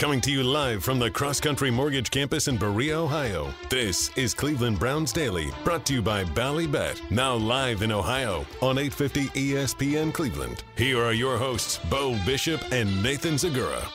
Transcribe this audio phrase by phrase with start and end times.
[0.00, 3.52] Coming to you live from the Cross Country Mortgage Campus in Berea, Ohio.
[3.68, 7.10] This is Cleveland Browns Daily, brought to you by Ballybet.
[7.10, 10.64] Now live in Ohio on 850 ESPN Cleveland.
[10.74, 13.86] Here are your hosts, Beau Bishop and Nathan Zegura.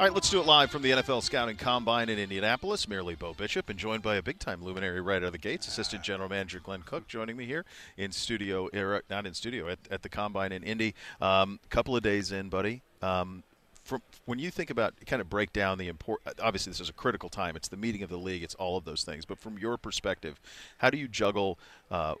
[0.00, 2.88] All right, let's do it live from the NFL Scouting Combine in Indianapolis.
[2.88, 6.02] Merely Beau Bishop, and joined by a big-time luminary right out of the gates, Assistant
[6.02, 7.66] General Manager Glenn Cook, joining me here
[7.98, 10.94] in studio, er, not in studio, at, at the Combine in Indy.
[11.20, 12.80] A um, couple of days in, buddy.
[13.02, 13.42] Um,
[13.84, 16.94] from, when you think about kind of break down the import, obviously this is a
[16.94, 17.54] critical time.
[17.54, 18.42] It's the meeting of the league.
[18.42, 19.26] It's all of those things.
[19.26, 20.40] But from your perspective,
[20.78, 21.58] how do you juggle
[21.90, 22.14] uh,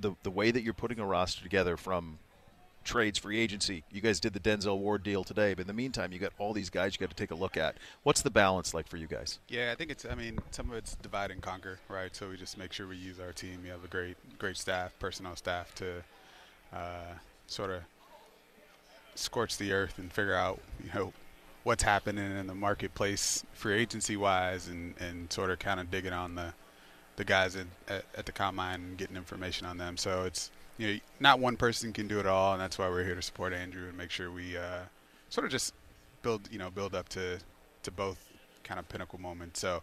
[0.00, 2.18] the the way that you're putting a roster together from
[2.86, 3.84] trades, free agency.
[3.92, 6.54] You guys did the Denzel Ward deal today, but in the meantime, you got all
[6.54, 7.76] these guys you got to take a look at.
[8.04, 9.38] What's the balance like for you guys?
[9.48, 10.06] Yeah, I think it's.
[10.06, 12.14] I mean, some of it's divide and conquer, right?
[12.14, 13.60] So we just make sure we use our team.
[13.62, 16.02] We have a great, great staff, personnel staff to
[16.72, 17.14] uh,
[17.46, 17.82] sort of
[19.14, 21.12] scorch the earth and figure out, you know,
[21.64, 26.12] what's happening in the marketplace, free agency wise, and and sort of kind of digging
[26.12, 26.54] on the
[27.16, 27.66] the guys at,
[28.14, 29.96] at, the combine and getting information on them.
[29.96, 33.04] So it's you know, not one person can do it all, and that's why we're
[33.04, 34.80] here to support Andrew and make sure we uh,
[35.28, 35.74] sort of just
[36.22, 37.38] build, you know, build up to
[37.82, 38.18] to both
[38.64, 39.60] kind of pinnacle moments.
[39.60, 39.82] So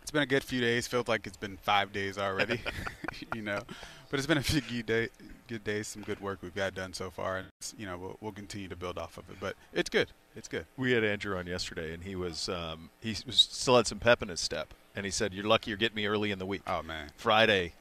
[0.00, 0.86] it's been a good few days.
[0.86, 2.60] Felt like it's been five days already,
[3.34, 3.60] you know,
[4.08, 5.08] but it's been a few good, day,
[5.48, 8.32] good days, some good work we've got done so far, and you know we'll, we'll
[8.32, 9.36] continue to build off of it.
[9.40, 10.12] But it's good.
[10.34, 10.66] It's good.
[10.76, 14.22] We had Andrew on yesterday, and he was um, he was still had some pep
[14.22, 16.62] in his step, and he said, "You're lucky you're getting me early in the week."
[16.66, 17.72] Oh man, Friday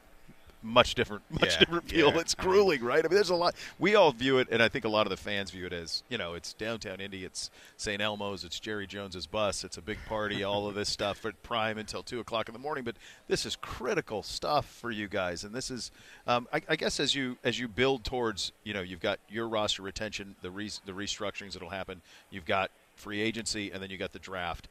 [0.66, 2.12] much different, much yeah, different feel.
[2.14, 2.20] Yeah.
[2.20, 3.06] It's grueling, right?
[3.06, 3.56] I mean, there's a lot.
[3.80, 6.04] We all view it, and I think a lot of the fans view it as,
[6.10, 8.02] you know, it's downtown Indy, it's St.
[8.02, 11.78] Elmo's, it's Jerry Jones's bus, it's a big party, all of this stuff at Prime
[11.78, 12.84] until two o'clock in the morning.
[12.84, 12.96] But
[13.28, 15.92] this is critical stuff for you guys, and this is,
[16.28, 19.48] um, I, I, guess, as you as you build towards, you know, you've got your
[19.48, 22.02] roster retention, the re- the restructurings that'll happen,
[22.32, 24.68] you've got free agency, and then you got the draft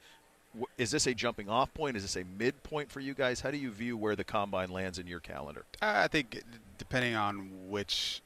[0.79, 1.97] is this a jumping off point?
[1.97, 3.41] Is this a midpoint for you guys?
[3.41, 5.65] How do you view where the combine lands in your calendar?
[5.81, 6.43] I think
[6.79, 8.23] depending on which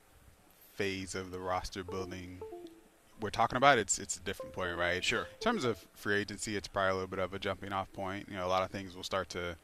[0.75, 2.41] phase of the roster building
[3.21, 5.03] we're talking about, it's it's a different point, right?
[5.03, 5.23] Sure.
[5.23, 8.29] In terms of free agency, it's probably a little bit of a jumping off point.
[8.31, 9.57] You know, a lot of things will start to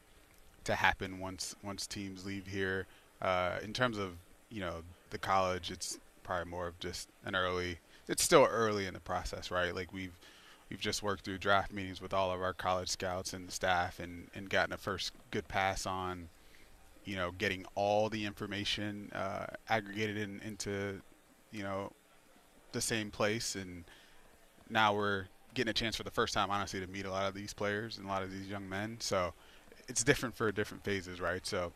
[0.65, 2.87] to happen once once teams leave here.
[3.21, 4.13] Uh, in terms of
[4.49, 7.79] you know the college, it's probably more of just an early.
[8.07, 9.73] It's still early in the process, right?
[9.73, 10.19] Like we've
[10.75, 14.27] we've just worked through draft meetings with all of our college scouts and staff and,
[14.35, 16.27] and gotten a first good pass on,
[17.05, 20.99] you know, getting all the information uh, aggregated in, into,
[21.53, 21.89] you know,
[22.73, 23.55] the same place.
[23.55, 23.85] And
[24.69, 27.33] now we're getting a chance for the first time, honestly, to meet a lot of
[27.33, 28.97] these players and a lot of these young men.
[28.99, 29.33] So
[29.87, 31.47] it's different for different phases, right?
[31.47, 31.71] So,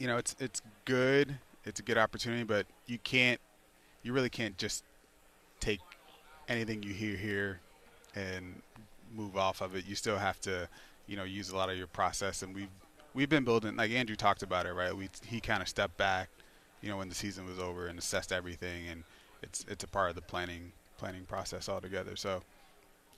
[0.00, 1.38] you know, it's it's good.
[1.64, 3.40] It's a good opportunity, but you can't,
[4.02, 4.82] you really can't just
[5.60, 5.78] take
[6.48, 7.60] anything you hear here
[8.14, 8.62] and
[9.14, 9.86] move off of it.
[9.86, 10.68] You still have to,
[11.06, 12.42] you know, use a lot of your process.
[12.42, 12.68] And we've
[13.14, 14.96] we've been building, like Andrew talked about it, right?
[14.96, 16.28] We he kind of stepped back,
[16.80, 19.04] you know, when the season was over and assessed everything, and
[19.42, 22.16] it's it's a part of the planning planning process altogether.
[22.16, 22.42] So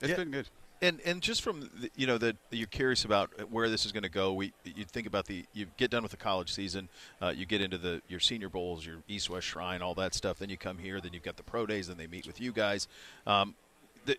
[0.01, 0.15] it's yeah.
[0.17, 0.49] been good.
[0.81, 4.03] And and just from the, you know that you're curious about where this is going
[4.03, 4.33] to go.
[4.33, 6.89] We you think about the you get done with the college season,
[7.21, 10.39] uh, you get into the your senior bowls, your East West Shrine, all that stuff.
[10.39, 12.51] Then you come here, then you've got the pro days, then they meet with you
[12.51, 12.89] guys.
[13.25, 13.55] Um,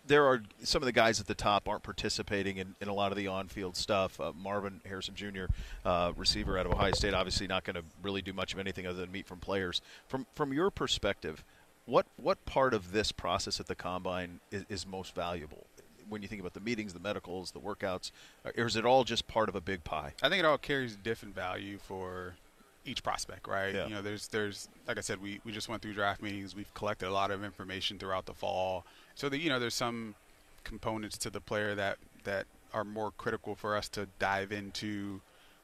[0.07, 3.11] there are some of the guys at the top aren't participating in, in a lot
[3.11, 4.19] of the on-field stuff.
[4.19, 5.45] Uh, Marvin Harrison Jr.,
[5.85, 8.87] uh, receiver out of Ohio State, obviously not going to really do much of anything
[8.87, 9.81] other than meet from players.
[10.07, 11.43] From from your perspective,
[11.85, 15.67] what what part of this process at the combine is, is most valuable?
[16.07, 18.11] When you think about the meetings, the medicals, the workouts,
[18.43, 20.13] or is it all just part of a big pie?
[20.21, 22.35] I think it all carries different value for
[22.85, 23.73] each prospect, right?
[23.73, 23.87] Yeah.
[23.87, 26.55] You know, there's there's like I said, we, we just went through draft meetings.
[26.55, 28.85] We've collected a lot of information throughout the fall.
[29.15, 30.15] So that you know, there's some
[30.63, 35.21] components to the player that that are more critical for us to dive into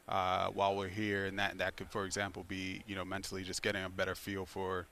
[0.07, 3.61] uh, while we're here, and that that could, for example, be you know mentally just
[3.61, 4.87] getting a better feel for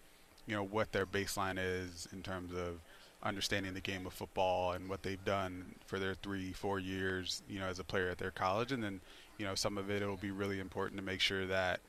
[0.45, 2.79] you know what their baseline is in terms of
[3.21, 7.59] understanding the game of football and what they've done for their three, four years, you
[7.59, 8.99] know, as a player at their college, and then
[9.37, 11.79] you know some of it it'll be really important to make sure that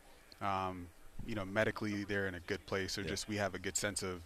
[0.41, 0.87] um,
[1.27, 3.09] you know medically they're in a good place, or Yeah.
[3.09, 4.21] just we have a good sense of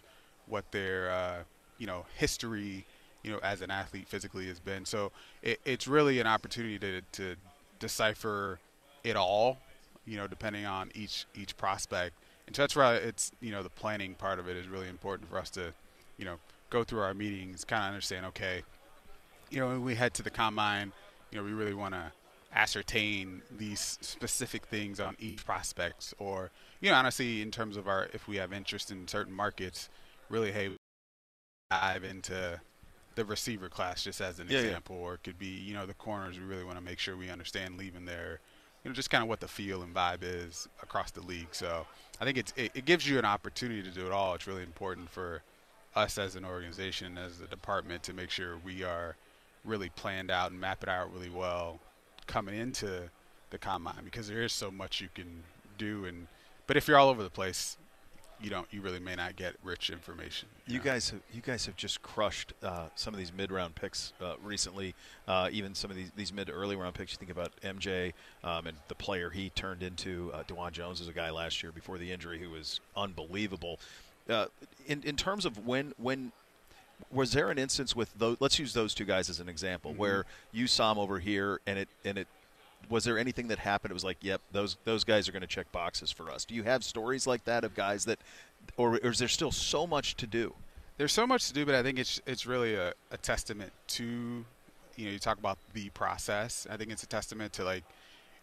[0.47, 1.43] what their uh,
[1.79, 2.85] you know history,
[3.23, 4.85] you know, as an athlete physically has been.
[4.85, 5.13] So
[5.43, 7.37] it, it's really an opportunity to to
[7.79, 8.59] decipher
[9.03, 9.59] it all,
[10.07, 12.15] you know, depending on each each prospect.
[12.47, 15.29] And so that's why it's you know the planning part of it is really important
[15.29, 15.73] for us to,
[16.19, 16.37] you know,
[16.71, 18.27] go through our meetings, kind of understand.
[18.27, 18.63] Okay,
[19.51, 20.93] you know, when we head to the combine,
[21.31, 22.13] you know, we really want to
[22.55, 26.51] ascertain these specific things on each prospects, or
[26.81, 29.89] you know, honestly, in terms of our if we have interest in certain markets,
[30.29, 30.71] really, hey,
[31.81, 32.61] dive into
[33.15, 34.65] the receiver class just as an Yeah, yeah.
[34.67, 36.39] example, or it could be you know the corners.
[36.39, 38.41] We really want to make sure we understand leaving there,
[38.83, 41.49] you know, just kind of what the feel and vibe is across the league.
[41.53, 41.87] So
[42.21, 44.35] I think it's it, it gives you an opportunity to do it all.
[44.35, 45.43] It's really important for
[45.95, 49.17] us as an organization, as a department, to make sure we are
[49.65, 51.79] really planned out and map it out really well
[52.27, 53.09] coming into
[53.51, 55.43] the combine because there is so much you can
[55.79, 56.27] do and
[56.67, 57.77] but if you're all over the place
[58.45, 60.85] you don't you really may not get rich information You know?
[60.85, 64.95] guys, have, you guys have just crushed uh, some of these mid-round picks uh, recently.
[65.27, 67.13] Uh, even some of these, these mid to early round picks.
[67.13, 68.13] You think about MJ
[68.43, 70.31] um, and the player he turned into.
[70.35, 73.81] Uh, Dawand Jones was a guy last year before the injury who was unbelievable.
[74.29, 74.47] Uh,
[74.87, 76.33] in in terms of when when
[77.11, 78.37] was there an instance with those?
[78.41, 80.01] Let's use those two guys as an example Mm-hmm.
[80.01, 82.29] where you saw them over here and it and it.
[82.89, 83.91] Was there anything that happened?
[83.91, 86.45] It was like, yep, those those guys are going to check boxes for us.
[86.45, 88.19] Do you have stories like that of guys that,
[88.77, 90.55] or, or is there still so much to do?
[90.97, 94.45] there's so much to do but i think it's it's really a, a testament to
[94.97, 97.85] you know you talk about the process i think it's a testament to like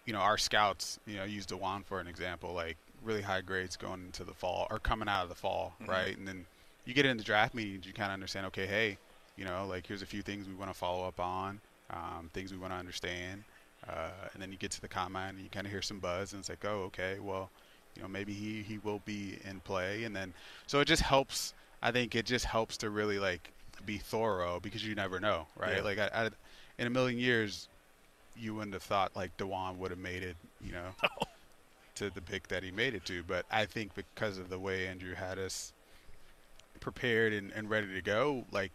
[0.06, 3.76] you know our scouts you know use dawand for an example like really high grades
[3.76, 6.46] going into the fall or coming out of the fall right and then
[6.86, 8.98] you get into draft meetings you kind of understand okay hey
[9.38, 11.60] you know like here's a few things we want to follow up on
[11.90, 13.44] um, things we want to understand
[13.88, 16.34] uh, and then you get to the combine and you kind of hear some buzz
[16.34, 17.50] and it's like oh okay well
[17.96, 20.04] you know maybe he he will be in play.
[20.04, 20.34] And then
[20.68, 23.52] so it just helps i think it just helps to really like
[23.86, 25.78] be thorough because you never know right?
[25.78, 25.82] Yeah.
[25.82, 26.30] like I, I,
[26.78, 27.68] in a million years
[28.38, 30.90] you wouldn't have thought like Dawand would have made it you know
[31.96, 33.24] to the pick that he made it to.
[33.24, 35.74] But i think because of the way andrew had us
[36.80, 38.72] prepared and, and ready to go like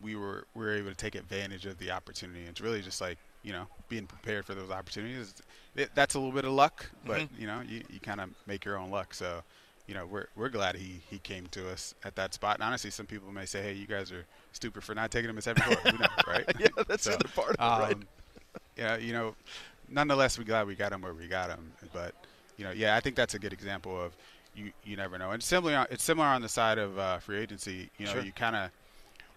[0.00, 2.44] we were we were able to take advantage of the opportunity.
[2.44, 5.34] It's really just like you know being prepared for those opportunities.
[5.76, 7.40] It, that's a little bit of luck but Mm-hmm.
[7.40, 9.14] you know you, you kind of make your own luck.
[9.14, 9.42] So
[9.86, 12.56] you know we're we're glad he he came to us at that spot.
[12.56, 15.36] And honestly some people may say hey you guys are stupid for not taking him
[15.38, 16.44] at 74 who knows right?
[16.58, 17.94] Yeah, that's the other part of it, right?
[17.94, 18.02] um,
[18.76, 19.34] yeah you know
[19.88, 21.72] nonetheless we're glad we got him where we got him.
[21.92, 22.14] But
[22.56, 24.16] you know yeah I think that's a good example of
[24.56, 25.32] you you never know.
[25.32, 27.90] And similar it's similar on the side of uh, free agency.
[27.98, 28.22] You know Sure.
[28.22, 28.70] you kind of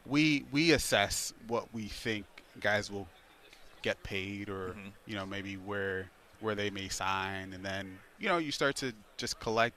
[0.05, 2.25] we we assess what we think
[2.61, 3.07] guys will
[3.87, 4.89] get paid or Mm-hmm.
[5.09, 8.91] you know maybe where where they may sign and then you know you start to
[9.17, 9.75] just collect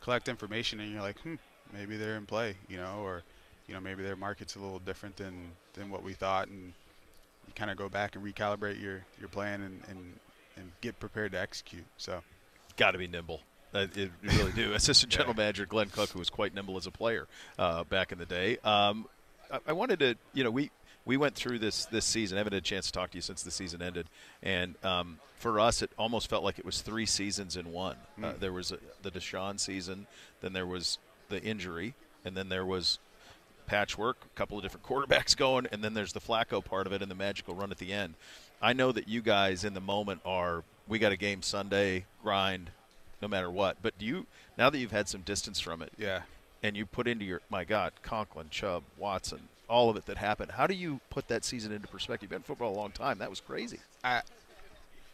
[0.00, 1.36] collect information and you're like hmm
[1.72, 3.22] maybe they're in play you know or
[3.66, 5.34] you know maybe their market's a little different than
[5.74, 6.72] than what we thought and
[7.46, 10.00] you kind of go back and recalibrate your your plan and and
[10.56, 12.22] and get prepared to execute so
[12.76, 13.40] got to be nimble.
[13.72, 14.72] Uh, it, you really do.
[14.80, 15.18] Assistant Yeah.
[15.18, 17.26] General Manager Glenn Cook, who was quite nimble as a player
[17.58, 18.58] uh, back in the day.
[18.64, 19.06] Um,
[19.52, 20.70] I, I wanted to, you know, we
[21.04, 22.38] we went through this this season.
[22.38, 24.06] I haven't had a chance to talk to you since the season ended,
[24.42, 27.96] and um, for us, it almost felt like it was three seasons in one.
[28.22, 30.06] Uh, there was a, the Deshaun season,
[30.40, 31.94] then there was the injury,
[32.24, 32.98] and then there was
[33.66, 37.02] patchwork, a couple of different quarterbacks going, and then there's the Flacco part of it
[37.02, 38.14] and the magical run at the end.
[38.62, 42.70] I know that you guys in the moment are we got a game Sunday grind,
[43.20, 43.76] no matter what.
[43.82, 46.22] But do you now that you've had some distance from it, yeah
[46.64, 50.52] and you put into your my God, Conklin, Chubb, Watson, all of it that happened.
[50.52, 52.24] How do you put that season into perspective?
[52.24, 53.18] You've been in football a long time.
[53.18, 53.78] That was crazy.
[54.02, 54.22] I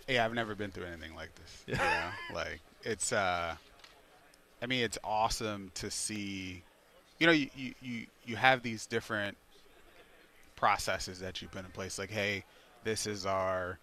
[0.08, 1.64] yeah, I've never been through anything like this.
[1.66, 3.54] You know, like it's uh
[4.62, 6.62] I mean it's awesome to see
[7.20, 9.36] you know, you, you, you, you have these different
[10.56, 12.44] processes that you put in place like, hey,
[12.82, 13.78] this is our,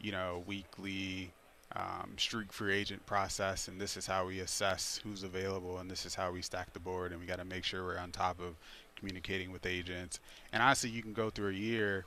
[0.00, 1.30] you know, weekly
[1.76, 6.04] um, street free agent process and this is how we assess who's available and this
[6.04, 8.40] is how we stack the board and we got to make sure we're on top
[8.40, 8.56] of
[9.00, 10.20] communicating with agents.
[10.52, 12.04] And honestly you can go through a year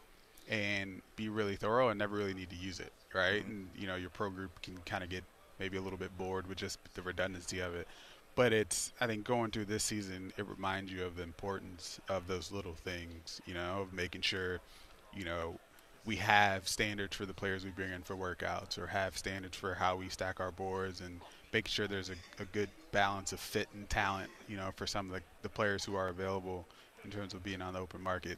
[0.50, 3.44] and be really thorough and never really need to use it right?
[3.44, 3.52] Mm-hmm.
[3.52, 5.24] And you know your pro group can kind of get
[5.60, 7.88] maybe a little bit bored with just the redundancy of it.
[8.36, 12.28] But it's i think going through this season it reminds you of the importance of
[12.28, 14.60] those little things you know of making sure
[15.16, 15.60] you know
[16.06, 19.76] we have standards for the players we bring in for workouts or have standards for
[19.76, 21.22] how we stack our boards and
[21.54, 25.06] making sure there's a, a good balance of fit and talent, you know, for some
[25.06, 26.66] of the, the players who are available
[27.04, 28.38] in terms of being on the open market.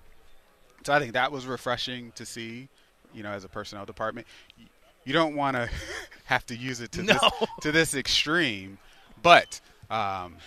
[0.86, 2.68] So I think that was refreshing to see,
[3.14, 4.28] you know, as a personnel department.
[5.04, 5.70] You don't want to
[6.26, 7.14] have to use it to No.
[7.14, 8.78] this to this extreme,
[9.22, 10.38] but um,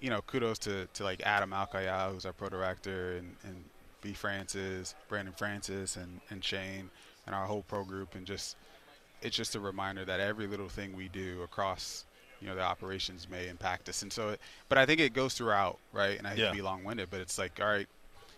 [0.00, 3.64] you know, kudos to, to like Adam Al-Khayyal, who's our pro director, and, and
[4.02, 6.90] B Francis, Brandon Francis, and, and Shane,
[7.26, 8.56] and our whole pro group, and just
[9.22, 12.04] it's just a reminder that every little thing we do across
[12.44, 14.02] you know the operations may impact us.
[14.02, 16.18] And so it, but i think it goes throughout right?
[16.18, 16.48] And i hate Yeah.
[16.50, 17.86] to be long-winded but it's like all right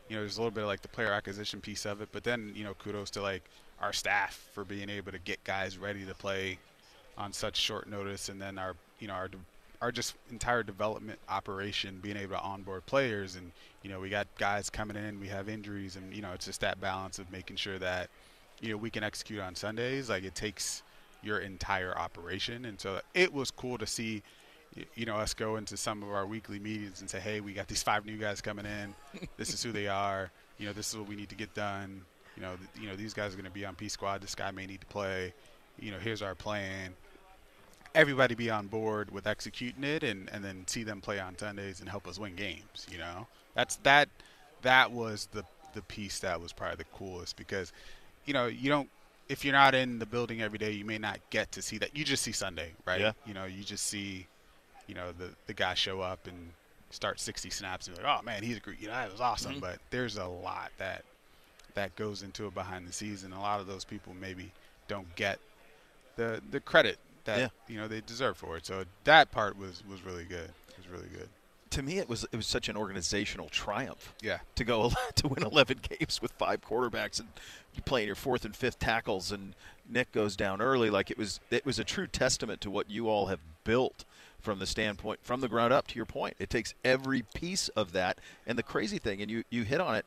[0.09, 2.23] you know there's a little bit of like the player acquisition piece of it but
[2.23, 3.43] then you know kudos to like
[3.81, 6.59] our staff for being able to get guys ready to play
[7.19, 8.29] on such short notice.
[8.29, 9.29] And then our you know our
[9.83, 14.27] our just entire development operation being able to onboard players and you know we got
[14.39, 17.57] guys coming in we have injuries and you know it's just that balance of making
[17.57, 18.09] sure that
[18.63, 20.09] you know we can execute on Sundays.
[20.09, 20.83] Like it takes
[21.23, 22.65] your entire operation.
[22.65, 24.23] And so it was cool to see
[24.95, 27.67] you know us go into some of our weekly meetings and say hey we got
[27.67, 28.95] these five new guys coming in.
[29.37, 30.31] This is who they are.
[30.59, 32.03] You know this is what we need to get done.
[32.37, 34.21] You know th- you know these guys are going to be on P squad.
[34.21, 35.33] This guy may need to play.
[35.79, 36.95] You know here's our plan.
[37.95, 41.81] Everybody be on board with executing it and, and then see them play on Sundays
[41.81, 43.27] and help us win games, you know?
[43.55, 44.11] That's that
[44.61, 47.73] that was the the piece that was probably the coolest because
[48.27, 48.91] you know, you don't
[49.29, 51.97] if you're not in the building every day, you may not get to see that.
[51.97, 53.01] You just see Sunday, right?
[53.01, 53.13] Yeah.
[53.27, 54.27] You know, you just see
[54.87, 56.51] you know, the the guy show up and
[56.91, 59.21] start 60 snaps and you're like, "Oh man, he's a great, you know, that was
[59.21, 59.61] awesome." Mm-hmm.
[59.61, 61.05] But there's a lot that
[61.75, 64.53] that goes into it behind the scenes and a lot of those people maybe
[64.89, 65.39] don't get
[66.17, 67.49] the the credit that Yeah.
[67.69, 68.65] you know they deserve for it.
[68.67, 70.51] So that part was was really good.
[70.69, 71.29] It was really good.
[71.71, 74.15] To me, it was it was such an organizational triumph.
[74.23, 74.39] Yeah.
[74.55, 77.29] to go to win 11 games with five quarterbacks and
[77.75, 79.55] you playing your fourth and fifth tackles and
[79.89, 80.91] Nick goes down early.
[80.91, 84.05] Like it was it was a true testament to what you all have built
[84.41, 86.37] from the standpoint from the ground up to your point.
[86.39, 88.19] It takes every piece of that.
[88.47, 90.07] And the crazy thing and you you hit on it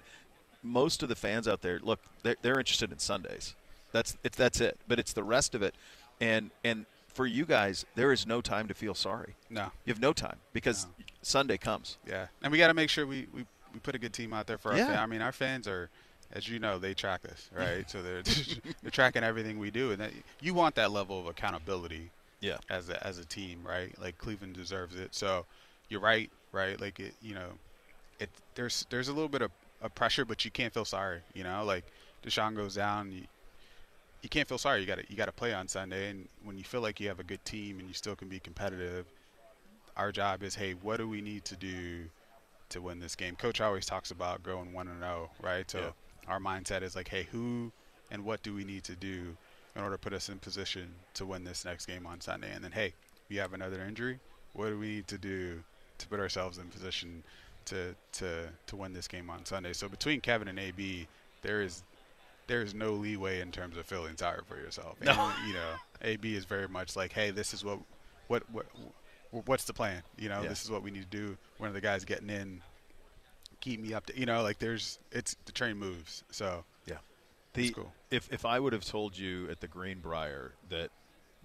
[0.64, 3.56] most of the fans out there look they're, they're interested in Sundays.
[3.92, 4.78] That's it's that's it.
[4.88, 5.76] But it's the rest of it.
[6.22, 9.72] And and for you guys there is no time to feel sorry No.
[9.86, 10.88] you have no time because
[11.22, 12.28] Sunday comes Yeah.
[12.42, 14.58] And we got to make sure we, we we put a good team out there
[14.58, 14.88] for our Yeah.
[14.88, 15.00] fans.
[15.00, 15.90] I mean, our fans are
[16.32, 17.90] as you know, they track us, right?
[17.90, 18.22] so they're
[18.82, 20.12] they're tracking everything we do and that,
[20.42, 22.12] you want that level of accountability
[22.42, 23.94] yeah as a as a team, right?
[24.00, 25.14] Like Cleveland deserves it.
[25.16, 25.46] So
[25.90, 26.80] you're right, right?
[26.80, 27.50] Like it, you know,
[28.20, 29.52] it there's there's a little bit of,
[29.82, 31.20] of pressure, but you can't feel sorry.
[31.34, 31.84] You know, like
[32.24, 33.24] Deshaun goes down, you,
[34.22, 34.82] you can't feel sorry.
[34.82, 37.08] You got to you got to play on Sunday, and when you feel like you
[37.08, 39.06] have a good team and you still can be competitive,
[39.98, 42.06] our job is, hey, what do we need to do
[42.70, 43.36] to win this game?
[43.36, 45.70] Coach always talks about going one and zero, right?
[45.70, 45.92] So Yeah.
[46.28, 47.72] our mindset is like, hey, who
[48.12, 49.38] and what do we need to do
[49.76, 52.52] in order to put us in position to win this next game on Sunday?
[52.54, 52.94] And then, hey,
[53.30, 54.20] we have another injury.
[54.54, 55.64] What do we need to do
[56.00, 57.24] to put ourselves in position
[57.66, 59.74] to to to win this game on Sunday?
[59.74, 61.08] So between Kevin and AB,
[61.42, 61.84] there is
[62.50, 64.98] there is no leeway in terms of feeling sorry for yourself.
[65.02, 65.12] No.
[65.12, 65.70] And, you know,
[66.02, 67.80] AB is very much like, hey, this is what
[68.28, 68.66] what what
[69.46, 70.02] what's the plan?
[70.18, 70.50] You know, Yeah.
[70.50, 71.38] this is what we need to do.
[71.60, 72.62] One of the guys getting in,
[73.62, 76.24] keep me up to, you know, like there's it's the train moves.
[76.32, 76.98] So Yeah.
[77.54, 77.94] The, cool.
[78.10, 80.90] If if I would have told you at the Greenbrier that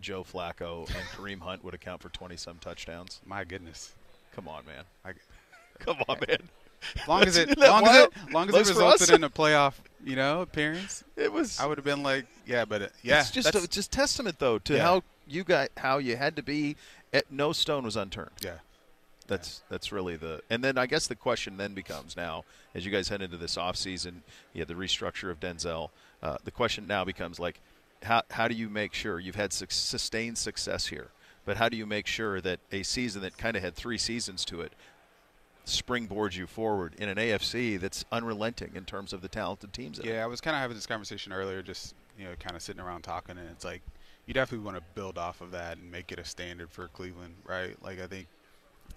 [0.00, 3.94] Joe Flacco and Kareem Hunt would account for twenty some touchdowns, my goodness,
[4.34, 5.12] come on, man, I,
[5.78, 6.38] come on, man.
[7.00, 9.74] As long as it, long as it, long as it resulted in a playoff,
[10.04, 11.58] you know, appearance, It was.
[11.58, 14.58] I would have been like, yeah, but uh, yeah, it's just a, just testament though
[14.60, 14.82] to Yeah.
[14.82, 16.76] how you got how you had to be.
[17.12, 18.30] At, no stone was unturned.
[18.42, 18.58] yeah,
[19.28, 22.90] That's that's really the and then I guess the question then becomes now as you
[22.90, 24.22] guys head into this off season,
[24.52, 25.90] you had the restructure of Denzel.
[26.22, 27.60] Uh, the question now becomes like,
[28.02, 31.08] how how do you make sure you've had suc sustained success here,
[31.46, 34.44] but how do you make sure that a season that kind of had three seasons
[34.46, 34.72] to it
[35.66, 40.00] springboards you forward in an AFC that's unrelenting in terms of the talented teams?
[40.02, 42.80] Yeah, I was kind of having this conversation earlier, just you know, kind of sitting
[42.80, 43.82] around talking, and it's like
[44.26, 47.34] you definitely want to build off of that and make it a standard for Cleveland,
[47.46, 47.76] right?
[47.82, 48.26] Like I think,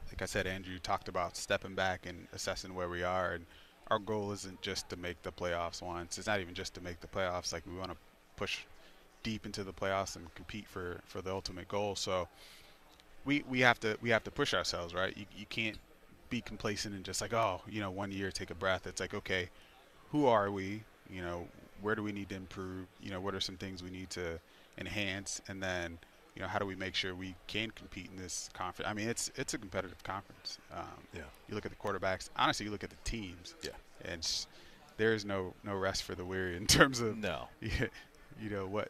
[0.10, 3.46] like I said, Andrew talked about stepping back and assessing where we are, and
[3.90, 6.18] our goal isn't just to make the playoffs once.
[6.18, 7.54] It's not even just to make the playoffs.
[7.54, 7.98] Like we want to
[8.36, 8.60] push
[9.24, 11.96] deep into the playoffs and compete for for the ultimate goal.
[11.96, 12.28] So
[13.26, 15.16] we we have to we have to push ourselves, right?
[15.18, 15.78] You you can't
[16.30, 18.88] be complacent and just like oh you know one year take a breath.
[18.88, 19.50] It's like okay,
[20.12, 20.84] who are we?
[21.10, 21.48] You know
[21.82, 22.88] where do we need to improve?
[23.02, 24.40] You know what are some things we need to
[24.78, 25.98] enhance, and then
[26.36, 28.90] you know how do we make sure we can compete in this conference?
[28.90, 30.58] I mean it's it's a competitive conference.
[30.74, 31.22] Um, Yeah.
[31.50, 32.30] You look at the quarterbacks.
[32.36, 33.56] Honestly, you look at the teams.
[33.64, 33.72] Yeah.
[34.06, 34.48] And s-
[34.98, 37.48] there is no no rest for the weary in terms of No.
[37.62, 38.90] you know what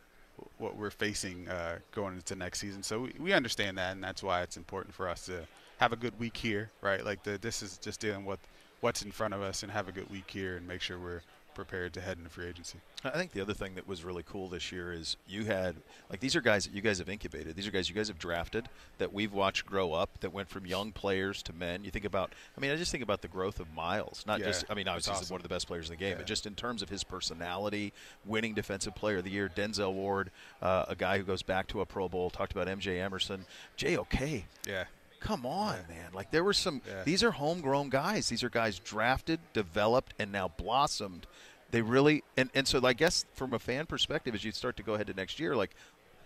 [0.59, 2.83] what we're facing uh, going into next season.
[2.83, 5.97] So we, we understand that, and that's why it's important for us to have a
[5.97, 7.03] good week here, right?
[7.03, 8.39] Like the, this is just dealing with
[8.81, 11.21] what's in front of us and have a good week here and make sure we're
[11.55, 12.77] prepared to head into free agency.
[13.03, 15.75] I think the other thing that was really cool this year is you had
[16.07, 17.55] like these are guys that you guys have incubated.
[17.55, 18.69] These are guys you guys have drafted
[18.99, 21.83] that we've watched grow up that went from young players to men.
[21.83, 24.23] You think about I mean I just think about the growth of Miles.
[24.27, 25.97] Not Yeah, just I mean obviously it's he's one of the best players in the
[25.97, 26.17] game, Yeah.
[26.17, 27.91] but just in terms of his personality,
[28.23, 30.29] winning defensive player of the year, Denzel Ward,
[30.61, 33.45] uh, a guy who goes back to a Pro Bowl, talked about MJ Emerson,
[33.77, 34.43] JOK.
[34.67, 34.83] Yeah.
[35.19, 36.11] Come on, man.
[36.13, 37.03] Like there were some Yeah.
[37.03, 38.29] these are homegrown guys.
[38.29, 41.25] These are guys drafted, developed, and now blossomed.
[41.71, 44.83] They really and, and so I guess from a fan perspective, as you start to
[44.83, 45.71] go ahead to next year, like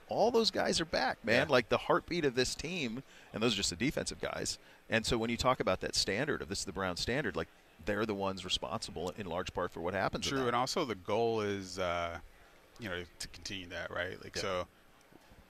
[0.10, 1.48] all those guys are back, man.
[1.48, 1.52] Yeah.
[1.54, 3.02] Like the heartbeat of this team,
[3.34, 4.60] and those are just the defensive guys.
[4.90, 7.48] And so when you talk about that standard of this is the Brown standard, like
[7.86, 10.28] they're the ones responsible in large part for what happens.
[10.28, 12.18] True, and also the goal is, uh,
[12.80, 14.22] you know, to continue that, right?
[14.24, 14.42] Like, Yeah.
[14.42, 14.68] so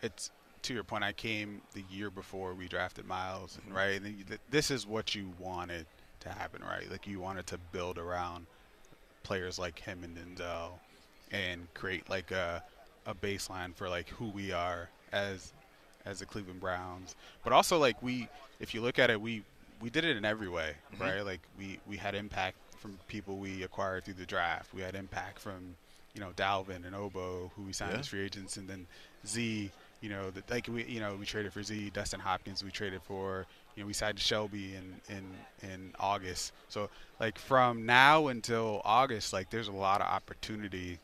[0.03, 0.29] it's
[0.63, 1.03] to your point.
[1.03, 3.75] I came the year before we drafted Miles, Mm-hmm.
[3.75, 3.95] right?
[3.97, 5.85] And then you, th- this is what you wanted
[6.21, 6.89] to happen, right?
[6.89, 8.45] Like, you wanted to build around
[9.23, 10.71] players like him and Denzel,
[11.31, 12.63] and create like a
[13.07, 15.53] a baseline for like who we are as
[16.05, 17.15] as the Cleveland Browns.
[17.43, 18.27] But also, like we,
[18.59, 19.43] if you look at it, we
[19.81, 21.21] we did it in every way, right?
[21.25, 24.73] Like we we had impact from people we acquired through the draft.
[24.73, 25.75] We had impact from
[26.13, 27.99] you know Dalvin and Ogbo, who we signed Yeah.
[27.99, 28.85] as free agents, and then
[29.25, 29.71] Z.
[30.01, 32.63] You know, the, like we you know we traded for Z, Dustin Hopkins.
[32.63, 35.23] We traded for you know we signed Shelby in in
[35.71, 36.53] in August.
[36.69, 36.89] So
[37.19, 40.97] like from now until August, like there's a lot of opportunity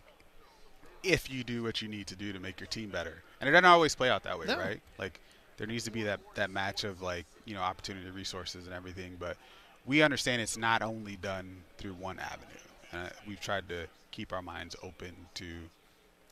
[1.03, 3.21] if you do what you need to do to make your team better.
[3.39, 4.57] And it doesn't always play out that way, No.
[4.57, 4.81] right?
[4.97, 5.19] Like
[5.57, 9.15] there needs to be that that match of like you know opportunity, resources, and everything.
[9.19, 9.37] But
[9.85, 12.47] we understand it's not only done through one avenue.
[12.91, 15.45] Uh, we've tried to keep our minds open to,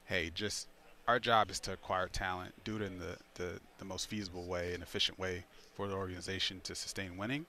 [0.05, 0.67] hey, just
[1.07, 4.73] our job is to acquire talent, do it in the, the, the most feasible way
[4.73, 5.43] and efficient way
[5.75, 7.45] for the organization to sustain winning.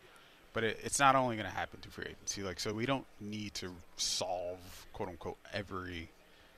[0.53, 2.43] But it, it's not only going to happen through free agency.
[2.43, 4.59] Like so, we don't need to solve
[4.93, 6.09] quote unquote every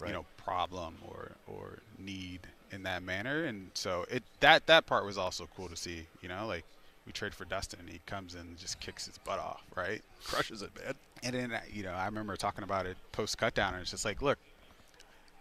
[0.00, 0.10] Right.
[0.10, 2.38] you know problem or or need
[2.70, 3.42] in that manner.
[3.42, 6.06] And so it that that part was also cool to see.
[6.22, 6.62] You know, like
[7.04, 10.00] we trade for Dustin and he comes in and just kicks his butt off, right?
[10.24, 10.94] crushes it, man.
[11.24, 14.22] And then you know, I remember talking about it post cutdown, and it's just like,
[14.22, 14.38] look,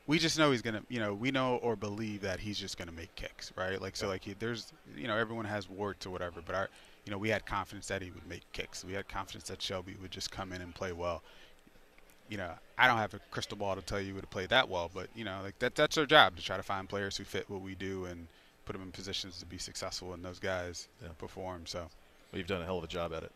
[0.07, 2.91] we just know he's gonna, you know, we know or believe that he's just gonna
[2.93, 3.79] make kicks, right?
[3.81, 6.69] Like so, like he, there's, you know, everyone has warts or whatever, but our,
[7.05, 8.83] you know, we had confidence that he would make kicks.
[8.85, 11.21] We had confidence that Shelby would just come in and play well.
[12.29, 14.89] You know, I don't have a crystal ball to tell you would play that well,
[14.93, 17.49] but you know, like that, that's our job to try to find players who fit
[17.49, 18.27] what we do and
[18.65, 21.09] put them in positions to be successful, and those guys Yeah.
[21.17, 21.65] perform.
[21.65, 21.89] So
[22.31, 23.31] Well, you've done a hell of a job at it.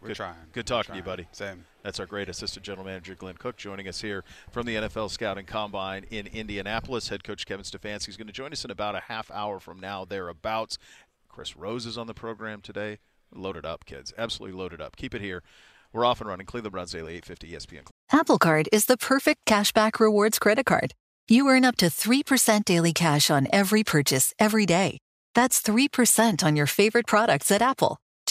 [0.00, 0.34] We're Good- trying.
[0.52, 1.28] good We're talking to you, buddy.
[1.32, 1.64] Same.
[1.82, 5.46] That's our great assistant general manager, Glenn Cook, joining us here from the NFL Scouting
[5.46, 7.08] Combine in Indianapolis.
[7.08, 9.80] Head coach Kevin Stefanski is going to join us in about a half hour from
[9.80, 10.76] now, thereabouts.
[11.28, 12.98] Chris Rose is on the program today.
[13.34, 14.12] Loaded up, kids.
[14.18, 14.96] Absolutely loaded up.
[14.96, 15.42] Keep it here.
[15.92, 16.46] We're off and running.
[16.46, 17.86] Cleveland Browns Daily, 850 ESPN.
[18.12, 20.92] Apple Card is the perfect cashback rewards credit card.
[21.28, 24.98] You earn up to 3% daily cash on every purchase every day.
[25.34, 27.98] That's 3% on your favorite products at Apple,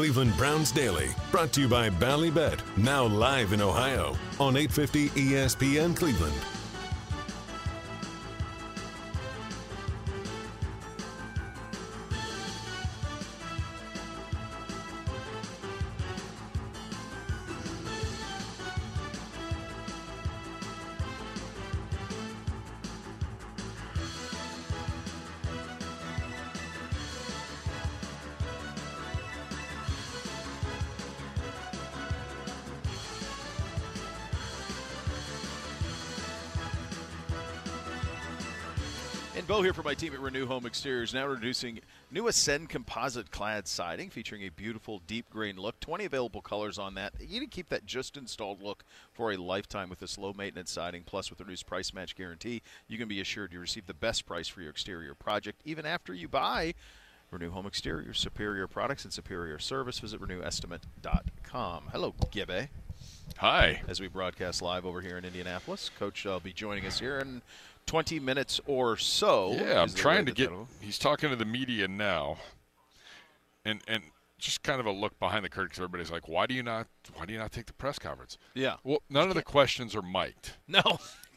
[0.00, 5.94] Cleveland Browns Daily, brought to you by Ballybet, now live in Ohio on 850 ESPN
[5.94, 6.59] Cleveland.
[39.50, 41.12] Beau here for my team at Renew Home Exteriors.
[41.12, 41.80] Now introducing
[42.12, 45.80] new Ascend composite clad siding featuring a beautiful deep green look.
[45.80, 47.14] 20 available colors on that.
[47.18, 51.02] You can keep that just installed look for a lifetime with this low maintenance siding.
[51.04, 54.24] Plus, with the reduced price match guarantee, you can be assured you receive the best
[54.24, 56.72] price for your exterior project even after you buy.
[57.32, 59.98] Renew Home Exteriors, superior products and superior service.
[59.98, 61.88] Visit renewestimate.com.
[61.90, 62.68] Hello, Gibbe.
[63.38, 63.82] Hi.
[63.88, 67.42] As we broadcast live over here in Indianapolis, Coach will be joining us here in
[67.90, 69.52] 20 minutes or so.
[69.52, 70.50] Yeah, I'm trying to get.
[70.80, 72.36] He's talking to the media now,
[73.64, 74.02] and and
[74.38, 76.86] just kind of a look behind the curtain because everybody's like, why do you not
[77.14, 78.38] why do you not take the press conference?
[78.54, 78.76] Yeah.
[78.84, 80.52] Well, none of the questions are mic'd.
[80.68, 80.82] No.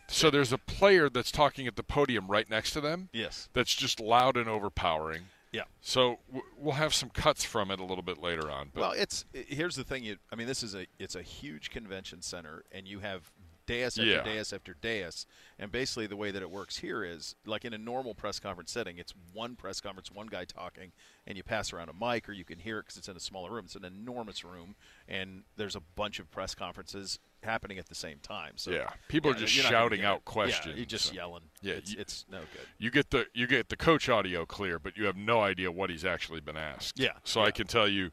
[0.07, 3.09] So there's a player that's talking at the podium right next to them.
[3.13, 3.49] Yes.
[3.53, 5.23] That's just loud and overpowering.
[5.51, 5.63] Yeah.
[5.81, 8.69] So w- we'll have some cuts from it a little bit later on.
[8.73, 10.03] But Well, it's here's the thing.
[10.03, 13.31] You, I mean, this is a it's a huge convention center, and you have
[13.65, 14.23] dais after Yeah.
[14.23, 15.25] dais after dais,
[15.59, 18.71] and basically the way that it works here is like in a normal press conference
[18.71, 20.91] setting, it's one press conference, one guy talking,
[21.25, 23.19] and you pass around a mic, or you can hear it because it's in a
[23.19, 23.65] smaller room.
[23.65, 24.75] It's an enormous room,
[25.07, 28.53] and there's a bunch of press conferences happening at the same time.
[28.57, 28.89] So Yeah.
[29.09, 30.21] People are yeah, just not gonna shouting out it.
[30.25, 31.43] Yeah, questions, you're just so- yelling.
[31.61, 32.67] Yeah, it's, you- it's no good.
[32.77, 35.89] you get the you get the coach audio clear, but you have no idea what
[35.89, 36.99] he's actually been asked.
[36.99, 38.11] Yeah, So I can tell you,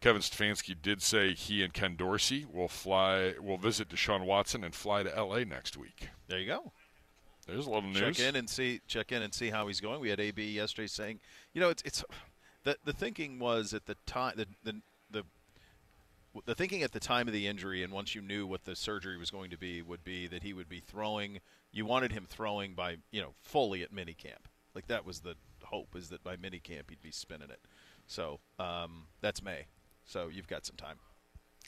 [0.00, 4.74] Kevin Stefanski did say he and Ken Dorsey will fly, will visit Deshaun Watson and
[4.74, 5.44] fly to L.A.
[5.44, 6.08] next week.
[6.28, 6.72] There you go.
[7.46, 8.16] There's a little news.
[8.16, 10.00] check in and see check in and see how he's going.
[10.00, 11.20] We had AB yesterday saying,
[11.54, 12.04] you know, it's it's
[12.64, 14.80] the the thinking was at the time the the
[15.10, 15.24] the
[16.44, 19.16] the thinking at the time of the injury and once you knew what the surgery
[19.16, 21.40] was going to be would be that he would be throwing
[21.72, 25.34] you wanted him throwing by you know fully at minicamp like that was the
[25.64, 27.60] hope is that by minicamp he'd be spinning it
[28.06, 29.66] so um, that's May
[30.08, 30.96] so you've got some time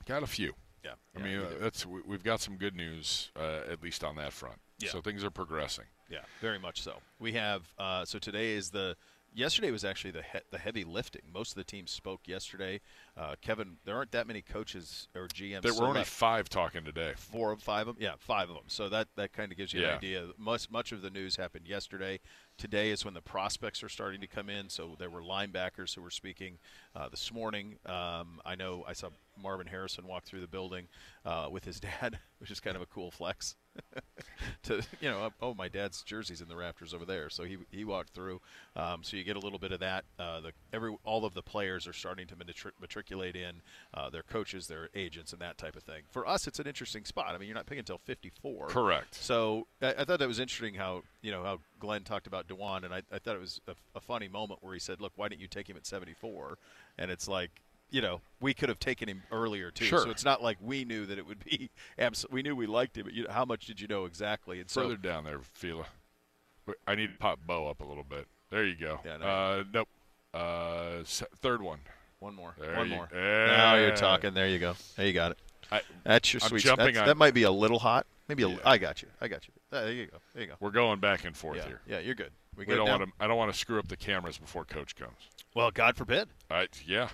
[0.06, 0.54] Got a few.
[0.84, 4.02] yeah I yeah, mean, uh, that's we- we've got some good news uh, at least
[4.02, 4.56] on that front.
[4.78, 4.90] Yeah.
[4.90, 5.84] So things are progressing.
[6.08, 6.94] Yeah, very much so.
[7.18, 8.96] We have uh, so today is the
[9.34, 11.22] yesterday was actually the he- the heavy lifting.
[11.32, 12.80] Most of the teams spoke yesterday.
[13.16, 15.62] Uh, Kevin, there aren't that many coaches or GMs.
[15.62, 17.14] There were only five talking today.
[17.16, 18.02] four of five of them.
[18.04, 18.64] Yeah, five of them.
[18.68, 19.90] So that that kind of gives you Yeah.
[19.92, 20.28] an idea.
[20.38, 22.20] Much much of the news happened yesterday.
[22.58, 24.68] Today is when the prospects are starting to come in.
[24.68, 26.58] So there were linebackers who were speaking
[26.94, 27.78] uh, this morning.
[27.86, 29.08] Um, I know I saw
[29.42, 30.88] Marvin Harrison walk through the building
[31.24, 33.56] uh, with his dad, which is kind of a cool flex.
[34.62, 37.84] to you know, oh my dad's jersey's in the rafters over there, so he he
[37.84, 38.40] walked through.
[38.76, 40.04] Um, so you get a little bit of that.
[40.18, 43.62] Uh, the every all of the players are starting to matri- matriculate in
[43.94, 46.02] uh, their coaches, their agents, and that type of thing.
[46.10, 47.34] For us, it's an interesting spot.
[47.34, 48.68] I mean, you're not picking until 54.
[48.68, 49.14] Correct.
[49.14, 52.84] So I, I thought that was interesting how you know how Glenn talked about Dawand,
[52.84, 55.28] and I, I thought it was a, a funny moment where he said, "Look, why
[55.28, 56.58] didn't you take him at 74?"
[56.98, 57.50] And it's like.
[57.90, 59.84] You know, we could have taken him earlier too.
[59.84, 60.00] Sure.
[60.00, 61.70] So it's not like we knew that it would be.
[61.98, 64.60] Abs- we knew we liked him, but you know, how much did you know exactly?
[64.60, 65.86] And so Further down there, Fila.
[66.86, 68.26] I need to pop Beau up a little bit.
[68.50, 69.00] There you go.
[69.04, 69.26] Yeah, no.
[69.26, 69.88] uh, nope.
[70.32, 71.80] Uh, third one.
[72.20, 72.54] One more.
[72.60, 73.08] There one you- more.
[73.12, 73.46] Yeah.
[73.46, 74.34] Now you're talking.
[74.34, 74.74] There you go.
[74.96, 75.38] There you got it.
[75.72, 76.62] I, That's your I'm sweet.
[76.62, 78.06] jumping that might be a little hot.
[78.28, 78.56] Maybe a, Yeah.
[78.64, 79.08] I got you.
[79.20, 79.54] I got you.
[79.70, 80.18] There you go.
[80.34, 80.54] There you go.
[80.60, 81.66] we're going back and forth Yeah.
[81.66, 81.80] here.
[81.88, 82.30] Yeah, you're good.
[82.56, 83.10] We, We good don't want to.
[83.20, 85.16] I don't want to screw up the cameras before Coach comes.
[85.54, 86.28] Well, God forbid.
[86.50, 87.08] I, yeah.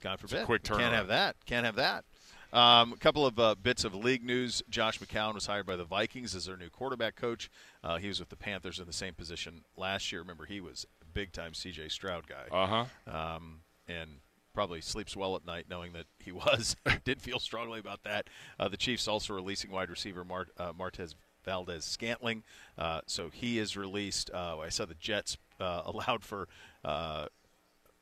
[0.00, 0.46] God forbid.
[0.46, 1.36] quick Can't have that.
[1.46, 2.04] Can't have that.
[2.52, 4.62] Um, a couple of uh, bits of league news.
[4.68, 7.48] Josh McCown was hired by the Vikings as their new quarterback coach.
[7.84, 10.20] Uh, he was with the Panthers in the same position last year.
[10.20, 11.88] Remember, he was a big time C.J.
[11.90, 12.48] Stroud guy.
[12.50, 13.16] Uh huh.
[13.36, 14.18] um, and
[14.52, 16.74] probably sleeps well at night knowing that he was.
[17.04, 18.28] did feel strongly about that.
[18.58, 22.42] Uh, the Chiefs also releasing wide receiver Mart, uh, Martez Valdes-Scantling,
[22.76, 24.30] uh, so he is released.
[24.32, 26.48] Uh, I saw the Jets uh, allowed for
[26.84, 27.26] uh,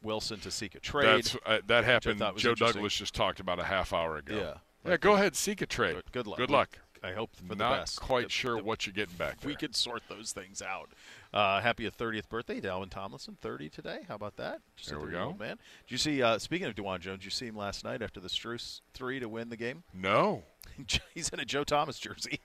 [0.02, 1.06] Wilson to seek a trade.
[1.06, 2.22] That's uh, that happened.
[2.36, 2.54] Joe.
[2.54, 4.36] Douglas just talked about a half hour ago.
[4.84, 4.90] Yeah.
[4.90, 4.96] Yeah.
[4.96, 5.96] Go ahead, seek a trade.
[5.96, 6.38] But good luck.
[6.38, 6.78] Good luck.
[7.02, 8.00] I hope for the Not best.
[8.00, 9.48] quite That- sure that what you're getting back there.
[9.48, 10.90] we could sort those things out.
[11.32, 14.00] Uh, happy 30th birthday, Dalvin Tomlinson, 30 today.
[14.08, 14.60] How about that?
[14.76, 15.36] Just a There we go.
[15.38, 16.20] Man, did you see?
[16.22, 19.28] Uh, speaking of Dawand Jones, you see him last night after the Struce three to
[19.28, 19.84] win the game?
[19.94, 20.42] no.
[21.14, 22.40] He's in a Joe Thomas jersey.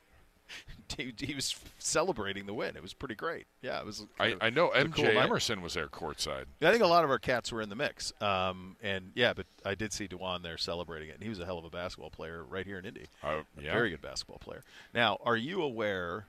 [0.97, 2.75] he, he was celebrating the win.
[2.75, 3.45] It was pretty great.
[3.62, 4.06] Yeah, it was.
[4.19, 5.06] I, I know MJ cool.
[5.06, 6.45] Emerson was there courtside.
[6.62, 8.13] I think a lot of our cats were in the mix.
[8.21, 11.45] Um, and yeah, but I did see Dawand there celebrating it, and he was a
[11.45, 13.06] hell of a basketball player right here in Indy.
[13.23, 13.71] A yeah.
[13.73, 14.63] Very good basketball player.
[14.93, 16.27] Now, are you aware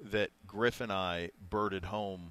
[0.00, 2.30] that Griff and I birded home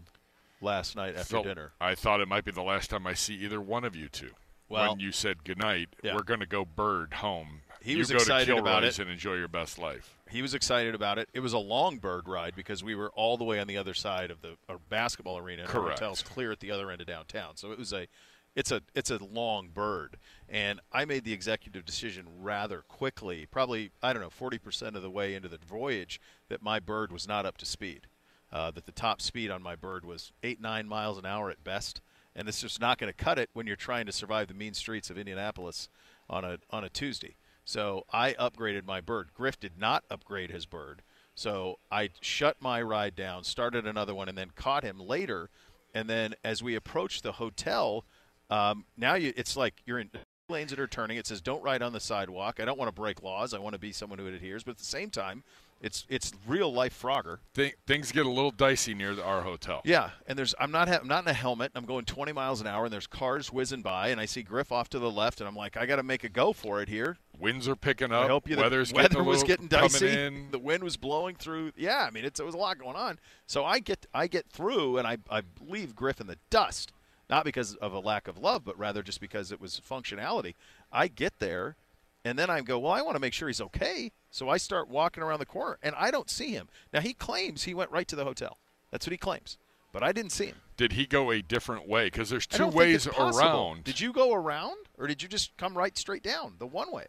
[0.61, 1.71] last night after Felt- dinner?
[1.81, 4.31] I thought it might be the last time I see either one of you two.
[4.69, 6.15] Well- when you said goodnight, Yeah.
[6.15, 7.61] we're going to go bird home.
[7.85, 8.97] He you was excited about it.
[8.97, 10.17] and enjoy your best life.
[10.31, 11.29] He was excited about it.
[11.33, 13.93] It was a long bird ride because we were all the way on the other
[13.93, 14.57] side of the
[14.89, 15.61] basketball arena.
[15.61, 15.99] and Correct.
[15.99, 17.57] hotel's clear at the other end of downtown.
[17.57, 18.07] So it was a,
[18.55, 20.17] it's a, it's a long bird.
[20.49, 25.03] And I made the executive decision rather quickly, probably I don't know, forty percent of
[25.03, 26.19] the way into the voyage,
[26.49, 28.07] that my bird was not up to speed.
[28.51, 31.63] Uh, that the top speed on my bird was eight nine miles an hour at
[31.63, 32.01] best,
[32.35, 34.73] and it's just not going to cut it when you're trying to survive the mean
[34.73, 35.87] streets of Indianapolis
[36.29, 37.35] on a on a Tuesday.
[37.65, 39.29] So I upgraded my bird.
[39.33, 41.01] Griff did not upgrade his bird.
[41.33, 45.49] So I shut my ride down, started another one, and then caught him later.
[45.93, 48.05] And then as we approached the hotel,
[48.49, 50.11] um, now you, it's like you're in
[50.47, 51.17] lanes that are turning.
[51.17, 52.59] It says don't ride on the sidewalk.
[52.61, 53.53] I don't want to break laws.
[53.53, 54.63] I want to be someone who adheres.
[54.63, 55.43] But at the same time,
[55.81, 57.39] It's it's real life Frogger.
[57.53, 59.81] Th- things get a little dicey near the, our hotel.
[59.83, 61.71] Yeah, and there's I'm not ha- I'm not in a helmet.
[61.75, 64.71] I'm going 20 miles an hour, and there's cars whizzing by, and I see Griff
[64.71, 66.87] off to the left, and I'm like, I got to make a go for it
[66.87, 67.17] here.
[67.39, 68.25] Winds are picking up.
[68.25, 68.57] I hope you.
[68.57, 70.47] Weather's the weather getting was little getting dicey.
[70.51, 71.71] The wind was blowing through.
[71.75, 73.19] Yeah, I mean, it's, it was a lot going on.
[73.47, 76.91] So I get I get through, and I I leave Griff in the dust,
[77.29, 80.55] not because of a lack of love, but rather just because it was functionality.
[80.91, 81.75] I get there,
[82.23, 84.11] and then I go, well, I want to make sure he's okay.
[84.31, 86.67] So I start walking around the corner, and I don't see him.
[86.91, 88.57] Now he claims he went right to the hotel.
[88.91, 89.57] That's what he claims,
[89.91, 90.57] but I didn't see him.
[90.77, 92.05] Did he go a different way?
[92.05, 93.83] Because there's two ways around.
[93.83, 97.07] Did you go around, or did you just come right straight down the one way?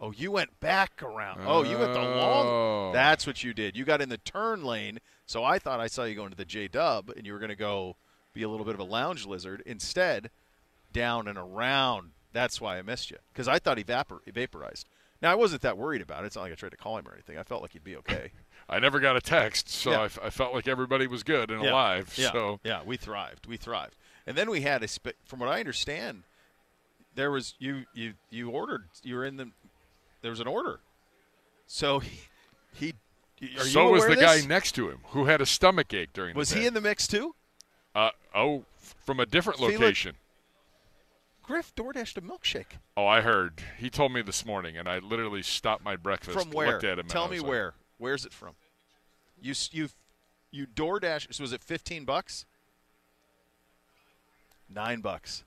[0.00, 1.42] Oh, you went back around.
[1.44, 2.16] Oh, you went the Oh.
[2.18, 2.92] long.
[2.92, 3.76] That's what you did.
[3.76, 4.98] You got in the turn lane.
[5.26, 7.50] So I thought I saw you going to the J Dub, and you were going
[7.50, 7.96] to go
[8.32, 9.62] be a little bit of a lounge lizard.
[9.66, 10.30] Instead,
[10.92, 12.12] down and around.
[12.32, 14.88] That's why I missed you because I thought he vapor- vaporized.
[15.20, 16.28] Now I wasn't that worried about it.
[16.28, 17.36] It's not like I tried to call him or anything.
[17.36, 18.30] I felt like he'd be okay.
[18.70, 20.00] I never got a text, so Yeah.
[20.00, 21.72] I, f- I felt like everybody was good and Yeah.
[21.72, 22.14] alive.
[22.16, 23.46] Yeah, So yeah, we thrived.
[23.46, 23.96] We thrived.
[24.26, 26.22] And then we had a sp- from what I understand,
[27.16, 28.84] there was you you you ordered.
[29.02, 29.50] You were in the
[30.22, 30.80] there was an order.
[31.66, 32.20] So he,
[32.74, 32.94] he
[33.56, 36.52] are so was the guy next to him who had a stomach ache during Was
[36.52, 37.34] he in the mix too?
[37.94, 38.64] Uh, oh,
[39.04, 40.16] from a different Felix- location.
[41.42, 42.78] Griff DoorDashed a milkshake.
[42.96, 43.54] Oh, I heard.
[43.76, 46.38] He told me this morning, and I literally stopped my breakfast.
[46.38, 46.68] From where?
[46.68, 47.08] Looked at him.
[47.08, 47.74] Tell me like, where.
[47.98, 48.50] Where's it from?
[49.42, 49.88] You you
[50.52, 51.34] you DoorDash.
[51.34, 52.44] So was it fifteen bucks?
[54.72, 55.42] Nine bucks.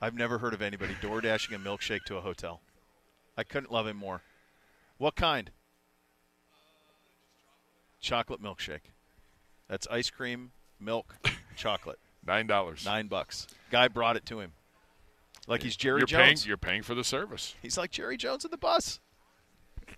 [0.00, 2.60] I've never heard of anybody door dashing a milkshake to a hotel.
[3.38, 4.20] I couldn't love him more.
[4.98, 5.52] What kind?
[8.00, 8.90] Chocolate milkshake.
[9.68, 11.14] That's ice cream, milk,
[11.56, 12.00] chocolate.
[12.26, 12.84] Nine dollars.
[12.84, 13.46] Nine bucks.
[13.70, 14.52] Guy brought it to him.
[15.46, 16.42] Like he's Jerry you're Jones.
[16.42, 17.54] Paying, you're paying for the service.
[17.62, 18.98] He's like Jerry Jones in the bus.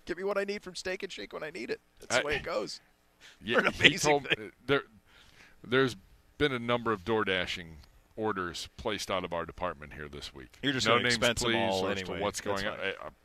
[0.05, 1.81] Give me what I need from Steak and Shake when I need it.
[1.99, 2.79] That's the way it goes.
[3.43, 4.47] Yeah, he told, thing.
[4.47, 4.81] Uh, there,
[5.63, 5.95] there's
[6.39, 7.77] been a number of door dashing
[8.15, 10.57] orders placed out of our department here this week.
[10.63, 12.19] You're just no names, please, all as to anyway.
[12.19, 12.79] what's That's going on.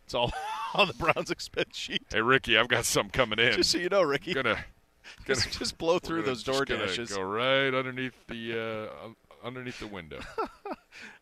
[0.06, 0.32] It's all
[0.74, 2.02] on the Browns expense sheet.
[2.12, 3.52] hey, Ricky, I've got something coming in.
[3.52, 4.32] Just so you know, Ricky.
[4.34, 4.64] gonna,
[5.26, 7.10] gonna Just, blow through gonna- those door dashes.
[7.12, 9.08] Go right underneath the uh,
[9.46, 10.20] underneath the window.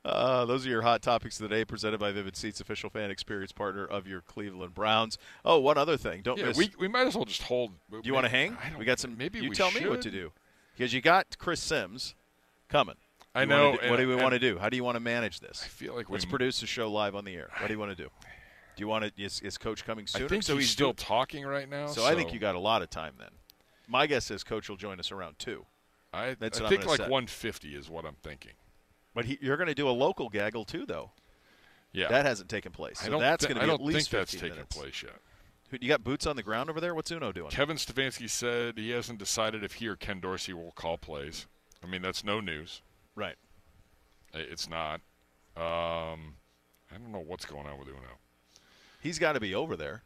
[0.05, 3.11] Uh, those are your hot topics of the day, presented by Vivid Seats, official fan
[3.11, 5.19] experience partner of your Cleveland Browns.
[5.45, 6.21] Oh, one other thing.
[6.23, 6.57] Don't yeah, miss.
[6.59, 7.73] we we might as well just hold.
[7.91, 8.57] do you want to hang?
[8.79, 9.17] We got some.
[9.17, 10.31] Maybe you we tell me what to do,
[10.77, 12.15] because you got Chris Sims
[12.69, 12.95] coming.
[13.35, 13.77] I You know.
[13.81, 14.59] and- what do we want to do?
[14.59, 15.63] How do you want to manage this?
[15.65, 17.49] I feel like Let's produce a show live on the air.
[17.59, 18.11] What do you want to do?
[18.77, 19.23] Do you want to?
[19.23, 21.87] Is, is Coach coming I think so he's, he's still talking right now.
[21.87, 23.31] So, I think you got a lot of time then.
[23.87, 25.67] My guess is Coach will join us around two.
[26.13, 27.11] I, That's I think like set.
[27.11, 28.53] 150 is what I'm thinking.
[29.15, 31.11] But he, you're going to do a local gaggle too, though.
[31.93, 32.99] Yeah, That hasn't taken place.
[33.01, 34.77] So that's thi- going to be at least think that's taken minutes.
[34.77, 35.17] place yet.
[35.71, 36.95] Who- You got boots on the ground over there.
[36.95, 37.51] What's Uno doing?
[37.51, 41.47] Kevin Stefanski said he hasn't decided if he or Ken Dorsey will call plays.
[41.83, 42.83] I mean, that's no news.
[43.15, 43.37] Right.
[44.33, 45.01] It's not.
[45.57, 46.35] Um,
[46.91, 47.99] I don't know what's going on with Uno.
[49.05, 50.03] He's got to be over there.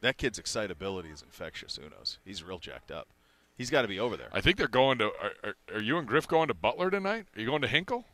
[0.00, 1.76] That kid's excitability is infectious.
[1.76, 2.18] Uno's.
[2.24, 3.08] He's real jacked up.
[3.56, 4.28] He's got to be over there.
[4.32, 5.06] I think they're going to.
[5.06, 7.26] Are, are, are you and Griff going to Butler tonight?
[7.36, 8.04] Are you going to Hinkle?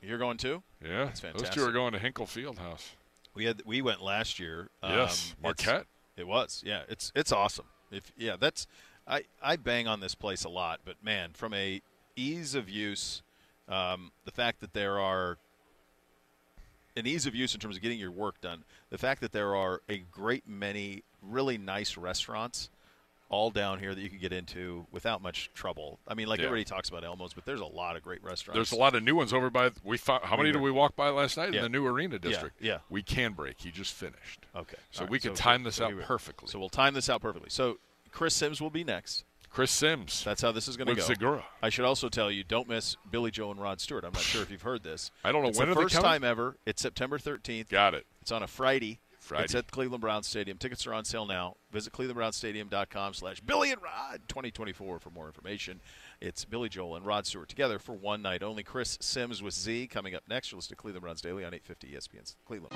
[0.00, 0.62] You're going too.
[0.80, 2.90] Yeah, That's those two are going to Hinkle Fieldhouse.
[3.34, 4.70] We had we went last year.
[4.84, 5.86] yes, Um, Marquette.
[6.16, 6.82] It was, yeah.
[6.88, 7.66] It's it's awesome.
[7.90, 8.68] If yeah, that's
[9.08, 11.82] I I bang on this place a lot, but man, from a
[12.14, 13.22] ease of use,
[13.68, 15.38] um, the fact that there are
[16.96, 19.54] an ease of use in terms of getting your work done, the fact that there
[19.54, 22.70] are a great many really nice restaurants
[23.28, 25.98] all down here that you can get into without much trouble.
[26.06, 26.46] I mean, like Yeah.
[26.46, 28.54] everybody talks about Elmo's, but there's a lot of great restaurants.
[28.56, 29.72] There's a lot of new ones over by.
[29.82, 31.58] We found, how many did we walk by last night Yeah.
[31.58, 32.62] in the new arena district?
[32.62, 32.78] yeah.
[32.88, 33.60] We can break.
[33.60, 34.46] He just finished.
[34.54, 36.48] Okay, So All right, we can so- time this so out we- perfectly.
[36.48, 37.50] So we'll time this out perfectly.
[37.50, 37.78] So
[38.12, 39.24] Chris Sims will be next.
[39.56, 40.22] Chris Sims.
[40.22, 41.14] That's how this is going to With go.
[41.14, 41.42] Zegura.
[41.62, 44.04] I should also tell you, don't miss Billy Joel and Rod Stewart.
[44.04, 45.10] I'm not sure if you've heard this.
[45.24, 46.58] I don't know, It's when the first time ever.
[46.66, 47.70] It's September 13th.
[47.70, 48.04] Got it.
[48.20, 49.00] It's on a Friday.
[49.18, 49.44] Friday.
[49.44, 50.58] It's at Cleveland Browns Stadium.
[50.58, 51.56] Tickets are on sale now.
[51.72, 55.80] Visit clevelandbrownsstadium.com slash Billy and Rod 2024 for more information.
[56.20, 58.62] It's Billy Joel and Rod Stewart together for one night only.
[58.62, 60.52] Chris Sims with Z coming up next.
[60.52, 62.74] You're listening to Cleveland Browns Daily on 850 ESPN Cleveland.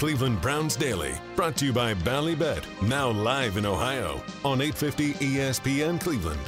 [0.00, 6.00] Cleveland Browns Daily, brought to you by Ballybet, now live in Ohio on 850 ESPN
[6.00, 6.40] Cleveland.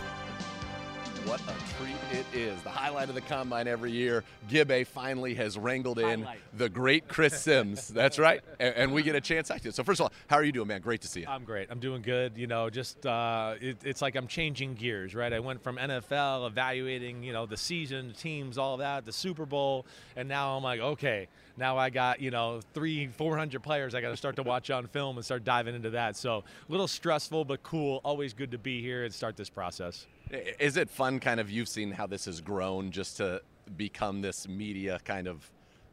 [1.25, 4.25] What a treat it is the highlight of the combine every year.
[4.51, 6.41] Gibbe finally has wrangled in Highlight.
[6.55, 7.89] the great Chris Sims.
[7.89, 8.43] That's right.
[8.59, 9.71] And, and we get a chance you.
[9.71, 10.81] So, first of all, how are you doing, man?
[10.81, 11.27] Great to see you.
[11.29, 11.69] I'm great.
[11.71, 12.37] I'm doing good.
[12.37, 15.33] You know, just uh, it, it's like I'm changing gears, right?
[15.33, 19.47] I went from NFL evaluating, you know, the season, the teams, all that, the Super
[19.47, 23.95] Bowl, and now I'm like, okay, now I got you know three, four hundred players
[23.95, 26.17] I got to start to watch on film and start diving into that.
[26.17, 28.01] So a little stressful, but cool.
[28.05, 30.07] Always good to be here and start this process.
[30.33, 33.43] Is it fun, kind of, you've seen how this has grown just to
[33.77, 35.51] become this media kind of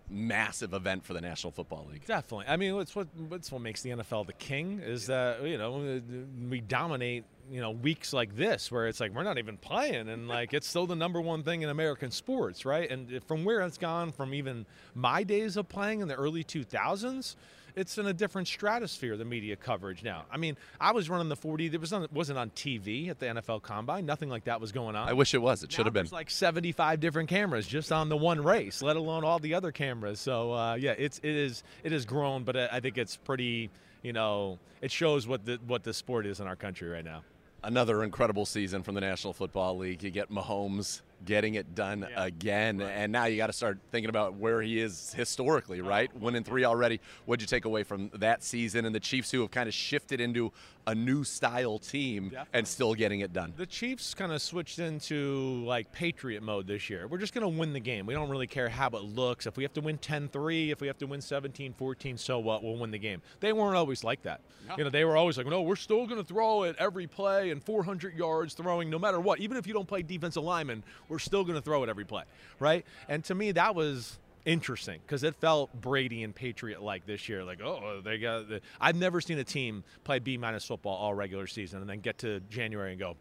[0.09, 2.05] massive event for the National Football League?
[2.05, 2.45] Definitely.
[2.47, 6.01] I mean, what's what what's what makes the NFL the king is that you know
[6.49, 10.27] we dominate you know weeks like this where it's like we're not even playing and
[10.27, 12.89] like it's still the number one thing in American sports, right?
[12.89, 17.35] And from where it's gone from even my days of playing in the early 2000s.
[17.79, 20.25] It's in a different stratosphere, the media coverage now.
[20.29, 21.69] I mean, I was running the 40.
[21.69, 24.05] There was on, wasn't on TV at the NFL Combine.
[24.05, 25.07] Nothing like that was going on.
[25.07, 25.63] I wish it was.
[25.63, 26.07] It should have been.
[26.11, 30.19] Like 75 different cameras just on the one race, let alone all the other cameras.
[30.19, 33.69] So uh, yeah, it's it is it has grown, but I think it's pretty.
[34.01, 37.23] You know, it shows what the what the sport is in our country right now.
[37.63, 40.03] Another incredible season from the National Football League.
[40.03, 44.35] You get Mahomes getting it done again, and now you got to start thinking about
[44.35, 45.89] where he is historically, uh-huh.
[45.89, 46.19] right?
[46.19, 46.99] Winning three already.
[47.25, 50.21] What'd you take away from that season and the Chiefs, who have kind of shifted
[50.21, 50.51] into
[50.87, 53.53] a new style team and still getting it done?
[53.57, 57.07] The Chiefs kind of switched into like Patriot mode this year.
[57.07, 58.05] We're just going to win the game.
[58.05, 59.45] We don't really care how it looks.
[59.45, 62.63] If we have to win 10-3, if we have to win 17-14, so what?
[62.63, 63.21] We'll win the game.
[63.39, 64.41] They weren't always like that.
[64.77, 67.49] You know, they were always like, "No, we're still going to throw it every play
[67.49, 69.39] and 400 yards throwing no matter what.
[69.39, 72.23] Even if you don't play defensive lineman, we're still going to throw it every play."
[72.59, 72.85] Right?
[73.07, 77.43] And to me that was interesting because it felt Brady and Patriot like this year.
[77.43, 78.49] Like, oh, they got.
[78.49, 81.99] The, I've never seen a team play B minus football all regular season and then
[81.99, 83.15] get to January and go,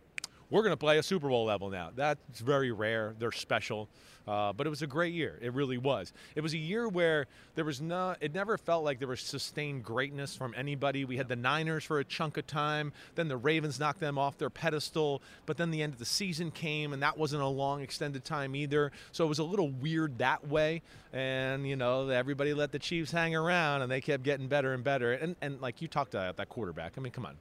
[0.51, 1.91] we're going to play a Super Bowl level now.
[1.95, 3.15] That's very rare.
[3.19, 3.89] They're special.
[4.29, 5.39] Uh, but it was a great year.
[5.41, 6.13] It really was.
[6.35, 9.85] It was a year where there was no, it never felt like there was sustained
[9.85, 11.07] greatness from anybody.
[11.07, 14.37] We had the Niners for a chunk of time, then the Ravens knocked them off
[14.37, 17.81] their pedestal, but then the end of the season came, and that wasn't a long
[17.81, 18.93] extended time either.
[19.13, 20.83] So it was a little weird that way.
[21.11, 24.85] And, you know, everybody let the Chiefs hang around, and they kept getting better and
[24.85, 25.15] better.
[25.15, 27.37] And, and like you talked about that quarterback, I mean, come on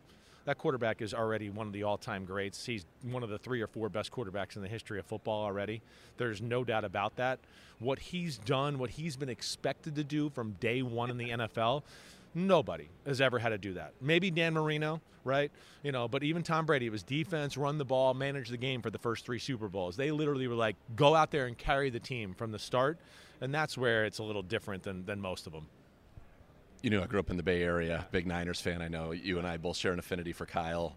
[0.47, 2.65] that quarterback is already one of the all-time greats.
[2.65, 5.81] He's one of the three or four best quarterbacks in the history of football already.
[6.15, 7.39] There's no doubt about that.
[7.79, 11.83] What he's done, what he's been expected to do from day one in the NFL,
[12.33, 13.91] nobody has ever had to do that.
[13.99, 15.51] Maybe Dan Marino, right?
[15.83, 18.81] You know, but even Tom Brady, it was defense, run the ball, manage the game
[18.81, 19.97] for the first three Super Bowls.
[19.97, 22.97] They literally were like, go out there and carry the team from the start,
[23.41, 25.67] and that's where it's a little different than, than most of them.
[26.81, 28.81] You know, I grew up in the Bay Area, big Niners fan.
[28.81, 30.95] I know you and I both share an affinity for Kyle.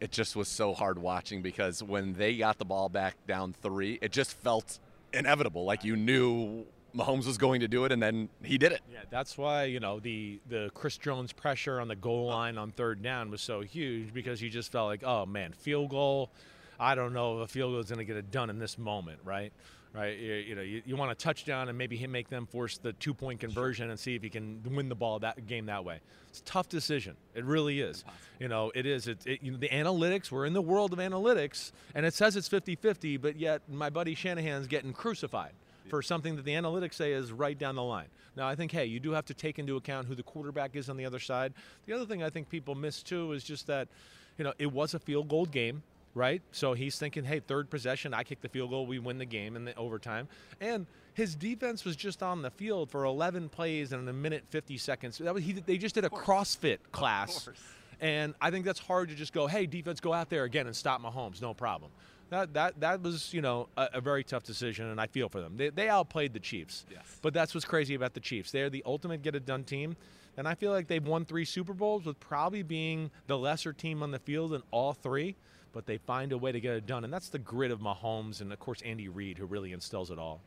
[0.00, 3.98] It just was so hard watching because when they got the ball back down three,
[4.00, 4.78] it just felt
[5.12, 5.64] inevitable.
[5.64, 6.64] Like you knew
[6.94, 8.80] Mahomes was going to do it, and then he did it.
[8.92, 12.38] Yeah, that's why you know the the Chris Jones pressure on the goal uh-huh.
[12.38, 15.90] line on third down was so huge because you just felt like, oh man, field
[15.90, 16.30] goal.
[16.80, 18.78] I don't know if a field goal is going to get it done in this
[18.78, 19.52] moment, right?
[19.98, 22.78] Right, you, you know, you, you want a touchdown and maybe him make them force
[22.78, 25.84] the two point conversion and see if he can win the ball that game that
[25.84, 25.98] way.
[26.28, 27.16] It's a tough decision.
[27.34, 28.04] It really is.
[28.38, 29.08] You know, it is.
[29.08, 30.30] It, it, you know, the analytics.
[30.30, 34.14] We're in the world of analytics, and it says it's 50-50, but yet my buddy
[34.14, 35.50] Shanahan's getting crucified
[35.88, 38.06] for something that the analytics say is right down the line.
[38.36, 40.88] Now, I think, hey, you do have to take into account who the quarterback is
[40.88, 41.54] on the other side.
[41.86, 43.88] The other thing I think people miss too is just that,
[44.36, 45.82] you know, it was a field goal game
[46.18, 46.42] right?
[46.52, 49.56] So he's thinking, hey, third possession, I kick the field goal, we win the game
[49.56, 50.28] in the overtime.
[50.60, 54.76] And his defense was just on the field for 11 plays and a minute 50
[54.76, 55.18] seconds.
[55.18, 57.48] That was, he, they just did a CrossFit class.
[58.00, 60.76] And I think that's hard to just go, hey, defense, go out there again and
[60.76, 61.90] stop Mahomes, no problem.
[62.30, 65.40] That, that, that was, you know, a, a very tough decision, and I feel for
[65.40, 65.56] them.
[65.56, 66.84] They, they outplayed the Chiefs.
[66.90, 67.18] Yes.
[67.22, 68.50] But that's what's crazy about the Chiefs.
[68.50, 69.96] They're the ultimate get-it-done team.
[70.36, 74.04] And I feel like they've won three Super Bowls with probably being the lesser team
[74.04, 75.34] on the field in all three
[75.72, 77.04] but they find a way to get it done.
[77.04, 80.18] And that's the grit of Mahomes and, of course, Andy Reid, who really instills it
[80.18, 80.40] all.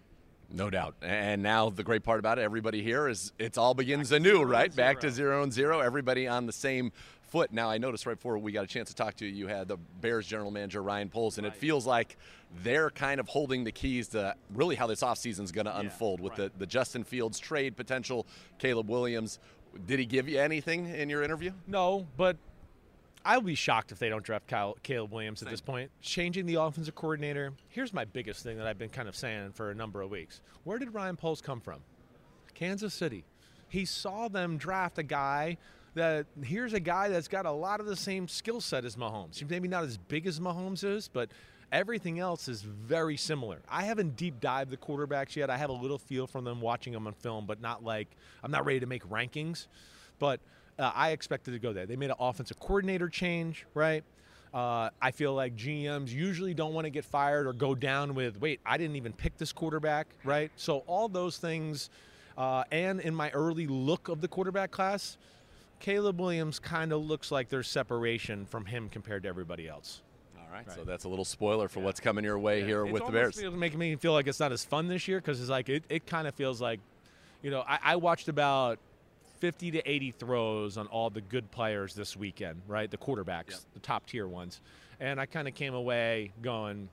[0.53, 0.95] No doubt.
[1.01, 4.73] And now the great part about it, everybody here is it's all begins anew, right?
[4.75, 5.79] Back to zero and zero.
[5.79, 7.53] Everybody on the same foot.
[7.53, 9.69] Now I noticed right before we got a chance to talk to you, you had
[9.69, 12.17] the Bears general manager Ryan Poles, and it feels like
[12.63, 16.19] they're kind of holding the keys to really how this offseason is going to unfold
[16.19, 18.27] with the, the Justin Fields trade potential,
[18.59, 19.39] Caleb Williams.
[19.85, 21.51] Did he give you anything in your interview?
[21.65, 22.35] No, but
[23.23, 25.91] I'll be shocked if they don't draft Kyle, Caleb Williams at this point.
[26.01, 27.53] Changing the offensive coordinator.
[27.69, 30.41] Here's my biggest thing that I've been kind of saying for a number of weeks.
[30.63, 31.81] Where did Ryan Poles come from?
[32.53, 33.23] Kansas City.
[33.69, 35.57] He saw them draft a guy
[35.93, 39.47] that here's a guy that's got a lot of the same skill set as Mahomes.
[39.49, 41.29] Maybe not as big as Mahomes is, but
[41.71, 43.61] Everything else is very similar.
[43.69, 45.49] I haven't deep dived the quarterbacks yet.
[45.49, 48.09] I have a little feel from them watching them on film, but not like
[48.43, 49.67] I'm not ready to make rankings.
[50.19, 50.41] But
[50.81, 51.85] uh, I expected to go there.
[51.85, 54.03] They made an offensive coordinator change, right?
[54.53, 58.41] Uh, I feel like GMs usually don't want to get fired or go down with,
[58.41, 60.51] wait, I didn't even pick this quarterback, right?
[60.57, 61.89] So all those things,
[62.37, 65.17] uh, and in my early look of the quarterback class,
[65.79, 70.01] Caleb Williams kind of looks like there's separation from him compared to everybody else.
[70.37, 72.99] All right, so that's a little spoiler for what's coming your way here It's with
[73.01, 73.35] the almost Bears.
[73.39, 75.85] feel- making me feel like it's not as fun this year because it's like it,
[75.87, 76.81] it kind of feels like,
[77.41, 78.79] you know, I, I watched about
[79.41, 82.89] 50 to 80 throws on all the good players this weekend, right?
[82.89, 84.61] The quarterbacks, the top tier ones,
[84.99, 86.87] and I kind of came away going,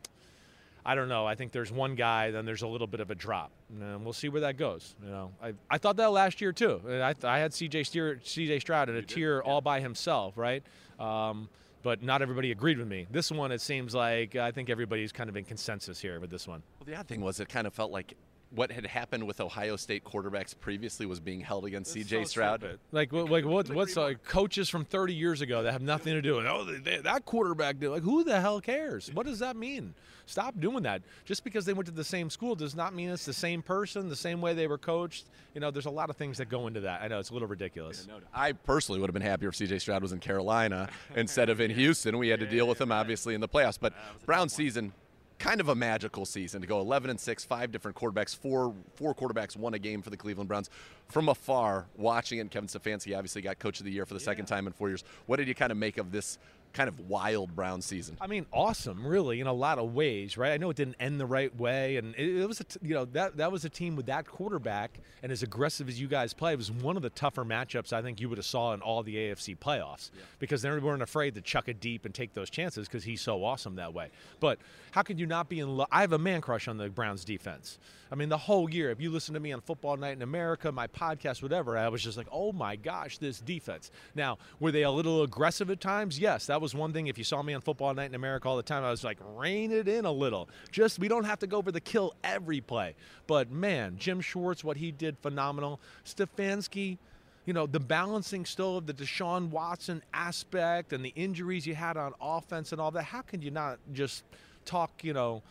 [0.85, 1.27] I don't know.
[1.27, 4.15] I think there's one guy, then there's a little bit of a drop, and we'll
[4.15, 4.95] see where that goes.
[5.05, 6.81] You know, I, I thought that last year too.
[6.89, 10.63] I, I had CJ Steer, CJ Stroud at a tier all by himself, right?
[10.99, 11.51] Um,
[11.83, 13.07] but not everybody agreed with me.
[13.11, 16.49] This one, it seems like I think everybody's kind of in consensus here with this
[16.49, 16.63] one.
[16.81, 18.15] Well, the odd thing was it kind of felt like
[18.51, 22.25] what had happened with Ohio State quarterbacks previously was being held against C.J.
[22.25, 22.79] Stroud.
[22.93, 26.15] Like, what- like what, what's uh, like coaches from 30 years ago that have nothing
[26.15, 26.47] to do with?
[26.47, 27.91] Oh, they, they- that quarterback did.
[27.91, 29.11] Like, who the hell cares?
[29.13, 29.95] What does that mean?
[30.25, 31.01] Stop doing that.
[31.25, 34.09] Just because they went to the same school does not mean it's the same person,
[34.11, 35.25] the same way they were coached.
[35.55, 37.01] You know, there's a lot of things that go into that.
[37.03, 38.07] I know it's a little ridiculous.
[38.35, 39.79] I personally would have been happier if C.J.
[39.79, 42.19] Stroud was in Carolina instead of in Houston.
[42.19, 43.95] We had to deal with him obviously in the playoffs, but
[44.27, 44.93] Brown season
[45.39, 49.15] kind of a magical season to go 11 and 6 five different quarterbacks four four
[49.15, 50.69] quarterbacks won a game for the cleveland browns.
[51.09, 54.47] From afar watching it kevin stefanski obviously got coach of the year for the second
[54.47, 55.05] time in four years.
[55.27, 56.39] What did you kind of make of this
[56.79, 60.53] kind of wild brown season I mean, awesome, really, in a lot of ways, right?
[60.53, 62.95] I know it didn't end the right way, and it, it was, a t- you
[62.95, 66.33] know, that that was a team with that quarterback and as aggressive as you guys
[66.33, 66.53] play.
[66.53, 69.03] It was one of the tougher matchups I think you would have saw in all
[69.03, 72.87] the AFC playoffs because they weren't afraid to chuck it deep and take those chances
[72.87, 74.11] because he's so awesome that way.
[74.39, 74.61] But
[74.93, 75.89] how could you not be in love?
[75.91, 77.79] I have a man crush on the Browns defense.
[78.11, 80.73] I mean, the whole year, if you listen to me on Football Night in America,
[80.73, 83.91] my podcast, whatever, I was just like, oh my gosh, this defense.
[84.15, 86.19] Now, were they a little aggressive at times?
[86.19, 87.09] Yes, that was one thing.
[87.09, 89.19] If you saw me on Football Night in America all the time, I was like,
[89.35, 90.49] rein it in a little.
[90.71, 92.95] Just, we don't have to go for the kill every play.
[93.27, 95.81] But man, Jim Schwartz, what he did, phenomenal.
[96.05, 96.99] Stefanski,
[97.45, 101.97] you know, the balancing still of the Deshaun Watson aspect and the injuries you had
[101.97, 103.05] on offense and all that.
[103.05, 104.25] How can you not just
[104.65, 105.43] talk, you know,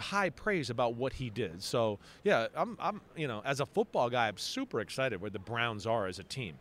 [0.00, 1.62] high praise about what he did?
[1.62, 5.38] So, yeah, I'm, I'm you know, as a football guy, I'm super excited where the
[5.38, 6.54] Browns are as a team.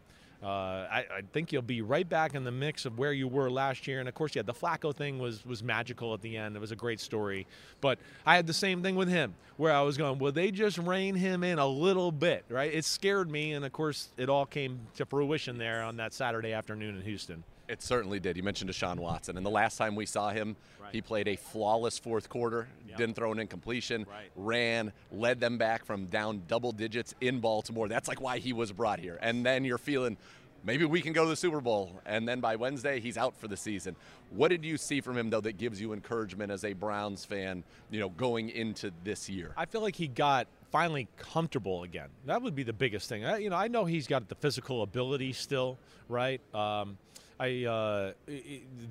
[0.43, 3.49] Uh, I, I think you'll be right back in the mix of where you were
[3.49, 6.55] last year, and of course, yeah, the Flacco thing was was magical at the end.
[6.55, 7.47] It was a great story,
[7.82, 10.78] but I had the same thing with him, where I was going, will they just
[10.78, 12.72] rein him in a little bit, right?
[12.72, 16.53] It scared me, and of course, it all came to fruition there on that Saturday
[16.53, 17.43] afternoon in Houston.
[17.68, 18.38] It certainly did.
[18.38, 20.55] You mentioned Deshaun Watson, and the last time we saw him,
[20.91, 24.05] he played a flawless fourth quarter, didn't throw an incompletion,
[24.36, 27.88] ran, led them back from down double digits in Baltimore.
[27.88, 29.18] That's like why he was brought here.
[29.22, 30.16] And then you're feeling
[30.63, 33.47] maybe we can go to the Super Bowl, and then by Wednesday he's out for
[33.47, 33.95] the season.
[34.30, 37.63] What did you see from him though that gives you encouragement as a Browns fan,
[37.89, 39.53] you know, going into this year?
[39.57, 42.09] I feel like he got finally comfortable again.
[42.26, 43.26] That would be the biggest thing.
[43.26, 45.78] I, you know, I know he's got the physical ability still,
[46.09, 46.41] right?
[46.53, 46.97] Um,
[47.40, 48.14] I uh,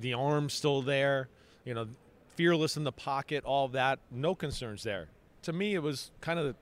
[0.00, 1.28] the arm still there.
[1.64, 1.86] You know,
[2.36, 3.98] fearless in the pocket, all that.
[4.10, 5.08] No concerns there.
[5.42, 6.54] To me, it was kind of the,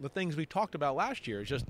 [0.00, 1.40] the things we talked about last year.
[1.40, 1.64] It's just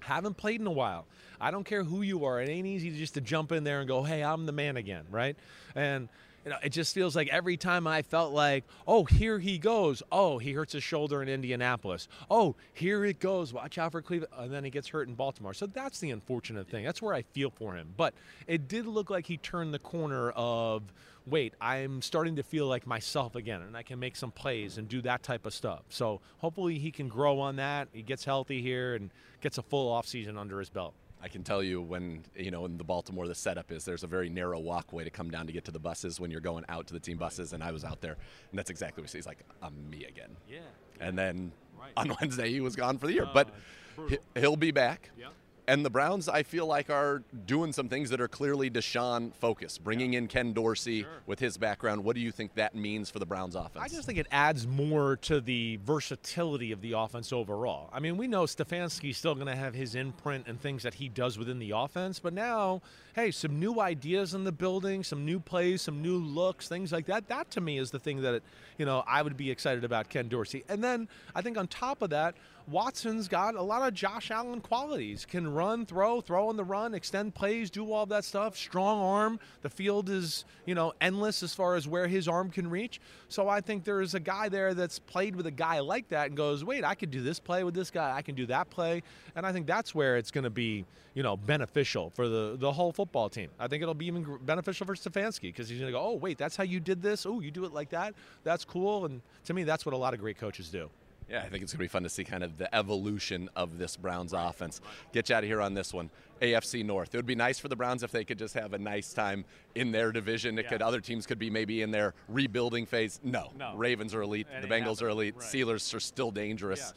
[0.00, 1.06] haven't played in a while.
[1.40, 2.40] I don't care who you are.
[2.40, 5.04] It ain't easy just to jump in there and go, "Hey, I'm the man again,"
[5.10, 5.36] right?
[5.74, 6.08] And
[6.46, 10.00] you know, it just feels like every time I felt like, "Oh, here he goes.
[10.12, 12.06] Oh, he hurts his shoulder in Indianapolis.
[12.30, 13.52] Oh, here it goes.
[13.52, 15.54] Watch out for Cleveland." And then he gets hurt in Baltimore.
[15.54, 16.84] So that's the unfortunate thing.
[16.84, 17.92] That's where I feel for him.
[17.96, 18.14] But
[18.46, 20.84] it did look like he turned the corner of
[21.26, 24.88] wait, I'm starting to feel like myself again, and I can make some plays and
[24.88, 25.82] do that type of stuff.
[25.88, 27.88] So hopefully he can grow on that.
[27.92, 30.94] He gets healthy here and gets a full offseason under his belt.
[31.26, 34.06] I can tell you when you know in the Baltimore the setup is there's a
[34.06, 36.86] very narrow walkway to come down to get to the buses when you're going out
[36.86, 38.12] to the team buses and I was out there
[38.50, 40.36] and that's exactly what he's like I'm me again.
[40.48, 40.60] Yeah.
[41.00, 41.90] And then Right.
[41.96, 43.48] on Wednesday he was gone for the year, Oh, but
[43.96, 44.18] brutal.
[44.34, 45.10] he- he'll be back.
[45.18, 45.26] Yeah.
[45.68, 49.82] And the Browns, I feel like, are doing some things that are clearly Deshaun focused.
[49.82, 53.26] Bringing in Ken Dorsey with his background, what do you think that means for the
[53.26, 53.84] Browns offense?
[53.84, 57.90] I just think it adds more to the versatility of the offense overall.
[57.92, 61.08] I mean, we know Stefanski's still going to have his imprint and things that he
[61.08, 62.80] does within the offense, but now,
[63.16, 67.06] hey, some new ideas in the building, some new plays, some new looks, things like
[67.06, 67.26] that.
[67.26, 68.42] That to me is the thing that,
[68.78, 70.62] you know, I would be excited about Ken Dorsey.
[70.68, 72.36] And then I think on top of that,
[72.68, 75.24] Watson's got a lot of Josh Allen qualities.
[75.24, 78.56] Can run, throw, throw on the run, extend plays, do all that stuff.
[78.56, 79.40] Strong arm.
[79.62, 83.00] The field is, you know, endless as far as where his arm can reach.
[83.28, 86.26] So I think there is a guy there that's played with a guy like that
[86.26, 88.16] and goes, wait, I could do this play with this guy.
[88.16, 89.04] I can do that play.
[89.36, 92.72] And I think that's where it's going to be, you know, beneficial for the, the
[92.72, 93.50] whole football team.
[93.60, 96.36] I think it'll be even beneficial for Stefanski because he's going to go, oh, wait,
[96.36, 97.26] that's how you did this.
[97.26, 98.14] Oh, you do it like that.
[98.42, 99.04] That's cool.
[99.04, 100.90] And to me, that's what a lot of great coaches do.
[101.28, 103.78] Yeah, I think it's going to be fun to see kind of the evolution of
[103.78, 104.80] this Browns offense.
[105.12, 106.10] Get you out of here on this one.
[106.40, 107.14] AFC North.
[107.14, 109.44] It would be nice for the Browns if they could just have a nice time
[109.74, 110.58] in their division.
[110.58, 110.68] It Yeah.
[110.70, 113.18] could other teams could be maybe in their rebuilding phase.
[113.24, 113.74] No, No.
[113.76, 114.46] Ravens are elite.
[114.60, 115.34] The Bengals are elite.
[115.36, 115.44] Right.
[115.46, 116.80] Steelers are still dangerous.
[116.80, 116.92] Right.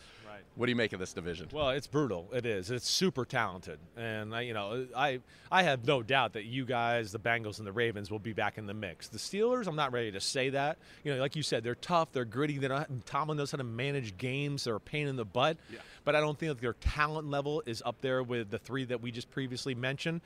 [0.59, 1.47] What do you make of this division?
[1.53, 2.27] Well, it's brutal.
[2.33, 2.69] It is.
[2.69, 7.13] It's super talented, and I, you know, I I have no doubt that you guys,
[7.13, 9.07] the Bengals and the Ravens, will be back in the mix.
[9.07, 10.77] The Steelers, I'm not ready to say that.
[11.05, 12.57] You know, like you said, they're tough, they're gritty.
[12.57, 14.65] They don't, Tomlin knows how to manage games.
[14.65, 15.79] They're a pain in the butt, yeah.
[16.03, 19.01] but I don't think that their talent level is up there with the three that
[19.01, 20.19] we just previously mentioned.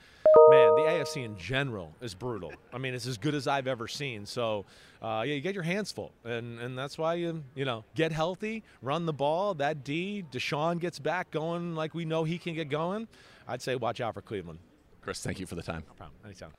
[0.50, 2.52] Man, the AFC in general is brutal.
[2.72, 4.26] I mean, it's as good as I've ever seen.
[4.26, 4.64] So,
[5.04, 8.10] uh, yeah, you get your hands full, and and that's why you you know get
[8.10, 9.52] healthy, run the ball.
[9.52, 13.06] That D, Deshaun gets back going like we know he can get going.
[13.46, 14.60] I'd say watch out for Cleveland.
[15.02, 15.82] Chris, thank you for the time.
[15.86, 16.16] No problem.
[16.24, 16.52] Anytime.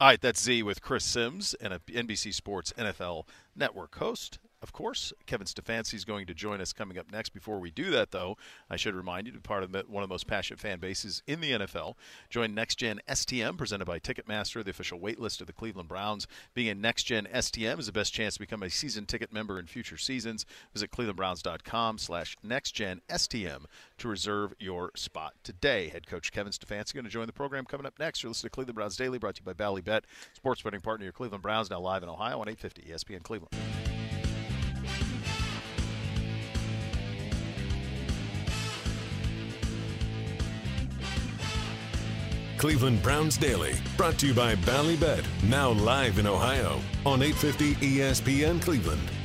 [0.00, 3.24] All right, that's Z with Chris Simms and a NBC Sports NFL
[3.56, 4.38] Network host.
[4.60, 7.28] Of course, Kevin Stefanski is going to join us coming up next.
[7.28, 8.36] Before we do that, though,
[8.68, 10.80] I should remind you to be part of the, one of the most passionate fan
[10.80, 11.94] bases in the NFL.
[12.28, 16.26] Join Next Gen STM, presented by Ticketmaster, the official wait list of the Cleveland Browns.
[16.54, 19.60] Being a Next Gen STM is the best chance to become a season ticket member
[19.60, 20.44] in future seasons.
[20.72, 23.64] Visit clevelandbrowns.com slash nextgenstm
[23.98, 25.88] to reserve your spot today.
[25.88, 28.24] Head coach Kevin Stefanski is going to join the program coming up next.
[28.24, 30.04] You're listening to Cleveland Browns Daily, brought to you by Bally Bet,
[30.34, 33.54] sports betting partner of your Cleveland Browns, now live in Ohio on 850 ESPN Cleveland.
[42.58, 48.60] Cleveland Browns Daily, brought to you by Ballybet, now live in Ohio on 850 ESPN
[48.60, 49.17] Cleveland.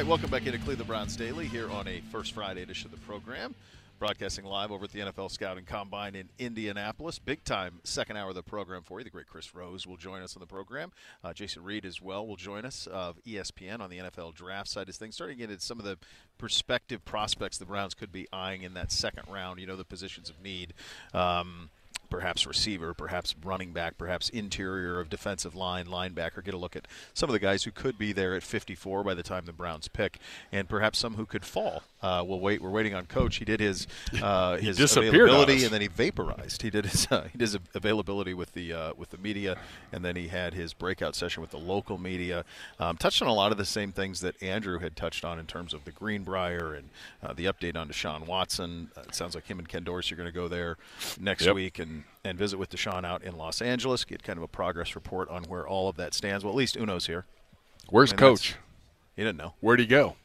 [0.00, 3.06] Right, welcome back into Cleveland Browns Daily here on a first Friday edition of the
[3.06, 3.54] program.
[3.98, 7.18] Broadcasting live over at the NFL Scouting Combine in Indianapolis.
[7.18, 9.04] Big time second hour of the program for you.
[9.04, 10.90] The great Chris Rose will join us on the program.
[11.22, 14.88] Uh, Jason Reed as well will join us of ESPN on the NFL draft side
[14.88, 15.16] of things.
[15.16, 15.98] Starting to get into some of the
[16.38, 19.60] prospective prospects the Browns could be eyeing in that second round.
[19.60, 20.72] You know, the positions of need.
[21.12, 21.68] Um,
[22.10, 26.44] perhaps receiver, perhaps running back, perhaps interior of defensive line, linebacker.
[26.44, 29.14] Get a look at some of the guys who could be there at 54 by
[29.14, 30.18] the time the Browns pick,
[30.52, 31.82] and perhaps some who could fall.
[32.02, 32.60] Uh, we'll wait.
[32.62, 33.36] We're waiting on Coach.
[33.36, 33.86] He did his
[34.22, 36.62] uh, his availability, and then he vaporized.
[36.62, 39.56] He did his uh, he did his availability with the uh, with the media,
[39.92, 42.44] and then he had his breakout session with the local media.
[42.78, 45.46] Um, touched on a lot of the same things that Andrew had touched on in
[45.46, 46.88] terms of the Greenbrier and
[47.22, 48.90] uh, the update on Deshaun Watson.
[48.96, 50.76] Uh, it sounds like him and Ken Dorsey are going to go there
[51.20, 51.54] next Yep.
[51.54, 54.04] week and and visit with Deshaun out in Los Angeles.
[54.04, 56.44] Get kind of a progress report on where all of that stands.
[56.44, 57.24] Well, at least Uno's here.
[57.88, 58.56] Where's And Coach?
[59.16, 59.54] He didn't know.
[59.60, 60.16] Where'd he go?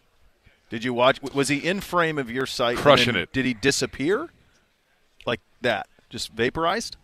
[0.70, 1.22] Did you watch?
[1.22, 2.76] Was he in frame of your site?
[2.76, 3.32] and Crushing it.
[3.32, 4.30] Did he disappear?
[5.26, 5.88] Like that?
[6.10, 6.98] Just vaporized?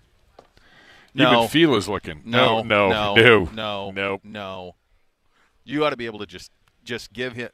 [1.14, 1.48] Even No.
[1.48, 2.22] Fila's looking.
[2.26, 4.20] No, no, no, no, no, no.
[4.24, 4.76] no.
[5.64, 6.52] You ought to be able to just
[6.84, 7.50] just give him.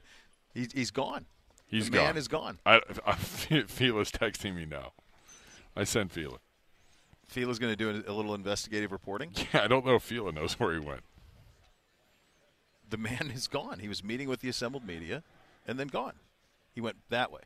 [0.54, 1.26] He's, he's gone.
[1.68, 2.06] He's the gone.
[2.06, 2.60] man is gone.
[2.66, 4.94] I, I, Fila's texting me now.
[5.76, 6.38] I sent Fila.
[7.28, 9.32] Fila's going to do a, a little investigative reporting.
[9.54, 11.02] Yeah, I don't know if Fila knows where he went.
[12.90, 13.80] The man is gone.
[13.80, 15.24] He was meeting with the assembled media,
[15.66, 16.14] and then gone.
[16.74, 17.42] He went that way.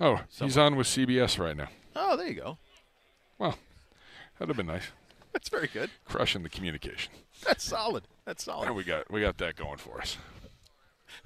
[0.00, 1.68] Oh, he's on with CBS right now.
[1.96, 2.58] Oh, there you go.
[3.38, 3.56] Well,
[4.38, 4.88] that'd have been nice.
[5.32, 5.90] That's very good.
[6.04, 7.12] Crushing the communication.
[7.46, 8.04] That's solid.
[8.24, 8.72] That's solid.
[8.72, 10.16] We got we got that going for us.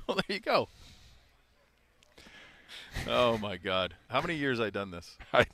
[0.07, 0.69] Well, there you go.
[3.07, 3.95] Oh my God!
[4.09, 5.17] How many years I done this?
[5.33, 5.47] I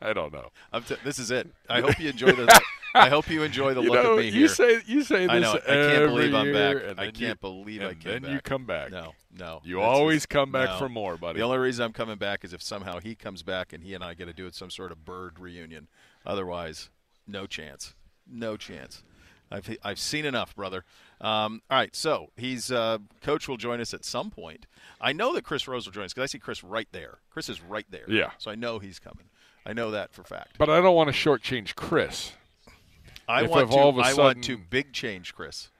[0.00, 0.50] I don't know.
[0.72, 1.48] I'm t- this is it.
[1.68, 2.60] I hope you enjoy the.
[2.94, 4.48] I hope you enjoy the You look know, of me you here.
[4.48, 5.54] say you say this I know.
[5.54, 6.76] I can't believe I'm back.
[6.98, 8.30] I can't you- believe I and came then back.
[8.32, 8.90] you come back.
[8.90, 9.60] No, no.
[9.64, 10.78] You always just- come back no.
[10.78, 11.38] for more, buddy.
[11.38, 14.02] The only reason I'm coming back is if somehow he comes back and he and
[14.04, 15.88] I get to do it some sort of bird reunion.
[16.24, 16.90] Otherwise,
[17.26, 17.94] no chance.
[18.30, 19.02] No chance.
[19.50, 20.84] I've I've seen enough, brother.
[21.20, 24.66] Um, all right, so he's uh, coach will join us at some point.
[25.00, 27.18] I know that Chris Rose will join us because I see Chris right there.
[27.30, 28.06] Chris is right there.
[28.08, 28.30] Yeah.
[28.38, 29.26] So I know he's coming.
[29.66, 30.56] I know that for fact.
[30.58, 32.32] But I don't want to shortchange Chris.
[33.28, 33.76] I if want to.
[33.76, 35.70] all of a I want to big change, Chris.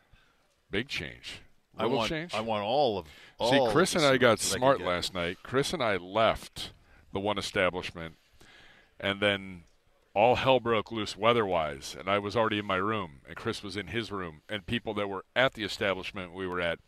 [0.71, 1.41] big change.
[1.79, 2.09] I Little want.
[2.09, 2.35] change.
[2.35, 3.07] I want all of.
[3.39, 5.39] All See, Chris and I got steroids that can smart last night.
[5.43, 6.73] Chris and I left
[7.13, 8.15] the one establishment,
[8.99, 9.63] and then
[10.15, 13.77] all hell broke loose weather-wise, and I was already in my room, and Chris was
[13.77, 16.79] in his room, and people that were at the establishment we were at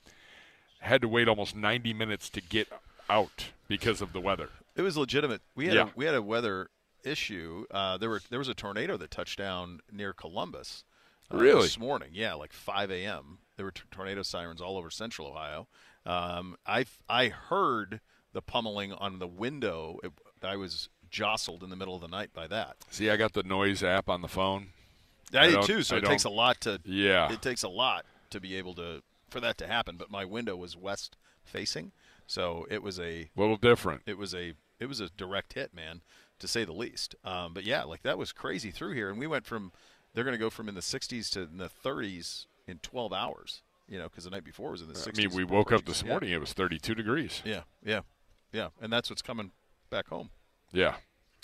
[0.80, 2.68] had to wait almost 90 minutes to get
[3.11, 4.49] out because of the weather.
[4.74, 5.42] It was legitimate.
[5.55, 5.82] We had Yeah.
[5.82, 6.70] a, we had a weather
[7.09, 7.64] issue.
[7.70, 10.84] Uh, there were there was a tornado that touched down near Columbus.
[11.32, 11.62] uh, Really?
[11.62, 13.38] This morning, yeah, like 5 a.m.
[13.56, 15.66] There were t- tornado sirens all over Central Ohio.
[16.06, 18.00] Um, I I heard
[18.32, 19.98] the pummeling on the window.
[20.04, 22.76] It, I was jostled in the middle of the night by that.
[22.90, 24.68] See, I got the noise app on the phone.
[25.34, 25.82] I, did too.
[25.82, 26.80] So I it takes a lot to.
[26.84, 27.32] Yeah.
[27.32, 29.96] It takes a lot to be able to for that to happen.
[29.96, 31.92] But my window was west facing,
[32.26, 34.02] so it was a little different.
[34.06, 36.02] It was a it was a direct hit, man,
[36.39, 37.14] to say the least.
[37.24, 39.72] Um, but yeah, like that was crazy through here, and we went from
[40.14, 43.62] they're going to go from in the 60s to in the 30s in 12 hours.
[43.89, 45.18] You know, because the night before was in the 60s.
[45.18, 46.11] I mean, we woke up this Yeah.
[46.11, 47.41] morning; it was 32 degrees.
[47.45, 48.01] Yeah, yeah,
[48.53, 49.53] yeah, and that's what's coming
[49.89, 50.28] back home
[50.72, 50.97] Yeah,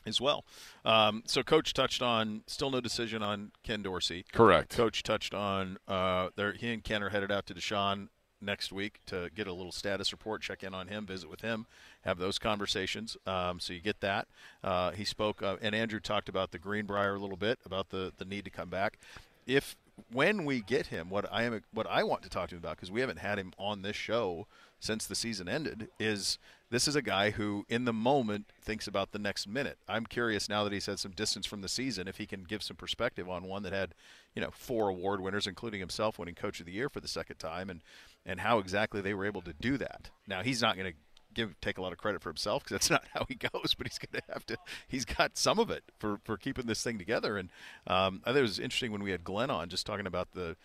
[0.05, 0.45] as well.
[0.85, 4.27] Um, so, coach touched on still no decision on Ken Dorsey.
[4.31, 4.77] Correct.
[4.77, 6.53] Coach touched on uh, there.
[6.53, 8.09] He and Ken are headed out to Deshaun
[8.41, 11.67] next week to get a little status report, check in on him, visit with him,
[12.03, 13.17] have those conversations.
[13.27, 14.29] Um, so you get that.
[14.63, 18.13] Uh, he spoke, uh, and Andrew talked about the Greenbrier a little bit about the
[18.17, 18.99] the need to come back.
[19.47, 19.77] If
[20.13, 22.77] when we get him, what I am what I want to talk to him about
[22.77, 24.47] because we haven't had him on this show
[24.81, 26.39] since the season ended is
[26.75, 29.79] this is a guy who in the moment thinks about the next minute.
[29.89, 32.63] I'm curious now that he's had some distance from the season if he can give
[32.63, 33.95] some perspective on one that had,
[34.35, 37.37] you know, four award winners including himself winning coach of the year for the second
[37.37, 37.81] time and
[38.27, 40.11] and how exactly they were able to do that.
[40.27, 40.99] Now, he's not going to
[41.35, 43.75] give take a lot of credit for himself because that's not how he goes.
[43.75, 44.57] But he's going to have to.
[44.89, 47.37] He's got some of it for for keeping this thing together.
[47.37, 47.51] And
[47.87, 50.57] um, I thought it was interesting when we had Glenn on, just talking about the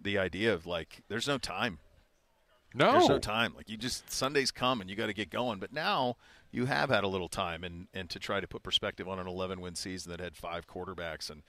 [0.00, 1.78] the idea of like there's no time.
[2.78, 2.92] No.
[2.92, 3.54] there's no time.
[3.56, 5.58] Like you just Sundays come and you got to get going.
[5.58, 6.16] But now
[6.50, 9.26] you have had a little time and and to try to put perspective on an
[9.26, 11.42] 11 win season that had five quarterbacks and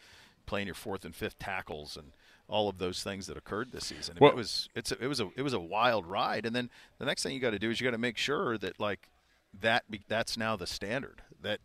[0.45, 2.11] playing your fourth and fifth tackles and
[2.47, 4.17] all of those things that occurred this season.
[4.19, 6.45] Well- it was it's a, it was a it was a wild ride.
[6.45, 8.57] And then the next thing you got to do is you got to make sure
[8.57, 9.09] that like
[9.61, 11.21] that be, that's now the standard.
[11.41, 11.59] That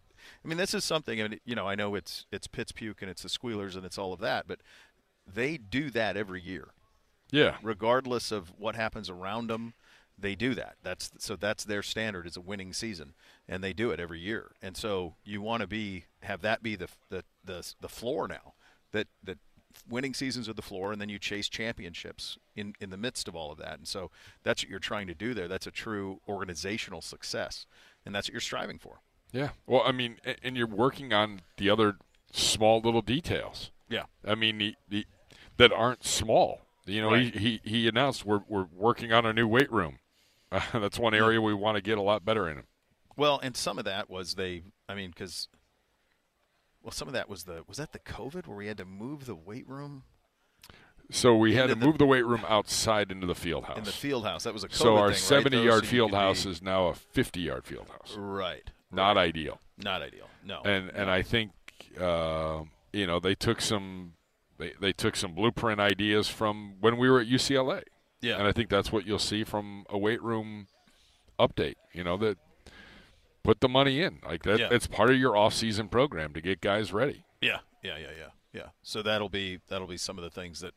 [0.45, 1.21] I mean, this is something.
[1.21, 3.85] I mean, you know, I know it's it's Pitts Puke and it's the Squealers and
[3.85, 4.61] it's all of that, but
[5.27, 6.69] they do that every year.
[7.35, 7.57] Yeah.
[7.63, 9.75] Regardless of what happens around them,
[10.19, 10.77] they do that.
[10.83, 13.15] That's so that's their standard is a winning season,
[13.49, 14.53] and they do it every year.
[14.63, 18.55] And so you want to be have that be the the the, the floor now.
[18.93, 19.39] That that
[19.91, 23.35] winning seasons are the floor, and then you chase championships in in the midst of
[23.35, 23.79] all of that.
[23.79, 24.13] And so
[24.45, 25.49] that's what you're trying to do there.
[25.49, 27.67] That's a true organizational success,
[28.07, 29.01] and that's what you're striving for.
[29.33, 29.51] Yeah.
[29.67, 31.97] Well, I mean, and you're working on the other
[32.31, 33.73] small little details.
[33.89, 34.05] Yeah.
[34.25, 35.07] I mean, the, the,
[35.57, 36.64] that aren't small.
[36.87, 37.35] You know, Right.
[37.35, 39.99] he, he he announced we're we're working on a new weight room.
[40.53, 42.63] Uh, that's one area we want to get a lot better in.
[43.17, 44.63] Well, and some of that was they.
[44.89, 45.49] I mean, because
[46.83, 49.25] well, some of that was the was that the COVID where we had to move
[49.27, 50.03] the weight room
[51.11, 53.79] So we had to the- move the weight room outside into the field house.
[53.79, 54.45] in the field house.
[54.45, 55.51] That was a COVID so our thing, right, though?
[55.51, 58.15] 70 yard So field house be- is now a 50 yard field house.
[58.19, 58.71] right.
[58.93, 59.29] Not right.
[59.29, 59.59] ideal.
[59.79, 60.29] Not ideal.
[60.45, 60.61] No.
[60.65, 61.53] And and I think
[62.01, 62.61] uh,
[62.93, 64.13] you know they took some
[64.59, 67.83] they, they took some blueprint ideas from when we were at UCLA.
[68.21, 68.39] Yeah.
[68.39, 70.69] And I think that's what you'll see from a weight room
[71.39, 71.75] update.
[71.93, 72.39] You know that
[73.43, 74.59] put the money in like that.
[74.59, 74.69] Yeah.
[74.71, 77.25] It's part of your off season program to get guys ready.
[77.41, 78.67] Yeah, yeah, yeah, yeah, yeah.
[78.83, 80.75] So that'll be that'll be some of the things that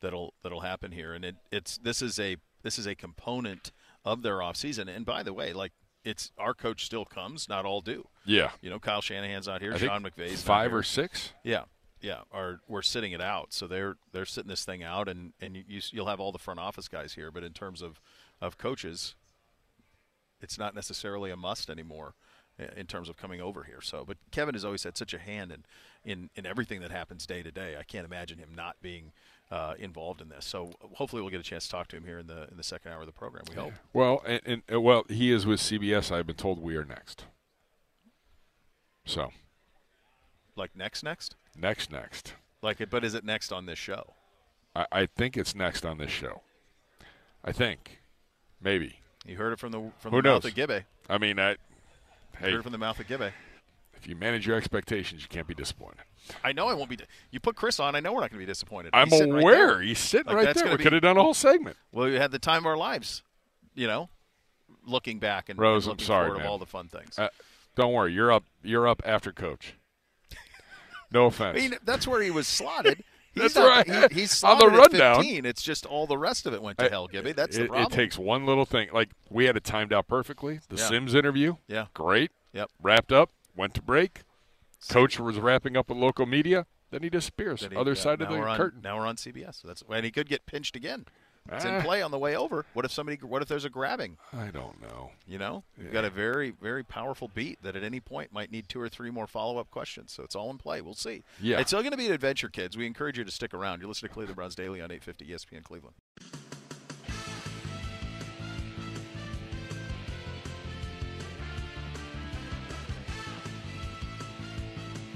[0.00, 3.72] that'll that'll happen here, and it it's this is a this is a component
[4.04, 4.88] of their off season.
[4.88, 5.72] And by the way, like
[6.04, 8.08] it's our coach still comes, not all do.
[8.24, 8.50] Yeah.
[8.60, 10.78] You know, Kyle Shanahan's not here, I Sean McVay's five here.
[10.78, 11.32] or six.
[11.44, 11.64] Yeah,
[12.00, 12.20] yeah.
[12.32, 15.64] Are we're sitting it out, so they're they're sitting this thing out, and and you,
[15.66, 18.00] you you'll have all the front office guys here, but in terms of
[18.40, 19.14] of coaches,
[20.40, 22.14] it's not necessarily a must anymore
[22.76, 23.80] in terms of coming over here.
[23.80, 25.64] So, but Kevin has always had such a hand in
[26.04, 27.76] in in everything that happens day to day.
[27.78, 29.12] I can't imagine him not being
[29.50, 30.44] uh, involved in this.
[30.44, 32.62] So, hopefully, we'll get a chance to talk to him here in the in the
[32.62, 33.44] second hour of the program.
[33.48, 33.72] We hope.
[33.92, 36.10] Well, and, and well, he is with CBS.
[36.10, 37.24] I've been told we are next.
[39.06, 39.30] So
[40.60, 42.34] Like next, next, next, next.
[42.60, 42.90] like it.
[42.90, 44.12] But is it next on this show?
[44.76, 46.42] I, I think it's next on this show.
[47.42, 48.02] I think,
[48.60, 48.96] maybe.
[49.24, 50.44] You heard it from the from Who the knows?
[50.44, 50.84] mouth of Gibbe.
[51.08, 51.56] I mean, I,
[52.38, 53.32] hey, heard it from the mouth of Gibbe.
[53.94, 56.02] if you manage your expectations, you can't be disappointed.
[56.44, 56.96] I know I won't be.
[56.96, 57.96] Di- you put Chris on.
[57.96, 58.90] I know we're not going to be disappointed.
[58.92, 59.66] I'm He's right aware.
[59.68, 59.80] there.
[59.80, 60.70] He's sitting Like, right there.
[60.72, 61.78] We be- could have done a whole segment.
[61.90, 63.22] Well, we had the time of our lives.
[63.74, 64.10] You know,
[64.84, 66.46] looking back and, Rose, and I'm sorry, forward man.
[66.46, 67.18] of all the fun things.
[67.18, 67.28] Uh,
[67.76, 68.44] don't worry, you're up.
[68.62, 69.74] You're up after coach.
[71.12, 71.58] No I offense.
[71.58, 73.02] mean, that's where he was slotted.
[73.32, 74.10] He's That's not, right.
[74.12, 75.16] He, he's On the slotted at rundown.
[75.22, 75.46] 15.
[75.46, 77.30] It's just all the rest of it went to hell, Gibby.
[77.30, 77.86] That's the it, problem.
[77.92, 78.88] it takes one little thing.
[78.92, 80.58] Like we had it timed out perfectly.
[80.68, 80.88] The Yeah.
[80.88, 81.86] Simms interview, Yeah.
[81.94, 82.32] great.
[82.54, 82.70] Yep.
[82.82, 83.30] Wrapped up.
[83.54, 84.22] Went to break.
[84.88, 86.66] Coach was wrapping up with local media.
[86.90, 87.60] Then he disappears.
[87.60, 88.80] Then he- Other yeah, side of the on, curtain.
[88.82, 89.62] Now we're on CBS.
[89.62, 91.06] So that's and he could get pinched again.
[91.50, 91.82] It's in Ah.
[91.82, 92.64] play on the way over.
[92.74, 93.16] What if somebody?
[93.16, 94.18] What if there's a grabbing?
[94.32, 95.10] I don't know.
[95.26, 98.68] You know, you've got a very, very powerful beat that at any point might need
[98.68, 100.12] two or three more follow-up questions.
[100.12, 100.80] So it's all in play.
[100.80, 101.24] We'll see.
[101.40, 101.58] Yeah.
[101.58, 102.76] It's still going to be an adventure, kids.
[102.76, 103.80] We encourage you to stick around.
[103.80, 105.94] You're listening to Cleveland Browns Daily on 850 ESPN Cleveland.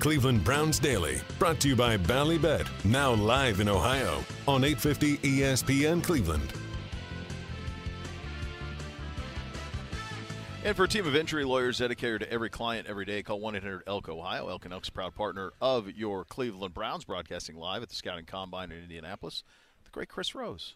[0.05, 6.05] Cleveland Browns Daily, brought to you by Ballybet, now live in Ohio on 850 ESPN
[6.05, 6.53] Cleveland.
[10.63, 13.57] And for a team of injury lawyers dedicated to every client every day, call 1
[13.57, 14.51] 800 ELK Ohio.
[14.51, 18.73] Elk and Elk's proud partner of your Cleveland Browns, broadcasting live at the Scouting Combine
[18.73, 19.43] in Indianapolis.
[19.85, 20.75] The great Chris Rose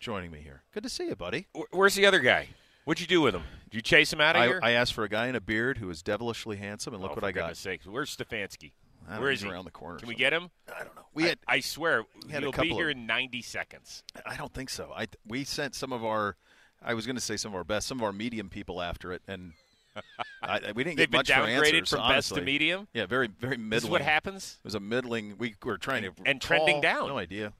[0.00, 0.64] joining me here.
[0.74, 1.46] Good to see you, buddy.
[1.70, 2.48] Where's the other guy?
[2.86, 3.42] What'd you do with him?
[3.64, 4.60] Did you chase him out of I, here?
[4.62, 7.14] I asked for a guy in a beard who is devilishly handsome, and look oh,
[7.16, 7.56] what I got.
[7.56, 7.84] sakes.
[7.84, 8.70] Where's Stefanski?
[9.08, 9.48] I Where know, is he?
[9.50, 10.50] around the corner Can we get him?
[10.72, 11.02] I don't know.
[11.12, 14.04] We I- had, I, swear, had a he'll be here of- in 90 seconds.
[14.24, 14.92] I don't think so.
[14.96, 16.36] I we sent some of our,
[16.80, 19.12] I was going to say some of our best, some of our medium people after
[19.12, 19.54] it, and
[20.44, 22.86] I, we didn't They've get been much downgraded answers, from best to medium?
[22.94, 23.70] Yeah, very very middling.
[23.70, 24.58] This is what happens?
[24.60, 25.34] It was a middling.
[25.38, 27.08] We were trying to And trending down.
[27.08, 27.52] No idea.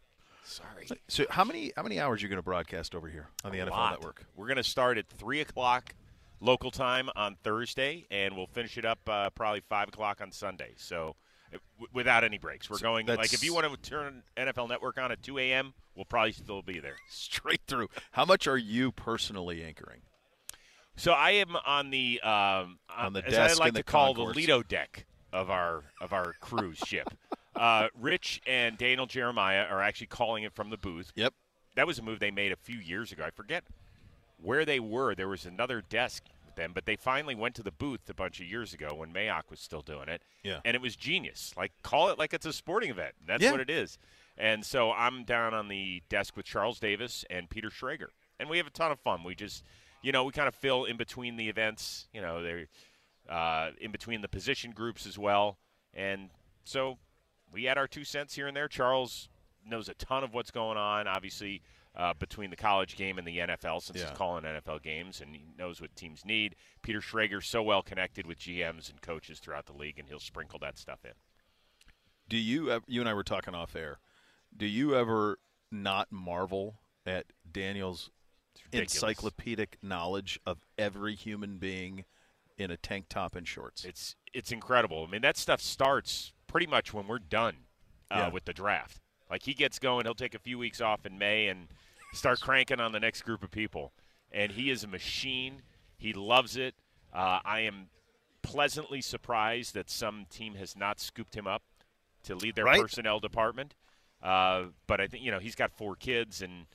[0.46, 0.88] Sorry.
[1.08, 3.58] So how many how many hours are you going to broadcast over here on the
[3.58, 3.90] A NFL lot.
[3.92, 4.24] Network?
[4.36, 5.94] We're going to start at 3 o'clock
[6.40, 10.74] local time on Thursday, and we'll finish it up uh, probably 5 o'clock on Sunday.
[10.76, 11.16] So
[11.52, 12.70] uh, w- without any breaks.
[12.70, 15.74] We're So going, like, if you want to turn NFL Network on at 2 a.m.,
[15.96, 16.96] we'll probably still be there.
[17.08, 17.88] Straight through.
[18.12, 20.02] How much are you personally anchoring?
[20.96, 24.14] So I am on the um, On the desk I like in the to call
[24.14, 24.34] concourse.
[24.34, 27.08] the Lido deck of our of our cruise ship.
[27.56, 31.12] Uh, Rich and Daniel Jeremiah are actually calling it from the booth.
[31.16, 31.34] Yep.
[31.74, 33.24] That was a move they made a few years ago.
[33.24, 33.64] I forget
[34.42, 35.14] where they were.
[35.14, 38.40] There was another desk with them, but they finally went to the booth a bunch
[38.40, 40.22] of years ago when Mayock was still doing it.
[40.42, 40.60] Yeah.
[40.64, 41.52] And it was genius.
[41.56, 43.14] Like call it like it's a sporting event.
[43.26, 43.50] That's Yeah.
[43.52, 43.98] what it is.
[44.38, 48.58] And so I'm down on the desk with Charles Davis and Peter Schrager, and we
[48.58, 49.22] have a ton of fun.
[49.24, 49.64] We just,
[50.02, 52.06] you know, we kind of fill in between the events.
[52.12, 52.66] You know, they're
[53.30, 55.56] uh, in between the position groups as well,
[55.94, 56.28] and
[56.64, 56.98] so
[57.56, 58.68] we add our two cents here and there.
[58.68, 59.28] Charles
[59.66, 61.62] knows a ton of what's going on, obviously,
[61.96, 64.10] uh, between the college game and the NFL since Yeah.
[64.10, 66.54] he's calling NFL games and he knows what teams need.
[66.82, 70.58] Peter Schrager's so well connected with GMs and coaches throughout the league, and he'll sprinkle
[70.58, 71.14] that stuff in.
[72.28, 73.98] Do you you and I were talking off air?
[74.54, 75.38] Do you ever
[75.72, 78.10] not marvel at Daniel's
[78.72, 82.04] encyclopedic knowledge of every human being
[82.58, 83.84] in a tank top and shorts?
[83.84, 85.04] It's it's incredible.
[85.06, 87.56] I mean, that stuff starts pretty much when we're done
[88.10, 88.28] uh, Yeah.
[88.28, 89.00] with the draft.
[89.30, 91.68] Like he gets going, he'll take a few weeks off in May and
[92.12, 93.92] start cranking on the next group of people.
[94.30, 95.62] And he is a machine.
[95.98, 96.74] He loves it.
[97.12, 97.88] Uh, I am
[98.42, 101.62] pleasantly surprised that some team has not scooped him up
[102.24, 102.80] to lead their Right.
[102.80, 103.74] personnel department.
[104.22, 106.66] Uh, but I think you know he's got four kids, and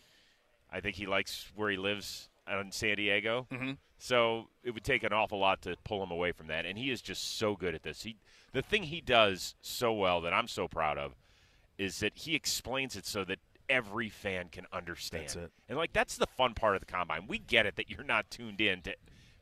[0.70, 3.48] I think he likes where he lives in San Diego.
[3.52, 3.78] Mhm.
[3.98, 6.90] So it would take an awful lot to pull him away from that, and he
[6.90, 8.04] is just so good at this.
[8.04, 8.18] He,
[8.52, 11.16] the thing he does so well that I'm so proud of,
[11.78, 13.40] is that he explains it so that
[13.70, 15.24] every fan can understand.
[15.24, 15.52] That's it.
[15.70, 17.28] And like that's the fun part of the combine.
[17.28, 18.96] We get it that you're not tuned in to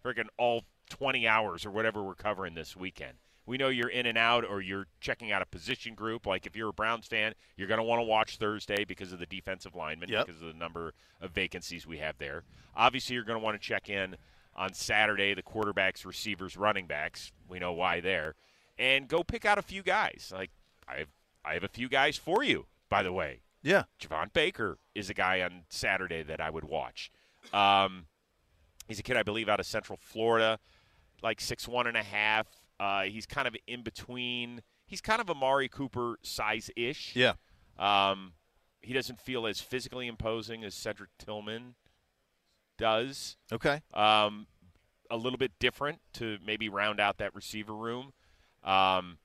[0.03, 3.17] freaking all 20 hours or whatever we're covering this weekend.
[3.49, 6.27] We know you're in and out or you're checking out a position group.
[6.27, 9.17] Like if you're a Browns fan, you're going to want to watch Thursday because of
[9.17, 10.27] the defensive linemen, Yep.
[10.27, 12.43] because of the number of vacancies we have there.
[12.75, 14.15] Obviously, you're going to want to check in
[14.55, 17.31] on Saturday, the quarterbacks, receivers, running backs.
[17.47, 18.35] We know why there.
[18.77, 20.31] And go pick out a few guys.
[20.31, 20.51] Like
[20.87, 21.09] I have,
[21.43, 23.39] I have a few guys for you, by the way.
[23.63, 23.85] Yeah.
[23.99, 27.11] Javon Baker is a guy on Saturday that I would watch.
[27.51, 28.05] Um,
[28.87, 30.59] he's a kid, I believe, out of Central Florida,
[31.23, 32.45] like six one and a half.
[32.79, 34.61] Uh, he's kind of in between.
[34.85, 37.15] He's kind of Amari Cooper size ish.
[37.15, 37.33] Yeah.
[37.77, 38.33] Um,
[38.81, 41.75] he doesn't feel as physically imposing as Cedric Tillman
[42.77, 43.37] does.
[43.51, 43.81] Okay.
[43.93, 44.47] Um,
[45.11, 48.13] a little bit different to maybe round out that receiver room.
[48.63, 49.17] Um,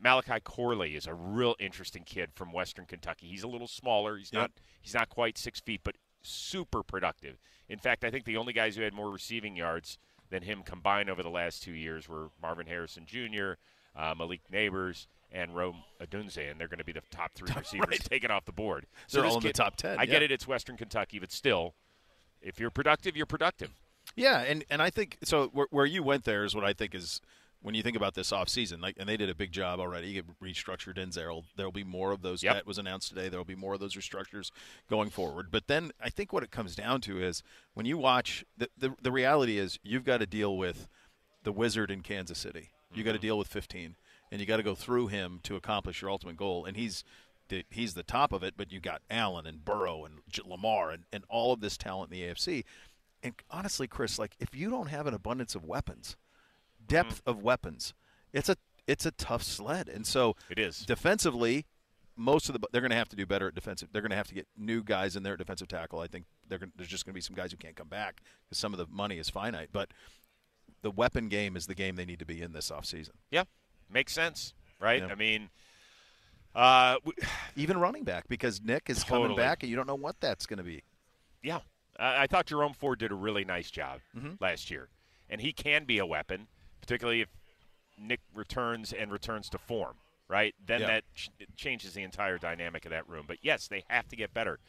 [0.00, 3.26] Malachi Corley is a real interesting kid from Western Kentucky.
[3.28, 4.16] He's a little smaller.
[4.16, 4.40] He's Yep.
[4.40, 4.50] not
[4.80, 7.38] he's not quite six feet, but super productive.
[7.68, 9.98] In fact, I think the only guys who had more receiving yards
[10.32, 13.52] than him combined over the last two years were Marvin Harrison Jr.,
[13.94, 17.86] uh, Malik Nabers, and Rome Odunze, and they're going to be the top three receivers
[17.88, 18.04] Right.
[18.04, 18.86] taken off the board.
[19.10, 21.74] They're all in the top 10, I get it; it's Western Kentucky, but still,
[22.40, 23.70] if you're productive, you're productive.
[24.16, 25.48] Yeah, and, and I think so.
[25.52, 27.20] Where, where you went there is what I think is
[27.62, 30.08] when you think about this offseason, like, and they did a big job already.
[30.08, 31.30] You restructured in there.
[31.56, 32.42] There'll be more of those.
[32.42, 32.54] Yep.
[32.54, 33.28] That was announced today.
[33.28, 34.50] There'll be more of those restructures
[34.90, 35.48] going forward.
[35.50, 37.42] But then I think what it comes down to is
[37.74, 40.88] when you watch the the, the reality is you've got to deal with
[41.44, 42.70] the wizard in Kansas City.
[42.94, 43.26] You got to mm-hmm.
[43.26, 43.96] deal with 15,
[44.30, 46.64] and you got to go through him to accomplish your ultimate goal.
[46.64, 47.04] And he's
[47.48, 48.54] the, he's the top of it.
[48.56, 52.12] But you got Allen and Burrow and J- Lamar and, and all of this talent
[52.12, 52.64] in the AFC.
[53.22, 56.16] And honestly, Chris, like if you don't have an abundance of weapons,
[56.92, 57.94] depth of weapons,
[58.32, 59.88] it's a it's a tough sled.
[59.88, 60.80] And so It is.
[60.86, 61.66] defensively.
[62.14, 63.88] Most of the they're going to have to do better at defensive.
[63.92, 66.00] They're going to have to get new guys in there at defensive tackle.
[66.00, 68.20] I think they're gonna, there's just going to be some guys who can't come back
[68.44, 69.70] because some of the money is finite.
[69.72, 69.92] But
[70.82, 73.12] the weapon game is the game they need to be in this offseason.
[73.30, 73.44] Yeah,
[73.90, 75.00] makes sense, right?
[75.00, 75.06] Yeah.
[75.08, 75.48] I mean,
[76.54, 77.12] uh, w-
[77.56, 80.58] Even running back because Nick is coming back and you don't know what that's going
[80.58, 80.82] to be.
[81.42, 81.60] yeah,
[81.98, 84.38] I, I thought Jerome Ford did a really nice job Mhm.
[84.40, 84.88] last year,
[85.30, 86.48] and he can be a weapon,
[86.82, 87.28] particularly if
[87.96, 89.96] Nick returns and returns to form.
[90.28, 90.86] Right, then Yeah.
[90.86, 93.24] that ch- changes the entire dynamic of that room.
[93.26, 94.60] But yes, they have to get better.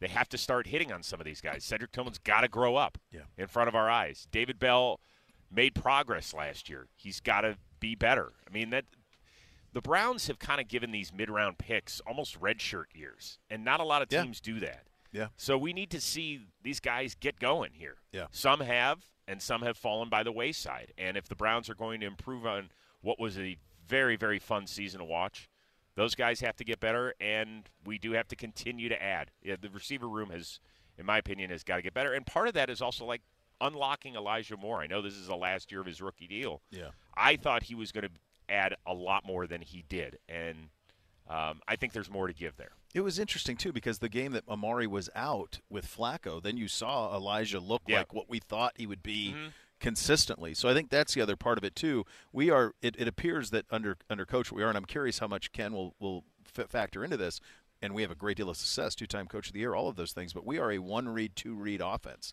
[0.00, 1.64] They have to start hitting on some of these guys.
[1.64, 3.26] Cedric Tillman's got to grow up Yeah.
[3.36, 4.26] in front of our eyes.
[4.32, 4.98] David Bell
[5.48, 6.88] made progress last year.
[6.96, 8.32] He's got to be better.
[8.46, 8.86] I mean that
[9.72, 13.84] the Browns have kind of given these mid-round picks almost redshirt years, and not a
[13.84, 14.22] lot of Yeah.
[14.24, 14.88] teams do that.
[15.12, 15.28] Yeah.
[15.36, 17.98] So we need to see these guys get going here.
[18.10, 18.26] Yeah.
[18.32, 20.92] Some have, and some have fallen by the wayside.
[20.98, 22.70] And if the Browns are going to improve on
[23.00, 23.56] what was a
[23.86, 25.48] very, very fun season to watch,
[25.94, 29.30] those guys have to get better, and we do have to continue to add.
[29.42, 30.58] Yeah, the receiver room has,
[30.96, 32.12] in my opinion, has got to get better.
[32.14, 33.20] And part of that is also like
[33.60, 34.80] unlocking Elijah Moore.
[34.80, 36.62] I know this is the last year of his rookie deal.
[36.70, 36.88] Yeah.
[37.16, 38.10] I thought he was going to
[38.48, 40.68] add a lot more than he did, and
[41.28, 42.72] um, I think there's more to give there.
[42.94, 46.68] It was interesting too because the game that Amari was out with Flacco, then you
[46.68, 47.98] saw Elijah look Yeah.
[47.98, 49.52] like what we thought he would be Mhm.
[49.80, 50.54] consistently.
[50.54, 52.04] So I think that's the other part of it too.
[52.32, 52.74] We are.
[52.82, 55.72] It, it appears that under under coach we are, and I'm curious how much Ken
[55.72, 56.24] will will
[56.56, 57.40] f- factor into this.
[57.80, 59.96] And we have a great deal of success, two-time coach of the year, all of
[59.96, 60.32] those things.
[60.32, 62.32] But we are a one-read, two-read offense.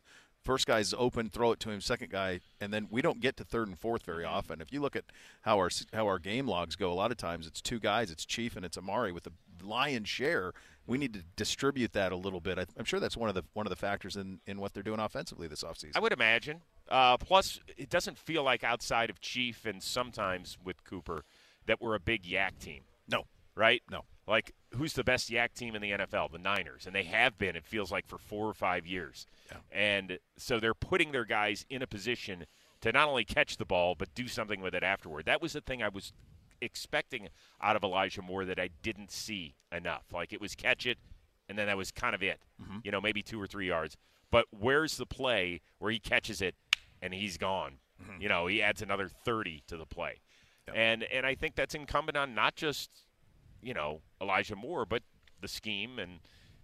[0.49, 1.79] First guy's open, throw it to him.
[1.79, 4.61] Second guy, and then we don't get to third and fourth very often.
[4.61, 5.03] If you look at
[5.41, 8.25] how our how our game logs go, a lot of times it's two guys, it's
[8.25, 9.31] Chief and it's Amari with the
[9.61, 10.53] lion's share.
[10.87, 12.57] We need to distribute that a little bit.
[12.57, 14.81] I, I'm sure that's one of the one of the factors in, in what they're
[14.81, 15.91] doing offensively this offseason.
[15.93, 16.61] I would imagine.
[16.89, 21.25] Uh, plus, it doesn't feel like outside of Chief and sometimes with Cooper
[21.67, 22.81] that we're a big YAC team.
[23.07, 23.25] No.
[23.53, 23.83] Right?
[23.91, 24.05] No.
[24.29, 26.31] Like, who's the best YAC team in the NFL?
[26.31, 26.85] The Niners.
[26.85, 29.25] And they have been, it feels like, for four or five years.
[29.71, 32.45] And so they're putting their guys in a position
[32.81, 35.25] to not only catch the ball, but do something with it afterward.
[35.25, 36.13] That was the thing I was
[36.61, 37.29] expecting
[37.61, 40.03] out of Elijah Moore that I didn't see enough.
[40.13, 40.99] Like, it was catch it,
[41.49, 42.39] and then that was kind of it.
[42.61, 42.77] Mm-hmm.
[42.83, 43.97] You know, maybe two or three yards.
[44.31, 46.53] But where's the play where he catches it
[47.01, 47.79] and he's gone?
[48.01, 48.21] Mm-hmm.
[48.21, 50.21] You know, he adds another 30 to the play.
[50.75, 52.91] And and I think that's incumbent on not just,
[53.61, 55.03] you know, Elijah Moore, but
[55.41, 56.19] the scheme and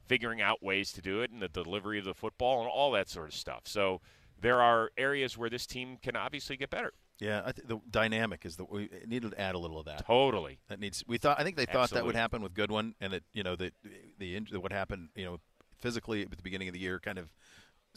[0.07, 3.09] figuring out ways to do it and the delivery of the football and all that
[3.09, 3.63] sort of stuff.
[3.65, 4.01] So
[4.39, 6.93] there are areas where this team can obviously get better.
[7.19, 10.05] Yeah, I th- the dynamic is that we needed to add a little of that.
[10.05, 10.59] Totally.
[10.67, 11.03] That needs.
[11.07, 11.39] We thought.
[11.39, 13.71] I think they thought that would happen with Goodwin, and that You know, the
[14.19, 15.09] the inj- what happened.
[15.15, 15.39] You know,
[15.77, 17.33] physically at the beginning of the year, kind of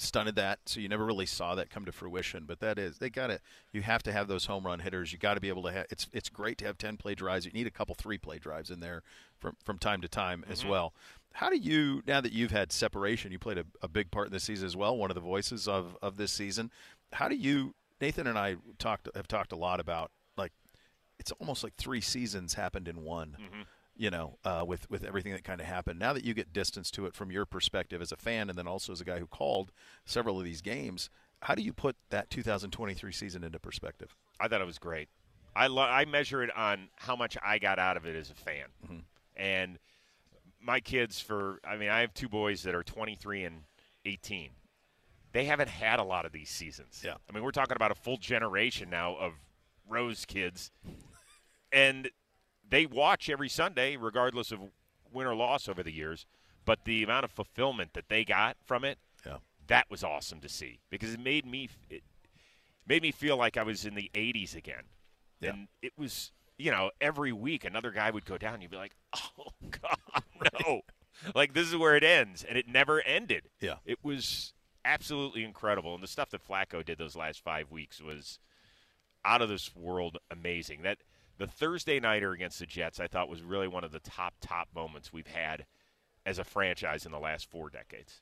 [0.01, 0.61] stunted that.
[0.67, 2.45] So you never really saw that come to fruition.
[2.47, 3.41] But that is, they got to.
[3.73, 5.13] You have to have those home run hitters.
[5.13, 5.87] You got to be able to have.
[5.91, 7.45] It's it's great to have ten play drives.
[7.45, 9.03] You need a couple three play drives in there
[9.39, 10.69] from from time to time as Mhm.
[10.71, 10.95] well.
[11.35, 13.31] How do you now that you've had separation?
[13.33, 14.97] You played a, a big part in this season as well.
[14.97, 16.71] One of the voices of of this season.
[17.13, 17.75] How do you?
[18.01, 20.53] Nathan and I talked have talked a lot about like
[21.19, 23.37] it's almost like three seasons happened in one.
[24.01, 25.99] You know, uh, with with everything that kind of happened.
[25.99, 28.69] Now that you get distance to it from your perspective as a fan, and then
[28.69, 29.73] also as a guy who called
[30.07, 31.11] several of these games,
[31.43, 34.15] how do you put that 2023 season into perspective?
[34.39, 35.09] I thought it was great.
[35.57, 38.35] I lo- I measure it on how much I got out of it as a
[38.35, 38.99] fan, Mm-hmm.
[39.37, 39.79] and
[40.61, 41.21] my kids.
[41.21, 43.63] For I mean, I have two boys that are 23 and
[44.05, 44.51] 18.
[45.33, 47.03] They haven't had a lot of these seasons.
[47.05, 47.15] Yeah.
[47.29, 49.33] I mean, we're talking about a full generation now of
[49.89, 50.71] Rose kids,
[51.73, 52.09] and
[52.69, 54.61] they watch every Sunday, regardless of
[55.13, 56.27] win or loss over the years.
[56.65, 59.39] But the amount of fulfillment that they got from it, Yeah.
[59.69, 62.03] that was awesome to see because it made me it
[62.87, 64.85] made me feel like I was in the 80s again.
[65.41, 65.51] Yeah.
[65.51, 68.61] And it was, you know, every week another guy would go down.
[68.61, 70.23] You'd be like, oh, God,
[70.67, 70.81] no.
[71.35, 72.45] like, this is where it ends.
[72.45, 73.49] And it never ended.
[73.61, 73.77] Yeah.
[73.87, 74.53] It was
[74.85, 75.95] absolutely incredible.
[75.95, 78.39] And the stuff that Flacco did those last five weeks was
[79.25, 80.83] out of this world amazing.
[80.83, 80.99] That
[81.39, 84.69] the Thursday nighter against the Jets, I thought was really one of the top, top
[84.75, 85.67] moments we've had
[86.27, 88.21] as a franchise in the last four decades.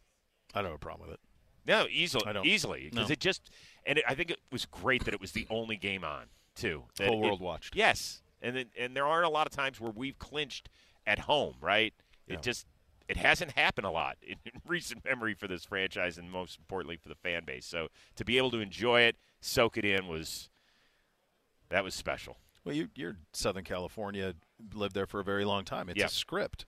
[0.54, 1.20] I don't have a problem with it.
[1.66, 3.12] No, easily, easily, because no.
[3.12, 3.50] it just
[3.84, 6.26] and it, I think it was great that it was the only game on.
[6.54, 6.84] too.
[6.96, 7.74] The whole world watched.
[7.74, 10.68] Yes, and then, and there aren't a lot of times where we've clinched
[11.06, 11.92] at home, right?
[12.28, 12.34] Yeah.
[12.34, 12.66] It just
[13.08, 16.96] it hasn't happened a lot in, in recent memory for this franchise, and most importantly
[16.96, 17.66] for the fan base.
[17.66, 20.48] So to be able to enjoy it, soak it in, was
[21.68, 22.36] that was special.
[22.66, 24.34] Well, you, you're Southern California,
[24.74, 25.88] lived there for a very long time.
[25.88, 26.06] It's Yeah.
[26.06, 26.66] a script.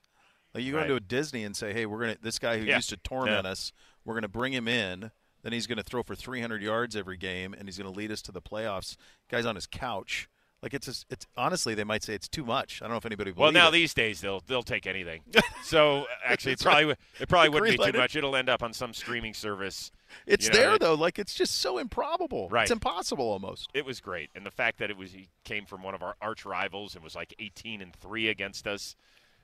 [0.55, 0.85] Like you go Right.
[0.85, 2.77] into a Disney and say, "Hey, we're gonna this guy who Yeah.
[2.77, 3.51] used to torment Yeah.
[3.51, 3.73] us,
[4.05, 5.11] we're gonna bring him in.
[5.43, 8.33] Then he's gonna throw for 300 yards every game, and he's gonna lead us to
[8.33, 8.97] the playoffs."
[9.29, 10.29] Guy's on his couch.
[10.63, 12.83] Like it's just, it's honestly they might say it's too much.
[12.83, 13.31] I don't know if anybody.
[13.31, 13.73] Well, now it.
[13.73, 15.23] these days they'll they'll take anything.
[15.65, 18.17] So actually, it probably it probably wouldn't be too much.
[18.17, 19.91] It'll end up on some streaming service.
[20.27, 20.95] It's you know, there it- though.
[20.95, 22.49] Like it's just so improbable.
[22.49, 22.63] Right.
[22.63, 23.69] It's impossible almost.
[23.75, 26.17] It was great, and the fact that it was he came from one of our
[26.23, 28.97] arch rivals and was like 18 and three against us,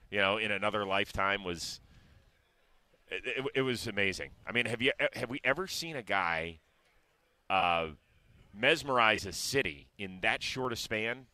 [0.09, 1.79] you know, in another lifetime was.
[3.11, 4.31] It, it, it was amazing.
[4.47, 6.57] I mean, have you have we ever seen a guy
[7.51, 7.89] uh,
[8.55, 11.27] mesmerize a city in that short a span?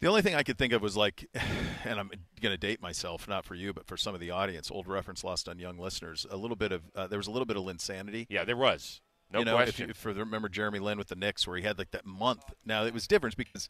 [0.00, 1.26] The only thing I could think of was like,
[1.84, 4.70] and I'm going to date myself, not for you, but for some of the audience.
[4.70, 6.26] Old reference lost on young listeners.
[6.30, 8.26] A little bit of uh, there was a little bit of insanity.
[8.28, 9.00] Yeah, there was.
[9.32, 9.90] No you know, question.
[9.90, 12.44] If you, for remember Jeremy Lin with the Knicks, where he had like that month.
[12.64, 13.68] Now it was different because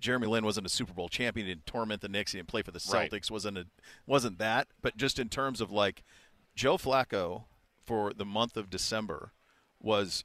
[0.00, 1.46] Jeremy Lin wasn't a Super Bowl champion.
[1.46, 2.32] He didn't torment the Knicks.
[2.32, 3.10] He didn't play for the Right.
[3.10, 3.30] Celtics.
[3.30, 3.66] wasn't a,
[4.06, 4.68] wasn't that.
[4.82, 6.02] But just in terms of like
[6.54, 7.44] Joe Flacco
[7.84, 9.32] for the month of December
[9.80, 10.24] was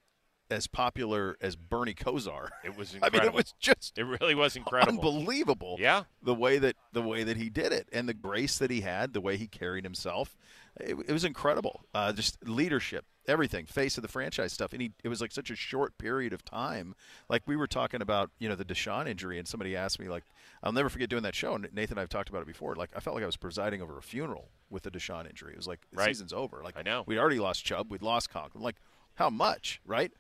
[0.54, 2.50] as popular as Bernie Kosar.
[2.64, 4.94] It was I mean, it was just It really was incredible.
[4.94, 5.78] unbelievable.
[5.80, 6.04] Yeah.
[6.22, 9.14] the way that the way that he did it and the grace that he had,
[9.14, 10.36] the way he carried himself,
[10.80, 11.84] it, it was incredible.
[11.94, 15.50] Uh, just leadership, everything, face of the franchise stuff, and he it was like such
[15.52, 16.96] a short period of time.
[17.30, 20.24] Like we were talking about, you know, the Deshaun injury, and somebody asked me, like,
[20.64, 21.54] I'll never forget doing that show.
[21.56, 22.76] And Nathan and I've talked about it before.
[22.76, 25.54] Like I felt like I was presiding over a funeral with the Deshaun injury.
[25.54, 26.08] It was like the Right.
[26.08, 26.62] season's over.
[26.64, 27.04] Like I know.
[27.06, 28.64] we'd already lost Chubb, we'd lost Conklin.
[28.64, 28.78] Like
[29.16, 30.12] how much, right?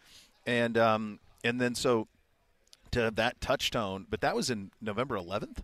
[0.45, 2.07] And um and then so
[2.91, 5.59] to have that touchstone, but that was in November 11th.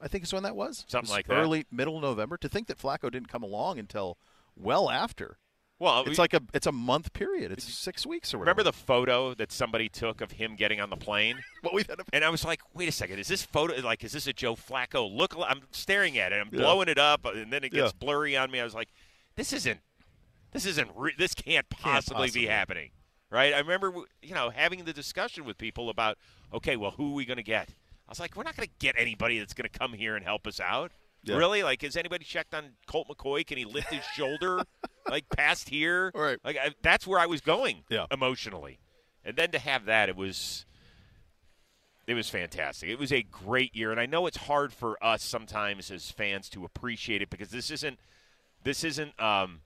[0.00, 0.84] I think is when that was.
[0.88, 1.34] Something was like that.
[1.34, 2.36] Early, middle November.
[2.36, 4.18] To think that Flacco didn't come along until
[4.56, 5.38] well after.
[5.80, 7.50] Well, it's we- like a it's a month period.
[7.50, 8.58] It's six weeks or whatever.
[8.58, 11.38] Remember the photo that somebody took of him getting on the plane?
[11.64, 14.04] well, we've had a, And I was like, wait a second, is this photo like
[14.04, 15.34] is this a Joe Flacco look?
[15.36, 16.60] I'm staring at it, I'm Yeah.
[16.60, 17.98] blowing it up, and then it gets Yeah.
[17.98, 18.60] blurry on me.
[18.60, 18.88] I was like,
[19.34, 19.80] this isn't,
[20.52, 22.42] this isn't, re- this can't possibly, possibly.
[22.42, 22.90] be happening,
[23.34, 23.52] right?
[23.52, 26.16] I remember, you know, having the discussion with people about,
[26.52, 27.68] okay, well, who are we going to get?
[27.68, 30.24] I was like, we're not going to get anybody that's going to come here and
[30.24, 30.92] help us out.
[31.24, 31.36] Yeah.
[31.36, 31.62] Really?
[31.64, 33.44] Like, has anybody checked on Colt McCoy?
[33.44, 34.62] Can he lift his shoulder,
[35.10, 36.12] like past here?
[36.14, 36.38] Right.
[36.44, 38.06] Like I, that's where I was going Yeah.
[38.12, 38.78] emotionally,
[39.24, 40.64] and then to have that, it was
[42.06, 42.90] it was fantastic.
[42.90, 46.50] It was a great year, and I know it's hard for us sometimes as fans
[46.50, 47.98] to appreciate it because this isn't
[48.62, 49.62] this isn't um,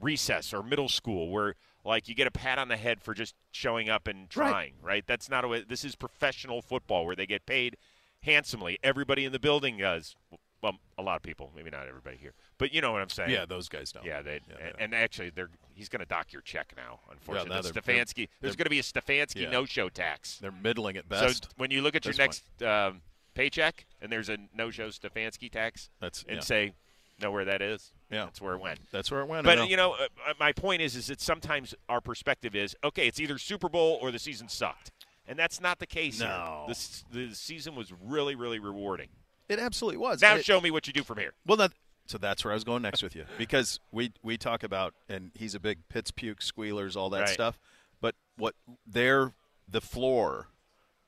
[0.00, 1.54] recess or middle school where
[1.84, 4.74] like you get a pat on the head for just showing up and trying.
[4.82, 5.04] Right?
[5.06, 5.64] That's not a way.
[5.66, 7.76] This is professional football where they get paid
[8.22, 8.78] handsomely.
[8.82, 10.14] Everybody in the building does.
[10.60, 13.30] Well, a lot of people, maybe not everybody here, but you know what I'm saying.
[13.30, 14.04] yeah, those guys don't.
[14.04, 14.84] Yeah, they Yeah, and, yeah.
[14.84, 16.98] and actually, they're he's going to dock your check now.
[17.12, 18.14] Unfortunately, The Stefanski.
[18.16, 19.50] they're- There's going to be a Stefanski Yeah.
[19.50, 20.38] no-show tax.
[20.38, 21.44] They're middling at best.
[21.44, 23.02] So when you look at your next um,
[23.34, 26.40] paycheck and there's a no-show Stefanski tax, That's and yeah.
[26.40, 26.72] say,
[27.20, 27.92] know where that is?
[28.10, 28.24] Yeah.
[28.24, 28.78] that's where it went.
[28.90, 29.44] That's where it went.
[29.46, 29.56] Know.
[29.56, 33.06] But you know, uh, uh, my point is, is that sometimes our perspective is, okay,
[33.06, 34.90] it's either Super Bowl or the season sucked,
[35.26, 36.20] and that's not the case.
[36.20, 36.64] No.
[36.68, 39.08] the, the season was really, really rewarding.
[39.48, 40.22] it absolutely was.
[40.22, 41.32] Now It- show me what you do from here.
[41.46, 41.72] Well, that,
[42.06, 45.30] so that's where I was going next with you because we we talk about and
[45.34, 47.28] he's a big Pitts puke squealers all that Right.
[47.28, 47.58] stuff,
[48.00, 48.54] but what
[48.86, 49.32] their
[49.70, 50.48] the floor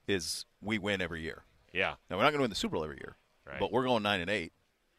[0.06, 1.44] is we win every year.
[1.72, 3.58] Yeah, Now we're not going to win the Super Bowl every year, Right.
[3.60, 4.52] but we're going nine and eight.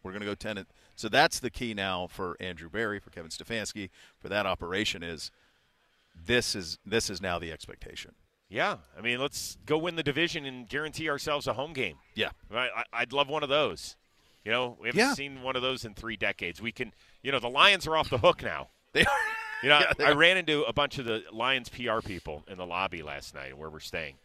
[0.03, 0.57] We're going to go ten.
[0.57, 3.89] And, so that's the key now for Andrew Berry, for Kevin Stefanski,
[4.19, 5.31] for that operation is
[6.15, 8.11] this is this is now the expectation.
[8.49, 8.77] yeah.
[8.97, 11.97] I mean, let's go win the division and guarantee ourselves a home game.
[12.15, 13.95] Yeah, I, I'd love one of those.
[14.43, 15.13] You know, we haven't Yeah.
[15.13, 16.61] seen one of those in three decades.
[16.61, 18.69] We can, you know, the Lions are off the hook now.
[18.93, 19.07] they are.
[19.63, 22.65] You know, Yeah, I ran into a bunch of the Lions PR people in the
[22.65, 24.15] lobby last night where we're staying,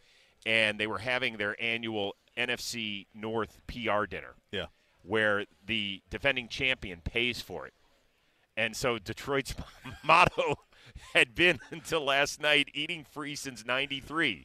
[0.45, 4.65] and they were having their annual NFC North PR dinner Yeah.
[5.07, 7.73] Where the defending champion pays for it.
[8.55, 9.55] And so Detroit's
[10.03, 10.55] motto
[11.13, 14.43] had been until last night eating free since 93.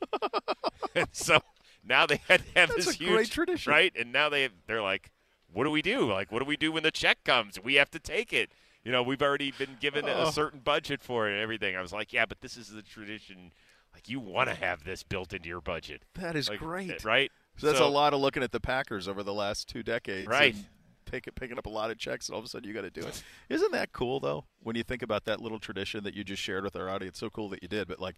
[0.95, 1.41] and so
[1.85, 3.73] now they had to have That's this huge tradition.
[3.73, 3.93] right?
[3.99, 5.11] And now they they're like
[5.53, 6.11] what do we do?
[6.11, 7.59] Like what do we do when the check comes?
[7.63, 8.51] We have to take it.
[8.85, 10.29] You know, we've already been given Oh.
[10.29, 11.77] a certain budget for it and everything.
[11.77, 13.53] I was like, yeah, but this is the tradition
[13.95, 16.03] like you want to have this built into your budget.
[16.15, 17.05] That is Like, great.
[17.05, 17.31] Right?
[17.59, 20.26] So that's a lot of looking at the Packers over the last two decades.
[20.26, 20.57] Right.
[21.05, 22.90] Pick, picking up a lot of checks, and all of a sudden you got to
[22.90, 23.22] do it.
[23.50, 26.64] Isn't that cool, though, when you think about that little tradition that you just shared
[26.64, 27.18] with our audience?
[27.18, 27.86] So cool that you did.
[27.86, 28.16] But, like,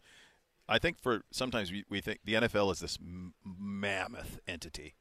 [0.68, 4.94] I think for sometimes we, we think the NFL is this m- mammoth entity,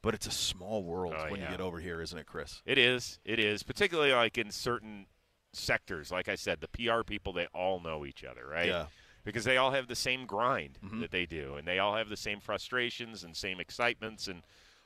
[0.00, 1.46] but it's a small world Oh, when yeah.
[1.50, 2.62] you get over here, isn't it, Chris?
[2.64, 3.18] It is.
[3.24, 3.62] It is.
[3.64, 5.06] Particularly like in certain
[5.52, 6.12] sectors.
[6.12, 8.68] Like I said, the PR people, they all know each other, right?
[8.68, 8.86] Yeah.
[9.24, 11.00] Because they all have the same grind Mhm.
[11.00, 14.42] that they do, and they all have the same frustrations and same excitements and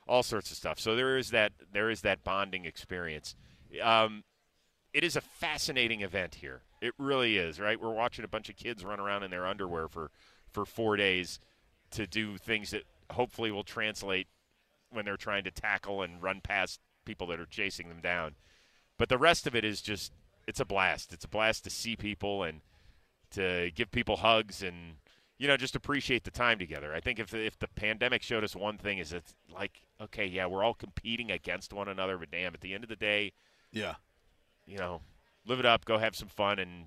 [0.07, 0.79] all sorts of stuff.
[0.79, 3.35] So there is that there is that bonding experience.
[3.81, 4.23] Um,
[4.93, 6.63] it is a fascinating event here.
[6.81, 7.79] It really is, right?
[7.79, 10.11] We're watching a bunch of kids run around in their underwear for
[10.51, 11.39] for four days
[11.91, 14.27] to do things that hopefully will translate
[14.89, 18.35] when they're trying to tackle and run past people that are chasing them down.
[18.97, 20.13] But the rest of it is just
[20.47, 21.11] it's a blast.
[21.13, 22.61] It's a blast to see people and
[23.31, 24.95] to give people hugs and
[25.37, 26.93] you know just appreciate the time together.
[26.93, 30.45] I think if if the pandemic showed us one thing is it's like okay, yeah,
[30.45, 33.31] we're all competing against one another, but damn, at the end of the day,
[33.71, 33.95] Yeah.
[34.65, 35.01] you know,
[35.45, 36.85] live it up, go have some fun and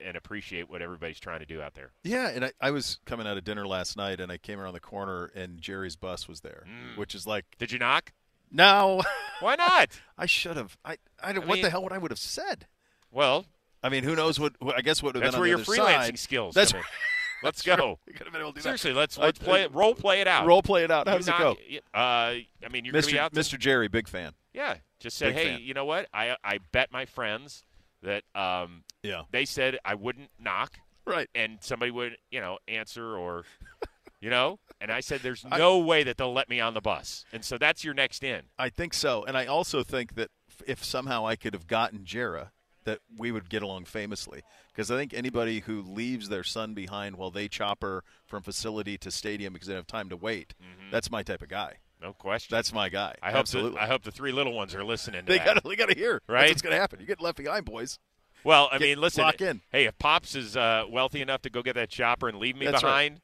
[0.00, 1.92] and appreciate what everybody's trying to do out there.
[2.02, 4.74] Yeah, and I, I was coming out of dinner last night, and I came around
[4.74, 6.98] the corner, and Jerry's bus was there, Mm.
[6.98, 8.12] which is like, Did you knock?
[8.50, 9.02] no,
[9.40, 10.00] Why not?
[10.18, 10.76] I should have.
[10.84, 12.66] I, I, I what mean- the hell would I would have said?
[13.12, 13.46] Well,
[13.84, 14.54] I mean, who knows what?
[14.74, 16.18] I guess what would have that's been where on your freelancing side.
[16.18, 16.72] skills That's.
[17.42, 17.76] Let's go.
[17.76, 17.98] true.
[18.06, 18.78] You could have been able to do that.
[18.80, 19.74] Seriously, let's let's play it.
[19.74, 20.46] Role play it out.
[20.46, 21.06] Role play it out.
[21.06, 21.56] How does it go?
[21.92, 23.18] Uh, I mean, you're going to be Mr.
[23.18, 23.32] out.
[23.34, 23.58] there- Mr.
[23.58, 24.32] Jerry, big fan.
[24.54, 25.60] Yeah, just said, Big hey, fan.
[25.62, 26.08] you know what?
[26.14, 27.62] I I bet my friends
[28.02, 29.22] that um, Yeah.
[29.30, 31.28] they said I wouldn't knock, Right.
[31.34, 33.44] and somebody would you know answer or,
[34.22, 37.26] you know, and I said there's no way that they'll let me on the bus,
[37.30, 38.42] and so that's your next in.
[38.58, 40.30] I think so, and I also think that
[40.66, 42.50] if somehow I could have gotten Jera,
[42.84, 44.42] that we would get along famously.
[44.68, 49.10] Because I think anybody who leaves their son behind while they chopper from facility to
[49.10, 50.54] stadium because they don't have time to wait,
[50.90, 51.78] that's my type of guy.
[52.02, 52.54] No question.
[52.54, 53.14] That's my guy.
[53.22, 53.76] I hope Absolutely.
[53.76, 55.24] the, I hope the three little ones are listening.
[55.24, 56.20] To they got to they got to hear.
[56.28, 56.40] Right?
[56.42, 57.00] That's what's going to happen.
[57.00, 57.98] You get left behind, boys.
[58.44, 59.24] Well, I Get- mean, listen.
[59.24, 59.62] lock in.
[59.72, 62.66] Hey, if Pops is uh, wealthy enough to go get that chopper and leave me
[62.66, 62.90] That's right.
[63.08, 63.20] behind,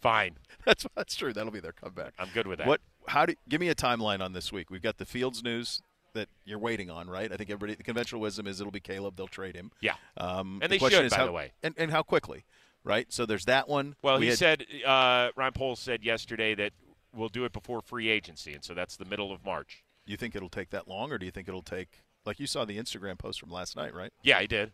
[0.00, 0.36] fine.
[0.64, 1.32] That's that's true.
[1.32, 2.12] That'll be their comeback.
[2.20, 2.68] I'm good with that.
[2.68, 2.80] What?
[3.08, 3.34] How do?
[3.48, 4.70] Give me a timeline on this week.
[4.70, 5.82] We've got the Fields news
[6.14, 7.32] that you're waiting on, right?
[7.32, 7.74] I think everybody.
[7.74, 9.16] The conventional wisdom is it'll be Caleb.
[9.16, 9.70] They'll trade him.
[9.80, 9.94] Yeah.
[10.16, 11.52] Um, And the they question should, is by how, the way.
[11.62, 12.44] and, and how quickly,
[12.84, 13.12] right?
[13.12, 13.96] So there's that one.
[14.02, 16.72] Well, We he had- said uh, Ryan Poles said yesterday that
[17.14, 19.82] we'll do it before free agency, and so that's the middle of March.
[20.06, 22.00] You think it'll take that long, or do you think it'll take?
[22.24, 24.12] Like you saw the Instagram post from last night, right?
[24.22, 24.72] Yeah, I did.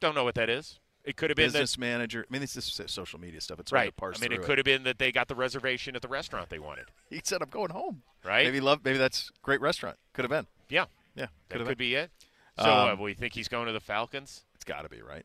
[0.00, 0.78] Don't know what that is.
[1.02, 2.26] It could have been Business that, manager.
[2.28, 3.58] I mean, it's just social media stuff.
[3.58, 3.92] It's right.
[4.02, 6.58] I mean, it could have been that they got the reservation at the restaurant they
[6.58, 6.86] wanted.
[7.10, 8.44] He said, "I'm going home." Right?
[8.44, 8.80] Maybe love.
[8.84, 9.96] Maybe that's great restaurant.
[10.12, 10.46] Could have been.
[10.70, 11.26] Yeah, Yeah.
[11.48, 11.76] that could been.
[11.76, 12.10] be it.
[12.58, 14.44] So, Um, uh, we think he's going to the Falcons.
[14.54, 15.24] It's got to be right.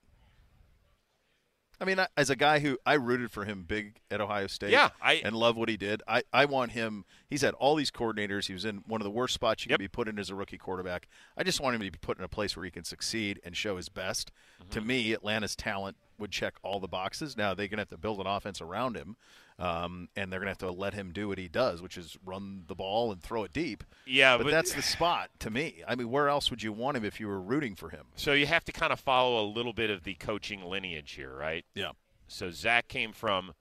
[1.78, 4.72] I mean, I, as a guy who I rooted for him big at Ohio State,
[4.72, 6.02] Yeah, I- and love what he did.
[6.08, 7.04] I, I want him.
[7.30, 8.48] He's had all these coordinators.
[8.48, 9.80] He was in one of the worst spots you Yep.
[9.80, 11.10] can be put in as a rookie quarterback.
[11.36, 13.58] I just want him to be put in a place where he can succeed and
[13.58, 14.32] show his best.
[14.70, 14.88] To Mm-hmm.
[14.88, 17.36] me, Atlanta's talent would check all the boxes.
[17.36, 19.18] Now they're going to have to build an offense around him,
[19.58, 22.18] um, and they're going to have to let him do what he does, which is
[22.26, 23.84] run the ball and throw it deep.
[24.06, 25.82] Yeah, but, but- that's the spot to me.
[25.88, 28.08] I mean, where else would you want him if you were rooting for him?
[28.16, 31.34] So you have to kind of follow a little bit of the coaching lineage here,
[31.36, 31.64] right?
[31.74, 31.92] Yeah.
[32.28, 33.54] So Zach came from,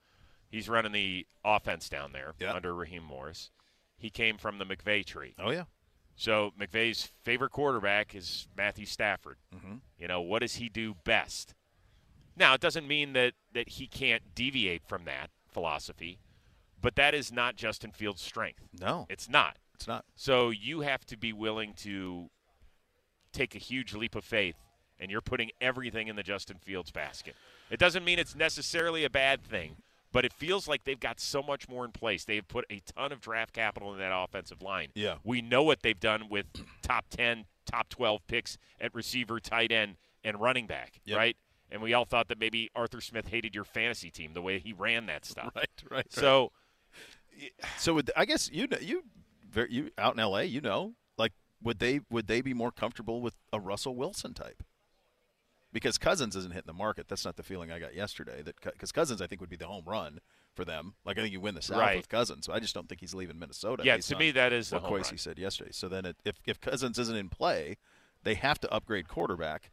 [0.51, 2.55] he's running the offense down there Yeah.
[2.55, 3.51] under Raheem Morris.
[3.97, 5.34] He came from the McVay tree.
[5.38, 5.64] Oh yeah.
[6.16, 9.36] So McVay's favorite quarterback is Matthew Stafford.
[9.55, 9.80] Mhm.
[9.99, 11.55] You know, what does he do best?
[12.36, 16.18] Now, it doesn't mean that, that he can't deviate from that philosophy,
[16.82, 18.61] but that is not Justin Fields' strength.
[18.78, 19.57] No, It's not.
[19.74, 20.05] it's not.
[20.14, 22.28] So you have to be willing to
[23.32, 24.57] take a huge leap of faith,
[25.00, 27.34] and you're putting everything in the Justin Fields basket.
[27.70, 29.76] It doesn't mean it's necessarily a bad thing,
[30.12, 32.24] but it feels like they've got so much more in place.
[32.24, 34.90] They've put a ton of draft capital in that offensive line.
[34.94, 35.16] Yeah.
[35.24, 36.46] We know what they've done with
[36.82, 41.18] top 10, top 12 picks at receiver, tight end, and running back, Yep.
[41.18, 41.36] right?
[41.70, 44.72] And we all thought that maybe Arthur Smith hated your fantasy team the way he
[44.72, 45.52] ran that stuff.
[45.56, 45.90] Right, right.
[45.90, 46.12] right.
[46.12, 46.52] So
[47.78, 49.02] So would, I guess you know, you
[49.68, 50.44] you out in L.A.
[50.44, 54.62] You know, like would they would they be more comfortable with a Russell Wilson type?
[55.72, 57.08] Because Cousins isn't hitting the market.
[57.08, 58.42] That's not the feeling I got yesterday.
[58.42, 60.20] That because Cousins, I think, would be the home run
[60.54, 60.95] for them.
[61.04, 61.96] Like I think you win the South Right.
[61.96, 62.46] with Cousins.
[62.46, 63.82] So I just don't think he's leaving Minnesota.
[63.84, 65.18] Yeah, to me, that is the what Kwesi run.
[65.18, 65.70] said yesterday.
[65.72, 67.78] So then, it, if if Cousins isn't in play,
[68.22, 69.72] they have to upgrade quarterback.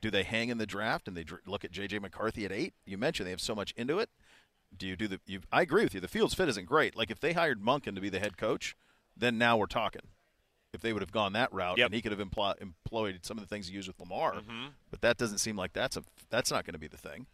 [0.00, 1.98] Do they hang in the draft and they dr- look at J.J.
[2.00, 2.74] McCarthy at eight?
[2.84, 4.10] You mentioned they have so much into it.
[4.76, 5.20] Do you do the?
[5.26, 6.00] You, I agree with you.
[6.00, 6.94] The Fields fit isn't great.
[6.96, 8.76] Like if they hired Monken to be the head coach,
[9.16, 10.02] then now we're talking.
[10.72, 11.86] If they would have gone that route, Yep.
[11.86, 14.72] and he could have empl- employed some of the things he used with Lamar, Mhm.
[14.90, 17.26] but that doesn't seem like that's a that's not going to be the thing.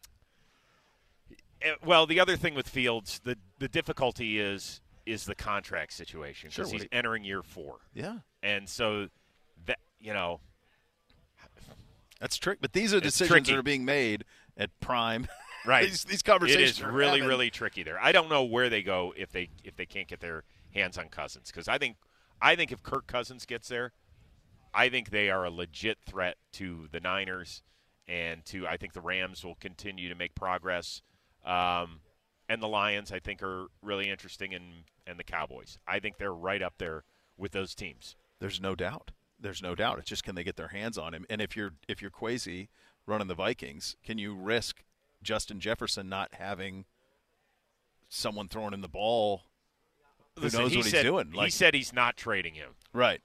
[1.65, 6.51] Uh, Well, the other thing with Fields, the the difficulty is is the contract situation
[6.51, 9.09] Sure, because what he's he- entering year four, Yeah, and so
[9.67, 10.41] that you know,
[12.23, 12.59] that's trick.
[12.62, 13.53] But these are It's decisions tricky.
[13.53, 14.24] that are being made
[14.57, 15.28] at prime
[15.66, 15.89] Right.
[15.89, 17.27] These, these conversations It is really, having.
[17.28, 17.97] really tricky there.
[18.03, 20.43] I don't know where they go if they if they can't get their
[20.74, 21.97] hands on Cousins because I think
[22.40, 23.93] I think if Kirk Cousins gets there,
[24.74, 27.62] I think they are a legit threat to the Niners
[28.09, 31.03] and to I think the Rams will continue to make progress.
[31.44, 32.01] Um,
[32.49, 35.78] and the Lions I think are really interesting and and the Cowboys.
[35.86, 37.05] I think they're right up there
[37.36, 38.16] with those teams.
[38.40, 39.12] There's no doubt.
[39.43, 39.98] There's no doubt.
[39.98, 41.27] It's just can they get their hands on him?
[41.28, 42.69] And if you're if you're Kwesi
[43.06, 44.85] running the Vikings, can you risk
[45.23, 46.85] Justin Jefferson not having
[48.09, 49.43] someone throwing him the ball?
[50.36, 51.32] Who Listen, knows he what said, he's doing?
[51.32, 52.70] he said he's not trading him.
[52.93, 53.20] right.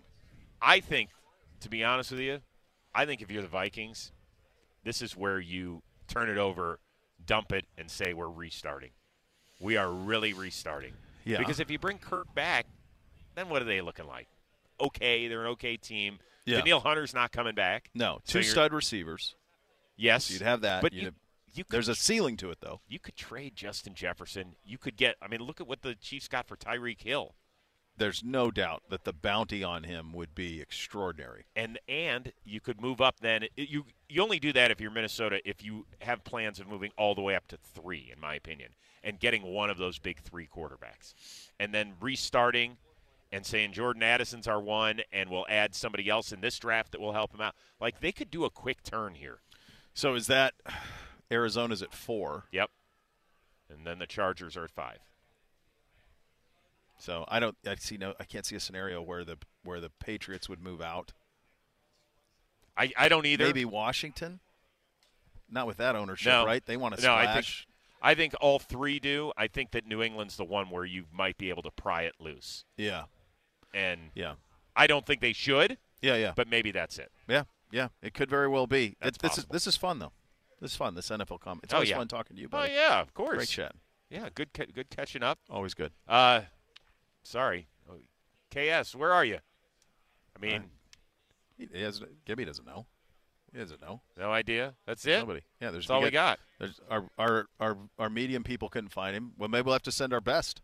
[0.60, 1.10] I think,
[1.62, 2.40] to be honest with you,
[2.96, 4.12] I think if you're the Vikings,
[4.84, 6.80] this is where you turn it over,
[7.28, 8.90] dump it, and say we're restarting.
[9.60, 10.94] We are really restarting.
[11.26, 11.38] Yeah.
[11.38, 12.66] Because if you bring Kirk back,
[13.36, 14.28] then what are they looking like?
[14.80, 16.20] Okay, they're an okay team.
[16.46, 16.58] Yeah.
[16.58, 17.90] Danielle Hunter's not coming back.
[17.94, 19.36] No, two you're- stud receivers.
[19.96, 20.82] Yes, So you'd have that.
[20.82, 21.14] But have-
[21.54, 22.82] you could there's a ceiling to it, though.
[22.88, 24.56] you could trade Justin Jefferson.
[24.64, 25.16] You could get.
[25.22, 27.34] I mean, look at what the Chiefs got for Tyreek Hill.
[28.00, 31.46] There's no doubt that the bounty on him would be extraordinary.
[31.56, 34.92] and and you could move up then It- you you only do that if you're
[34.92, 38.36] Minnesota if you have plans of moving all the way up to 3 in my
[38.36, 41.16] opinion and getting one of those big 3 quarterbacks
[41.60, 42.78] and then restarting
[43.32, 47.02] and saying Jordan Addison's our one and we'll add somebody else in this draft that
[47.02, 49.40] will help him out like they could do a quick turn here
[49.94, 50.54] So is that
[51.32, 52.46] Arizona's at four?
[52.52, 52.70] yep
[53.70, 54.98] and then the Chargers are at 5
[57.00, 57.56] So I don't.
[57.68, 58.14] I see no.
[58.20, 61.12] I can't see a scenario where the where the Patriots would move out.
[62.78, 64.40] I I don't either Maybe Washington.
[65.50, 66.46] Not with that ownership, No.
[66.46, 66.66] right?
[66.66, 67.68] They want to No, I think- splash.
[68.02, 71.38] I think all three do I think that New England's the one where you might
[71.38, 73.06] be able to pry it loose yeah,
[73.78, 74.34] and yeah,
[74.76, 77.88] I don't think they should yeah, yeah, but maybe that's it yeah, yeah.
[78.02, 78.96] It could very well be.
[79.02, 80.12] It- this is this is fun though.
[80.62, 80.96] This is fun.
[80.96, 81.64] This NFL comment.
[81.66, 81.98] It's Oh, always yeah.
[81.98, 83.36] fun talking to you, Oh yeah, of course.
[83.38, 83.74] Great chat.
[84.10, 85.38] Yeah, good, ca- good catching up.
[85.50, 85.92] Always good.
[86.08, 86.42] Uh,
[87.24, 87.96] sorry, Oh,
[88.54, 89.38] KS, where are you?
[90.36, 90.64] I mean,
[91.58, 92.86] He, he has, Gibby doesn't know.
[93.52, 94.02] He doesn't know.
[94.18, 94.76] no idea.
[94.86, 95.20] That's it.
[95.20, 95.42] Nobody.
[95.62, 96.40] Yeah, there's That's all we got.
[96.60, 99.32] There's our, our our our medium people couldn't find him.
[99.38, 100.62] Well, maybe we'll have to send our best.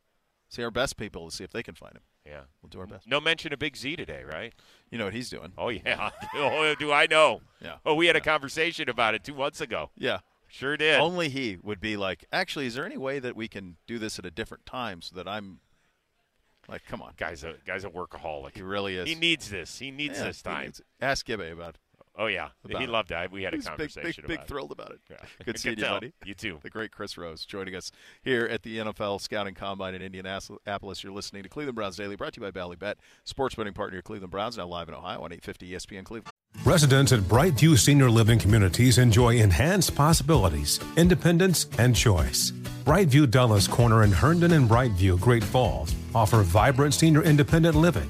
[0.49, 2.01] See our best people to see if they can find him.
[2.25, 2.41] Yeah.
[2.61, 3.07] We'll do our best.
[3.07, 4.53] No mention of Big Z today, right?
[4.89, 5.51] You know what he's doing?
[5.57, 6.09] Oh yeah.
[6.35, 7.41] oh, do I know?
[7.61, 7.75] Yeah.
[7.85, 9.89] Oh, we had a conversation about it two months ago.
[9.97, 10.19] Yeah.
[10.47, 10.99] Sure did.
[10.99, 14.19] Only he would be like, actually, is there any way that we can do this
[14.19, 15.59] at a different time so that I'm
[16.69, 18.55] like, come on, Guy's a guy's a workaholic.
[18.55, 19.07] he really is.
[19.09, 19.79] He needs this.
[19.79, 20.65] He needs Yeah, this time.
[20.65, 20.81] needs.
[21.01, 21.77] Ask Gibby about.
[22.17, 22.49] Oh yeah.
[22.63, 23.31] about he loved it.
[23.31, 24.99] We had a He's big, conversation big, big about thrilled about it.
[25.09, 25.17] it.
[25.21, 25.45] Yeah.
[25.45, 25.93] Good seeing you, tell.
[25.95, 26.13] buddy.
[26.25, 26.59] You too.
[26.61, 27.91] The great Chris Rose joining us
[28.23, 31.03] here at the NFL Scouting Combine in Indianapolis.
[31.03, 33.99] You're listening to Cleveland Browns Daily, brought to you by Bally Bet, sports betting partner
[33.99, 36.31] of Cleveland Browns, now live in Ohio on 850 ESPN Cleveland.
[36.65, 42.51] Residents at Brightview Senior Living Communities enjoy enhanced possibilities, independence, and choice.
[42.85, 48.09] Brightview Dulles Corner in Herndon and Brightview, Great Falls, offer vibrant senior independent living,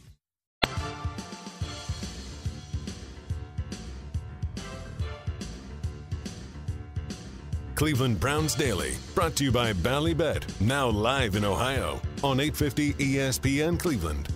[7.81, 13.79] Cleveland Browns Daily, brought to you by Ballybet, now live in Ohio on 850 ESPN
[13.79, 14.27] Cleveland.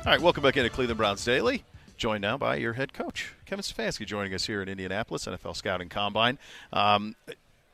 [0.00, 1.64] All right, welcome back into Cleveland Browns Daily.
[1.96, 5.88] Joined now by your head coach, Kevin Stefanski, joining us here in Indianapolis, NFL Scouting
[5.88, 6.38] Combine.
[6.70, 7.16] Um,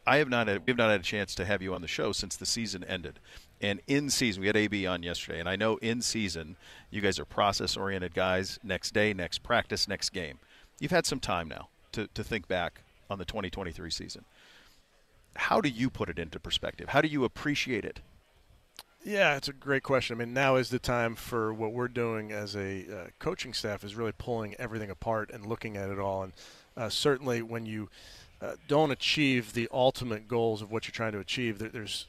[0.06, 1.88] I have not had, we have not had a chance to have you on the
[1.88, 3.18] show since the season ended.
[3.60, 6.56] And in season, we had AB on yesterday, and I know in season
[6.90, 8.58] you guys are process oriented guys.
[8.62, 10.38] Next day, next practice, next game.
[10.78, 14.24] You've had some time now to, to think back on the 2023 season.
[15.34, 16.90] How do you put it into perspective?
[16.90, 18.00] How do you appreciate it?
[19.04, 20.16] Yeah, it's a great question.
[20.16, 23.84] I mean, now is the time for what we're doing as a uh, coaching staff
[23.84, 26.24] is really pulling everything apart and looking at it all.
[26.24, 26.32] And
[26.76, 27.88] uh, certainly, when you
[28.42, 32.06] uh, don't achieve the ultimate goals of what you're trying to achieve, there, there's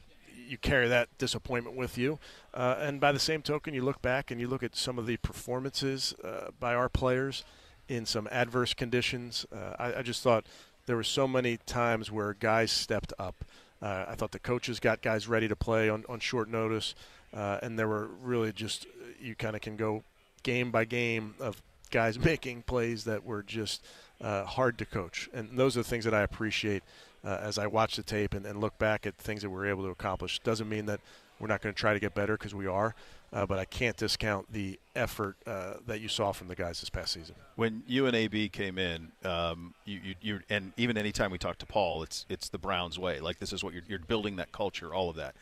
[0.49, 2.19] you carry that disappointment with you.
[2.53, 5.05] Uh, and by the same token, you look back and you look at some of
[5.05, 7.43] the performances uh, by our players
[7.87, 9.45] in some adverse conditions.
[9.53, 10.45] Uh, I, I just thought
[10.85, 13.45] there were so many times where guys stepped up.
[13.81, 16.95] Uh, I thought the coaches got guys ready to play on, on short notice,
[17.33, 18.87] uh, and there were really just
[19.21, 20.03] you kind of can go
[20.43, 21.61] game by game of
[21.91, 23.85] guys making plays that were just
[24.21, 26.83] uh, hard to coach, and those are the things that I appreciate
[27.23, 29.83] uh, as I watch the tape and, and look back at things that we're able
[29.83, 30.39] to accomplish.
[30.39, 30.99] Doesn't mean that
[31.39, 32.95] we're not going to try to get better because we are,
[33.31, 36.89] uh, but I can't discount the effort uh, that you saw from the guys this
[36.89, 37.35] past season.
[37.55, 41.57] When you and AB came in, um, you, you, you, and even anytime we talk
[41.59, 43.19] to Paul, it's it's the Browns way.
[43.19, 45.35] Like this is what you're, you're building that culture, all of that.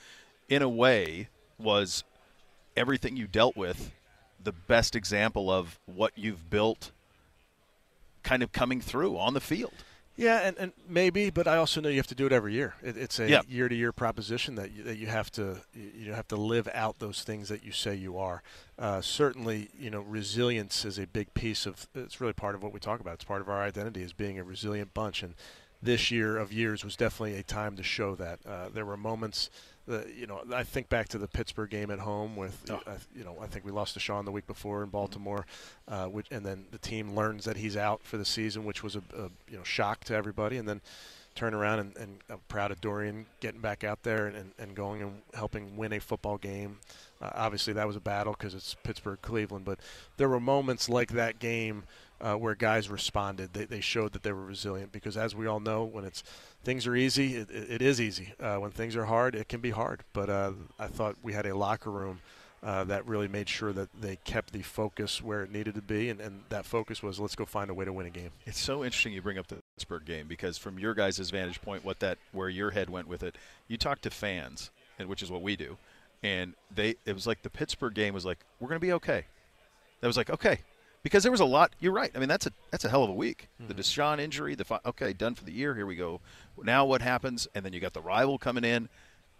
[0.49, 2.03] In a way, was
[2.75, 3.91] everything you dealt with
[4.43, 6.91] the best example of what you've built,
[8.23, 9.73] kind of coming through on the field.
[10.17, 12.73] Yeah, and, and maybe, but I also know you have to do it every year.
[12.81, 13.45] It, it's a Yep.
[13.47, 17.21] year-to-year proposition that you, that you have to you you have to live out those
[17.23, 18.41] things that you say you are.
[18.79, 21.87] Uh, certainly, you know, resilience is a big piece of.
[21.93, 23.13] It's really part of what we talk about.
[23.15, 25.35] It's part of our identity as being a resilient bunch, and
[25.83, 28.39] this year of years was definitely a time to show that.
[28.45, 29.51] Uh, there were moments.
[29.87, 32.81] That, you know, I think back to the Pittsburgh game at home with, Oh.
[32.85, 35.45] uh, you know, I think we lost Deshaun the week before in Baltimore,
[35.87, 38.95] uh, which, and then the team learns that he's out for the season, which was
[38.97, 40.81] a, a you know shock to everybody, and then
[41.35, 44.75] turn around and, and I'm proud of Dorian getting back out there and, and, and
[44.75, 46.79] going and helping win a football game.
[47.21, 49.79] Uh, obviously, that was a battle because it's Pittsburgh, Cleveland, but
[50.17, 51.83] there were moments like that game
[52.19, 53.53] uh, where guys responded.
[53.53, 56.23] They, they showed that they were resilient because, as we all know, when it's
[56.63, 58.33] things are easy, it, it, is easy.
[58.39, 60.03] Uh, when things are hard, it can be hard.
[60.13, 62.19] But uh, I thought we had a locker room
[62.63, 66.09] uh, that really made sure that they kept the focus where it needed to be,
[66.09, 68.31] and, and that focus was let's go find a way to win a game.
[68.45, 71.85] It's so interesting you bring up the Pittsburgh game because from your guys' vantage point,
[71.85, 73.35] what that where your head went with it,
[73.67, 75.77] you talk to fans, and which is what we do,
[76.23, 79.25] and they it was like the Pittsburgh game was like we're going to be okay.
[80.01, 80.59] That was like okay,
[81.07, 81.71] because there was a lot.
[81.79, 82.11] You're right.
[82.13, 83.47] I mean that's a that's a hell of a week.
[83.65, 85.73] The Deshaun injury, the fi- okay done for the year.
[85.73, 86.19] Here we go.
[86.61, 87.47] Now what happens?
[87.55, 88.89] And then you got the rival coming in.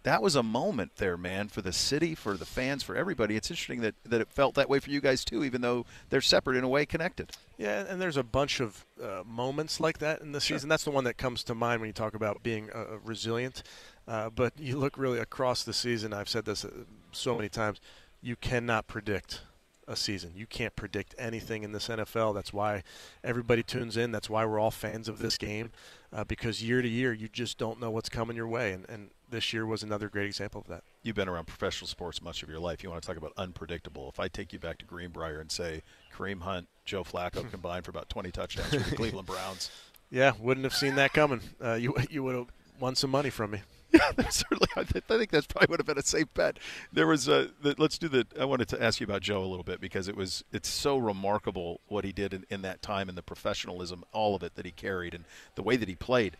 [0.04, 3.36] That was a moment there, man, for the city, for the fans, for everybody.
[3.36, 6.20] It's interesting that, that it felt that way for you guys too, even though they're
[6.20, 7.32] separate in a way, connected.
[7.58, 10.68] Yeah, and there's a bunch of uh, moments like that in the season.
[10.68, 13.62] That's the one that comes to mind when you talk about being uh, resilient.
[14.06, 16.14] Uh, but you look really across the season.
[16.14, 16.70] I've said this uh,
[17.12, 17.80] so many times.
[18.22, 19.42] You cannot predict
[19.88, 20.32] a season.
[20.36, 22.34] You can't predict anything in this NFL.
[22.34, 22.82] That's why
[23.24, 24.12] everybody tunes in.
[24.12, 25.72] That's why we're all fans of this game,
[26.12, 28.72] uh, because year to year you just don't know what's coming your way.
[28.72, 30.84] And, and this year was another great example of that.
[31.02, 32.82] You've been around professional sports much of your life.
[32.82, 34.08] You want to talk about unpredictable.
[34.08, 35.82] If I take you back to Greenbrier and say
[36.14, 39.70] Kareem Hunt, Joe Flacco combined for about 20 touchdowns for the Cleveland Browns.
[40.10, 41.40] Yeah, wouldn't have seen that coming.
[41.62, 42.48] Uh, you you would have
[42.78, 43.60] won some money from me.
[44.18, 44.68] Yeah, certainly.
[44.76, 46.58] I, th- I think that's probably would have been a safe bet.
[46.92, 47.48] There was a.
[47.62, 48.26] The, let's do the.
[48.38, 50.44] I wanted to ask you about Joe a little bit because it was.
[50.52, 54.42] It's so remarkable what he did in, in that time and the professionalism, all of
[54.42, 55.24] it that he carried, and
[55.54, 56.36] the way that he played.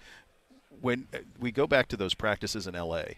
[0.81, 3.17] When uh, we go back to those practices in L.A.,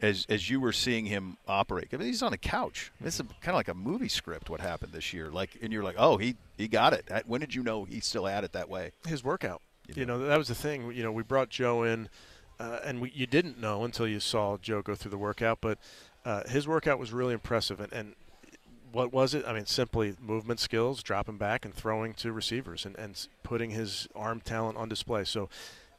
[0.00, 2.92] as as you were seeing him operate, I mean, he's on a couch.
[3.00, 4.48] This is kind of like a movie script.
[4.48, 5.30] What happened this year?
[5.30, 7.08] Like, and you're like, oh, he he got it.
[7.26, 8.92] When did you know he still had it that way?
[9.06, 9.62] His workout.
[9.94, 10.92] You know, that was the thing.
[10.92, 12.08] You know, we brought Joe in,
[12.58, 15.58] uh, and we, you didn't know until you saw Joe go through the workout.
[15.60, 15.78] But
[16.24, 17.80] uh, his workout was really impressive.
[17.80, 18.14] And, and
[18.92, 19.44] what was it?
[19.46, 24.08] I mean, simply movement skills, dropping back and throwing to receivers, and, and putting his
[24.14, 25.24] arm talent on display.
[25.24, 25.48] So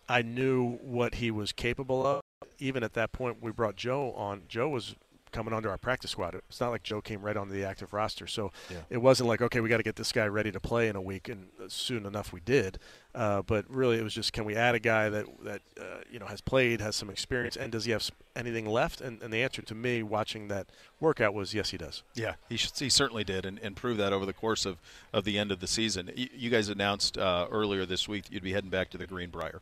[0.10, 2.22] I knew what he was capable of.
[2.60, 4.44] Even at that point, we brought Joe on.
[4.48, 4.96] Joe was
[5.32, 6.36] coming onto our practice squad.
[6.36, 8.28] It's not like Joe came right onto the active roster.
[8.28, 8.78] So Yeah.
[8.90, 11.02] it wasn't like, okay, we got to get this guy ready to play in a
[11.02, 12.80] week, and soon enough we did.
[13.16, 16.20] Uh, but really, it was just, can we add a guy that that uh, you
[16.20, 19.02] know has played, has some experience, and does he have anything left?
[19.02, 20.68] And, and the answer to me, watching that
[21.00, 22.04] workout, was yes, he does.
[22.14, 24.78] Yeah, he, should, he certainly did, and, and proved that over the course of,
[25.14, 26.12] of the end of the season.
[26.16, 29.08] You, you guys announced uh, earlier this week that you'd be heading back to the
[29.08, 29.62] Greenbrier.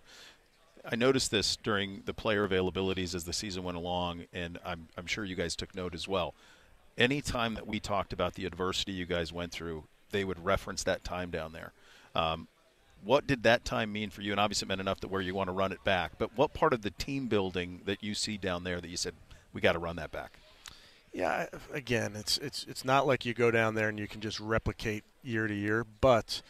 [0.89, 5.07] I noticed this during the player availabilities as the season went along, and I'm, I'm
[5.07, 6.33] sure you guys took note as well.
[6.97, 10.83] Any time that we talked about the adversity you guys went through, they would reference
[10.83, 11.73] that time down there.
[12.13, 12.47] Um,
[13.03, 14.31] what did that time mean for you?
[14.31, 16.13] And obviously, it meant enough that where you want to run it back.
[16.17, 19.13] But what part of the team building that you see down there that you said
[19.53, 20.39] we got to run that back?
[21.13, 24.39] Yeah, again, it's it's it's not like you go down there and you can just
[24.39, 26.41] replicate year to year, but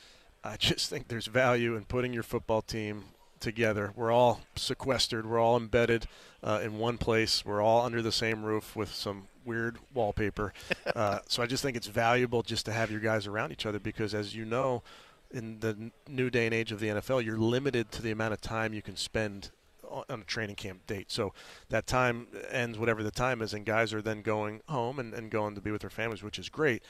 [0.44, 3.06] I just think there's value in putting your football team
[3.40, 3.94] together.
[3.95, 6.07] We're all sequestered, we're all embedded
[6.44, 10.53] uh, in one place, we're all under the same roof with some weird wallpaper.
[10.95, 13.80] uh, so I just think it's valuable just to have your guys around each other
[13.80, 14.84] because, as you know,
[15.32, 18.41] in the new day and age of the NFL, you're limited to the amount of
[18.41, 19.52] time you can spend
[19.91, 21.12] on a training camp date.
[21.12, 21.34] So
[21.70, 25.30] that time ends whatever the time is, and guys are then going home and, and
[25.30, 26.84] going to be with their families, which is great.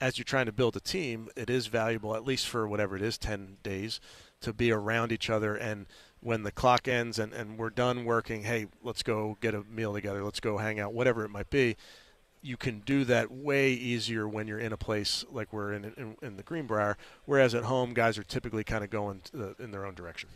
[0.00, 3.02] As you're trying to build a team, it is valuable, at least for whatever it
[3.02, 4.00] is, 10 days,
[4.40, 5.54] to be around each other.
[5.54, 5.86] And
[6.20, 9.92] when the clock ends and, and we're done working, hey, let's go get a meal
[9.92, 11.76] together, let's go hang out, whatever it might be.
[12.40, 16.16] You can do that way easier when you're in a place like we're in in,
[16.22, 19.84] in the Greenbrier, whereas at home, guys are typically kind of going the, in their
[19.84, 20.28] own direction.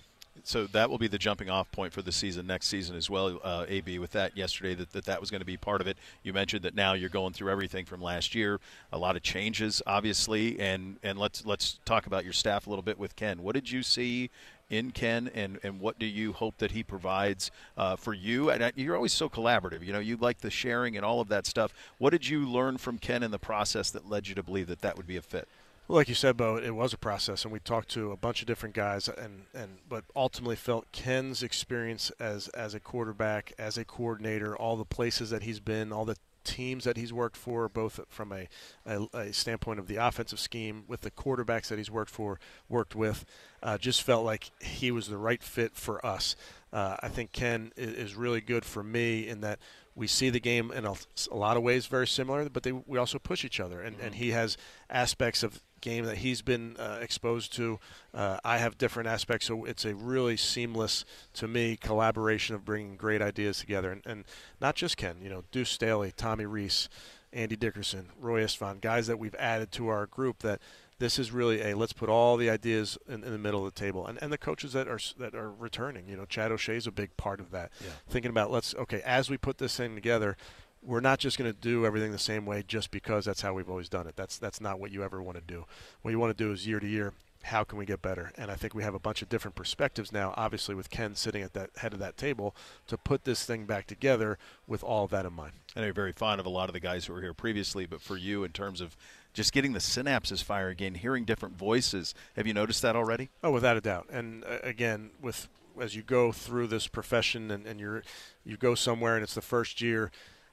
[0.45, 3.39] So that will be the jumping off point for the season next season as well.
[3.43, 5.97] Uh, AB with that yesterday that, that that was going to be part of it.
[6.23, 8.61] You mentioned that now you're going through everything from last year,
[8.93, 12.83] a lot of changes obviously, and and let's let's talk about your staff a little
[12.83, 13.43] bit with Ken.
[13.43, 14.31] What did you see
[14.73, 18.51] in Ken, and, and what do you hope that he provides uh, for you?
[18.51, 19.85] And you're always so collaborative.
[19.85, 21.75] You know, you like the sharing and all of that stuff.
[21.99, 24.81] What did you learn from Ken in the process that led you to believe that
[24.81, 25.47] that would be a fit?
[25.93, 28.41] Well, like you said, Bo, it was a process, and we talked to a bunch
[28.41, 33.77] of different guys, and, and but ultimately felt Ken's experience as as a quarterback, as
[33.77, 37.69] a coordinator, all the places that he's been, all the teams that he's worked for,
[37.69, 38.49] both from a,
[38.87, 42.41] a, a, standpoint of the offensive scheme, with the quarterbacks that he's worked for,
[42.71, 43.27] worked with,
[43.63, 46.37] uh, just felt like he was the right fit for us.
[46.73, 49.59] Uh, I think Ken is, really good for me in that
[49.95, 50.95] we see the game in a,
[51.31, 54.15] a lot of ways very similar, but they, we also push each other, and, and
[54.15, 54.57] he has
[54.89, 57.79] aspects of game that he's been uh, exposed to.
[58.15, 61.05] Uh, I have different aspects, so it's a really seamless,
[61.35, 63.93] to me, collaboration of bringing great ideas together.
[63.93, 64.25] And, and
[64.61, 66.89] not just Ken, you know, Deuce Staley, Tommy Rees,
[67.35, 70.61] Andy Dickerson, Roy Istvan, guys that we've added to our group that
[70.99, 73.79] this is really a let's put all the ideas in, in, the middle of the
[73.79, 76.09] table, and, and the coaches that are that are returning.
[76.09, 77.73] You know, Chad O'Shea is a big part of that.
[77.81, 77.91] Yeah.
[78.09, 80.37] Thinking about let's okay as we put this thing together,
[80.85, 83.71] we're not just going to do everything the same way just because that's how we've
[83.71, 84.17] always done it.
[84.17, 85.65] That's that's not what you ever want to do.
[86.03, 87.13] What you want to do is year to year.
[87.45, 88.31] How can we get better?
[88.39, 90.33] And I think we have a bunch of different perspectives now.
[90.37, 92.55] Obviously, with Ken sitting at that head of that table
[92.87, 94.39] to put this thing back together
[94.69, 95.53] with all of that in mind.
[95.75, 97.85] I know you're very fond of a lot of the guys who were here previously,
[97.85, 98.97] but for you, in terms of
[99.33, 103.31] just getting the synapses fire again, hearing different voices, have you noticed that already?
[103.43, 104.07] Oh, without a doubt.
[104.09, 105.49] And uh, again, with
[105.81, 108.03] as you go through this profession and, and you're
[108.45, 110.11] you go somewhere and it's the first year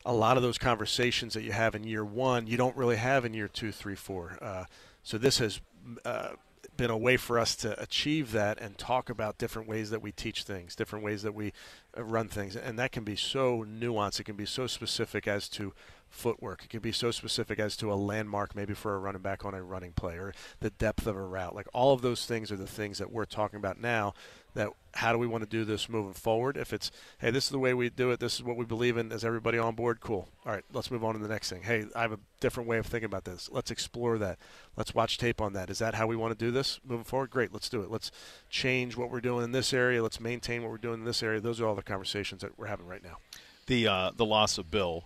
[0.09, 3.25] a lot of those conversations that you have in year one, you don't really have
[3.25, 4.39] in year two, three, four.
[4.41, 4.65] Uh,
[5.03, 5.61] so this has
[6.03, 6.29] uh,
[6.77, 10.11] been a way for us to achieve that and talk about different ways that we
[10.11, 11.53] teach things, different ways that we
[11.95, 14.19] uh, run things, and that can be so nuanced.
[14.19, 15.73] It can be so specific as to
[16.09, 16.63] footwork.
[16.63, 19.53] It can be so specific as to a landmark, maybe for a running back on
[19.53, 21.53] a running play, or the depth of a route.
[21.53, 24.15] Like all of those things are the things that we're talking about now
[24.55, 26.57] that how do we want to do this moving forward?
[26.57, 28.97] If it's, hey, this is the way we do it, this is what we believe
[28.97, 30.01] in, is everybody on board?
[30.01, 30.27] Cool.
[30.45, 31.61] All right, let's move on to the next thing.
[31.61, 33.49] Hey, I have a different way of thinking about this.
[33.51, 34.39] Let's explore that.
[34.75, 35.69] Let's watch tape on that.
[35.69, 37.29] Is that how we want to do this moving forward?
[37.29, 37.91] Great, let's do it.
[37.91, 38.11] Let's
[38.49, 40.01] change what we're doing in this area.
[40.01, 41.39] Let's maintain what we're doing in this area.
[41.39, 43.17] Those are all the conversations that we're having right now.
[43.67, 45.05] The uh, the loss of Bill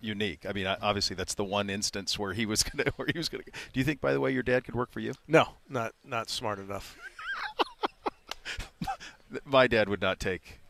[0.00, 0.46] unique.
[0.48, 3.44] I mean, obviously that's the one instance where he was gonna where he was gonna.
[3.44, 5.14] Do you think, by the way, your dad could work for you?
[5.26, 6.96] No, not not smart enough.
[9.44, 10.60] my dad would not take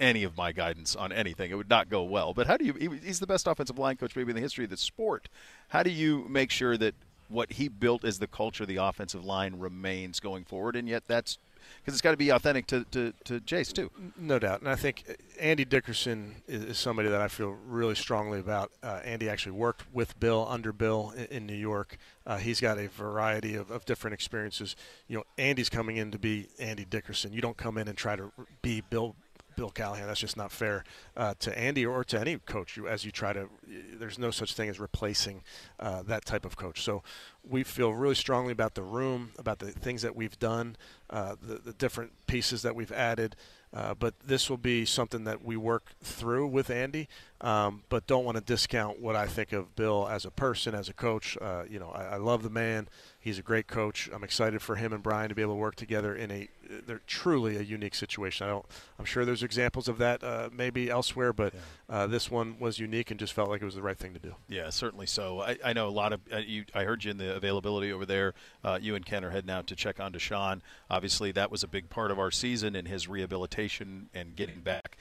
[0.00, 1.50] any of my guidance on anything.
[1.50, 2.34] It would not go well.
[2.34, 2.72] But how do you?
[2.72, 5.28] He's the best offensive line coach maybe in the history of the sport.
[5.68, 6.94] How do you make sure that
[7.28, 11.04] what he built as the culture of the offensive line remains going forward, and yet
[11.06, 11.38] that's
[11.80, 13.90] because it's got to be authentic to, to, to Jace too.
[14.16, 15.04] No doubt, and I think
[15.40, 18.72] Andy Dickerson is, is somebody that I feel really strongly about.
[18.82, 21.98] Uh, Andy actually worked with Bill under Bill in, in New York.
[22.26, 24.76] Uh, he's got a variety of, of different experiences.
[25.08, 27.32] You know, Andy's coming in to be Andy Dickerson.
[27.32, 28.32] You don't come in and try to
[28.62, 29.14] be Bill
[29.56, 30.06] Bill Callahan.
[30.06, 30.84] That's just not fair
[31.16, 32.76] uh, to Andy or to any coach.
[32.76, 33.48] You, as you try to,
[33.94, 35.42] there's no such thing as replacing
[35.80, 36.82] uh, that type of coach.
[36.82, 37.02] So
[37.48, 40.76] we feel really strongly about the room, about the things that we've done,
[41.10, 43.36] uh, the, the different pieces that we've added.
[43.72, 47.08] Uh, but this will be something that we work through with Andy,
[47.44, 50.88] um, but don't want to discount what I think of Bill as a person, as
[50.88, 51.36] a coach.
[51.38, 52.88] Uh, you know, I, I, love the man.
[53.20, 54.08] He's a great coach.
[54.10, 56.48] I'm excited for him and Brian to be able to work together in a
[56.86, 58.46] they're truly a unique situation.
[58.46, 58.66] I don't.
[58.98, 61.60] I'm sure there's examples of that uh, maybe elsewhere, but yeah.
[61.94, 64.18] uh, this one was unique and just felt like it was the right thing to
[64.18, 64.34] do.
[64.48, 65.40] Yeah, certainly so.
[65.40, 66.64] I, I know a lot of uh, you.
[66.74, 68.34] I heard you in the availability over there.
[68.62, 70.60] Uh, you and Ken are heading out to check on Deshaun.
[70.90, 74.96] Obviously, that was a big part of our season and his rehabilitation and getting back.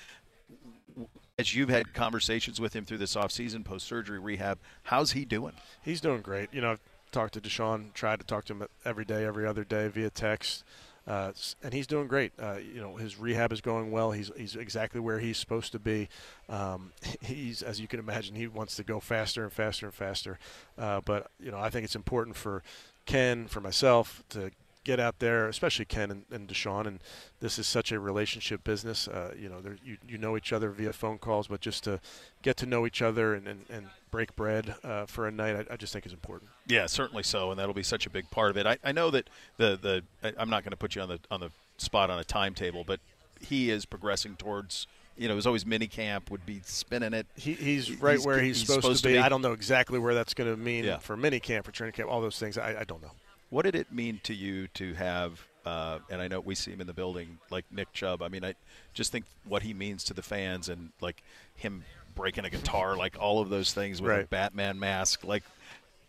[1.44, 5.52] As you've had conversations with him through this offseason, post surgery rehab, how's he doing?
[5.82, 6.48] He's doing great.
[6.54, 6.80] You know, I've
[7.12, 10.64] talked to Deshaun, tried to talk to him every day, every other day via text.
[11.06, 12.32] Uh, and he's doing great.
[12.40, 14.12] Uh, you know, his rehab is going well.
[14.12, 16.08] He's he's exactly where he's supposed to be.
[16.48, 20.40] Um, he's, as you can imagine, he wants to go faster and faster and faster.
[20.78, 22.64] Uh, but you know, I think it's important for
[23.06, 24.50] Ken, for myself, to
[24.84, 26.88] get out there, especially Ken and, and Deshaun.
[26.88, 27.00] And
[27.40, 29.08] this is such a relationship business.
[29.08, 32.00] Uh, you know, you you know each other via phone calls, but just to
[32.42, 35.74] get to know each other and, and, and break bread uh, for a night, I,
[35.74, 36.52] I, just think is important.
[36.68, 38.66] Yeah, certainly so, and that'll be such a big part of it.
[38.66, 39.78] I, I know that the
[40.22, 42.84] the I'm not going to put you on the on the spot on a timetable,
[42.84, 43.00] but
[43.40, 44.88] he is progressing towards
[45.18, 47.28] you know, it was always mini camp, would be spinning it.
[47.36, 49.14] He, he's right he's, where he's, he's supposed, supposed, to, be.
[49.14, 49.20] be.
[49.20, 50.98] I don't know exactly where that's going to mean yeah.
[50.98, 52.58] for mini camp, for training camp, all those things.
[52.58, 53.12] I, I, don't know.
[53.54, 56.82] What did it mean to you to have uh, and I know we see him
[56.82, 58.22] in the building, like Nick Chubb.
[58.22, 58.56] I mean, I
[58.94, 61.24] just think what he means to the fans, and like
[61.56, 61.86] him
[62.16, 65.44] breaking a guitar, like all of those things with a Batman mask, like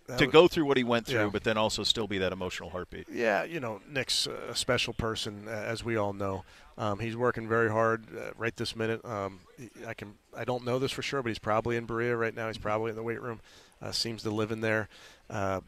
[0.08, 1.30] That to was- go through what he went through, Yeah.
[1.32, 3.08] but then also still be that emotional heartbeat.
[3.08, 6.44] Yeah, you know, Nick's a special person, as we all know.
[6.76, 9.04] Um, he's working very hard uh, right this minute.
[9.04, 9.38] Um,
[9.86, 12.48] I can, I don't know this for sure, but he's probably in Berea right now.
[12.48, 13.38] He's probably in the weight room.
[13.80, 14.88] Uh, seems to live in there.
[15.30, 15.60] Uh,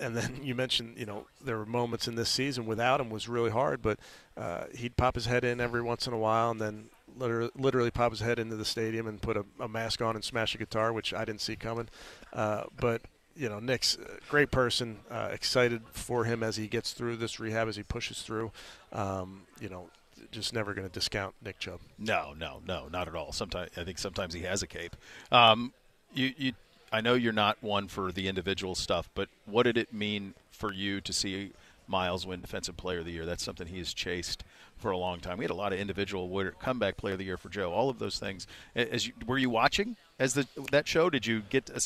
[0.00, 3.28] and then you mentioned, you know, there were moments in this season without him was
[3.28, 3.98] really hard, but
[4.36, 7.90] uh, he'd pop his head in every once in a while, and then literally, literally
[7.90, 10.58] pop his head into the stadium and put a, a mask on and smash a
[10.58, 11.88] guitar, which I didn't see coming.
[12.32, 13.02] Uh, but
[13.36, 14.98] you know, Nick's a great person.
[15.10, 18.50] Uh, excited for him as he gets through this rehab, as he pushes through.
[18.92, 19.90] Um, you know,
[20.32, 21.80] just never going to discount Nick Chubb.
[21.98, 23.32] No, no, no, not at all.
[23.32, 24.96] Sometimes I think sometimes he has a cape.
[25.30, 25.72] Um,
[26.12, 26.52] you, you,
[26.92, 30.72] I know you're not one for the individual stuff, but what did it mean for
[30.72, 31.52] you to see
[31.86, 33.26] Miles win Defensive Player of the Year?
[33.26, 34.44] That's something he has chased
[34.76, 35.38] for a long time.
[35.38, 37.72] We had a lot of individual comeback Player of the Year for Joe.
[37.72, 38.46] All of those things.
[38.74, 41.10] As you, were you watching as the that show?
[41.10, 41.70] Did you get?
[41.70, 41.80] A,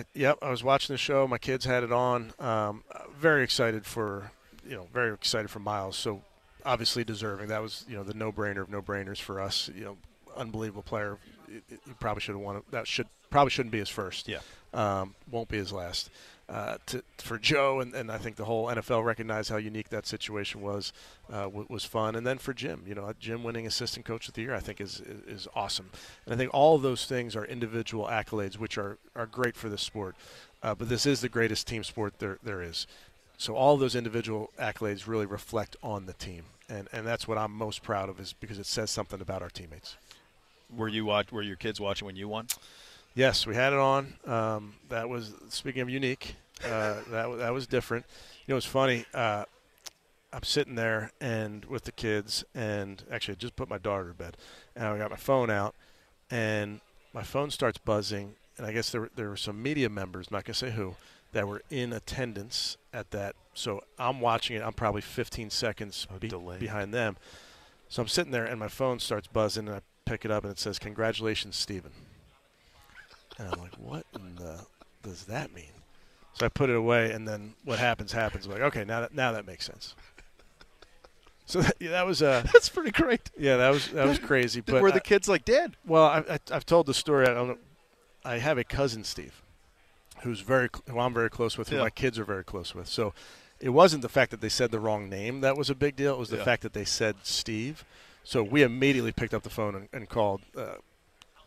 [0.00, 1.26] I, yep, I was watching the show.
[1.26, 2.32] My kids had it on.
[2.38, 2.84] Um,
[3.18, 4.32] very excited for,
[4.68, 5.96] you know, very excited for Miles.
[5.96, 6.22] So
[6.64, 7.48] obviously deserving.
[7.48, 9.70] That was, you know, the no-brainer of no-brainers for us.
[9.74, 9.96] You know,
[10.36, 11.18] unbelievable player.
[11.48, 11.60] He
[12.00, 12.62] probably should have won.
[12.70, 14.28] That should probably shouldn't be his first.
[14.28, 14.38] Yeah.
[14.74, 16.10] Um, won't be his last.
[16.48, 20.06] Uh, to, for Joe and, and I think the whole NFL recognized how unique that
[20.06, 20.92] situation was.
[21.28, 24.34] Uh, w- was fun, and then for Jim, you know, Jim winning Assistant Coach of
[24.34, 25.90] the Year, I think is, is is awesome.
[26.24, 29.68] And I think all of those things are individual accolades, which are are great for
[29.68, 30.14] this sport.
[30.62, 32.86] Uh, but this is the greatest team sport there there is.
[33.38, 37.38] So all of those individual accolades really reflect on the team, and and that's what
[37.38, 39.96] I'm most proud of, is because it says something about our teammates.
[40.74, 41.32] were you watch?
[41.32, 42.46] Were your kids watching when you won?
[43.16, 44.12] Yes, we had it on.
[44.26, 46.36] Um, that was speaking of unique.
[46.62, 48.04] Uh, that that was different.
[48.46, 49.06] You know, it's funny.
[49.14, 49.46] Uh,
[50.34, 54.12] I'm sitting there and with the kids, and actually, I just put my daughter to
[54.14, 54.36] bed,
[54.76, 55.74] and I got my phone out,
[56.30, 56.82] and
[57.14, 60.44] my phone starts buzzing, and I guess there were- there were some media members, not
[60.44, 60.96] gonna say who,
[61.32, 63.34] that were in attendance at that.
[63.54, 64.62] So I'm watching it.
[64.62, 66.28] I'm probably 15 seconds be-
[66.58, 67.16] behind them.
[67.88, 70.52] So I'm sitting there, and my phone starts buzzing, and I pick it up, and
[70.52, 71.92] it says, "Congratulations, Stephen."
[73.38, 74.60] And I'm like, what in the
[75.02, 75.64] does that mean?
[76.34, 78.44] So I put it away, and then what happens happens.
[78.46, 79.94] I'm like, okay, now that now that makes sense.
[81.46, 83.30] So that, yeah, that was uh, that's pretty great.
[83.38, 84.60] Yeah, that was that was crazy.
[84.66, 85.76] But were the kids like Dad?
[85.86, 87.26] Well, I, I, I've told the story.
[87.26, 87.58] I don't.
[88.24, 89.40] I have a cousin, Steve,
[90.22, 91.82] who's very who I'm very close with, who Yeah.
[91.82, 92.88] my kids are very close with.
[92.88, 93.14] So
[93.60, 96.14] it wasn't the fact that they said the wrong name that was a big deal.
[96.14, 96.44] It was the Yeah.
[96.44, 97.84] fact that they said Steve.
[98.24, 100.74] So we immediately picked up the phone and, and called uh,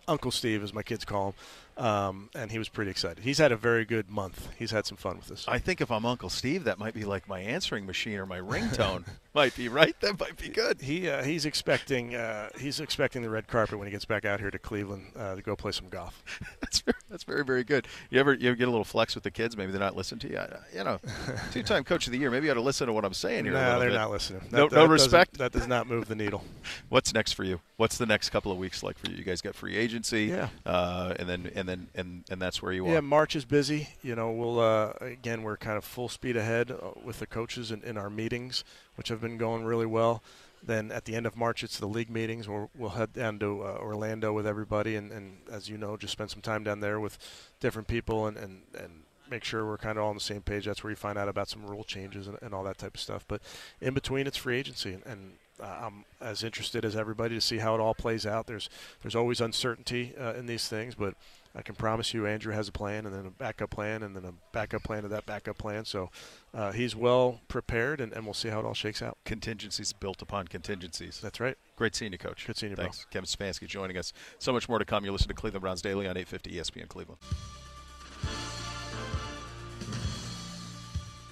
[0.08, 1.34] Uncle Steve, as my kids call him,
[1.80, 3.24] um, and he was pretty excited.
[3.24, 4.50] He's had a very good month.
[4.58, 5.46] He's had some fun with this.
[5.48, 8.40] I think if I'm Uncle Steve, that might be like my answering machine or my
[8.40, 9.06] ringtone.
[9.34, 9.96] might be right.
[10.02, 10.82] That might be good.
[10.82, 14.40] He uh, he's expecting uh, he's expecting the red carpet when he gets back out
[14.40, 16.24] here to Cleveland uh, to go play some golf.
[16.62, 17.88] That's very, that's very very good.
[18.12, 19.58] You ever you ever get a little flex with the kids?
[19.58, 20.38] Maybe they're not listening to you.
[20.38, 21.00] I, you know,
[21.52, 22.30] two time coach of the year.
[22.30, 23.54] Maybe you ought to listen to what I'm saying here.
[23.54, 23.96] No, they're bit.
[23.96, 24.42] not listening.
[24.52, 25.38] No, That- no that doesn't- respect.
[25.40, 26.44] That does not move the needle.
[26.90, 27.62] What's next for you?
[27.78, 29.18] What's the next couple of weeks like for you?
[29.18, 30.50] You guys got free agency, Yeah.
[30.66, 32.94] uh, and then and then and and that's where you are.
[32.94, 33.00] Yeah.
[33.02, 33.90] March is busy.
[34.02, 37.72] You know, we'll uh, again we're kind of full speed ahead uh, with the coaches
[37.72, 38.64] in, in our meetings,
[38.96, 40.24] which have been going really well.
[40.62, 42.48] Then at the end of March, it's the league meetings.
[42.50, 46.12] Where we'll head down to uh, Orlando with everybody, and, and as you know, just
[46.12, 47.18] spend some time down there with
[47.62, 50.66] different people, and, and, and make sure we're kind of all on the same page.
[50.66, 53.00] That's where you find out about some rule changes and, and all that type of
[53.00, 53.24] stuff.
[53.28, 53.42] But
[53.80, 57.58] in between, it's free agency, and, and uh, I'm as interested as everybody to see
[57.58, 58.48] how it all plays out.
[58.48, 58.70] There's
[59.02, 61.16] there's always uncertainty uh, in these things, but
[61.56, 64.24] I can promise you, Andrew has a plan, and then a backup plan, and then
[64.24, 65.84] a backup plan to that backup plan.
[65.84, 66.12] So
[66.54, 69.18] uh, he's well prepared, and, and we'll see how it all shakes out.
[69.26, 71.20] Contingencies built upon contingencies.
[71.22, 71.58] That's right.
[71.76, 72.46] Great seeing you, Coach.
[72.46, 72.86] Good seeing you, bro.
[72.86, 73.06] Thanks.
[73.10, 74.14] Kevin Stefanski joining us.
[74.38, 75.04] So much more to come.
[75.06, 77.20] You listen to Cleveland Browns Daily on 850 ESPN Cleveland.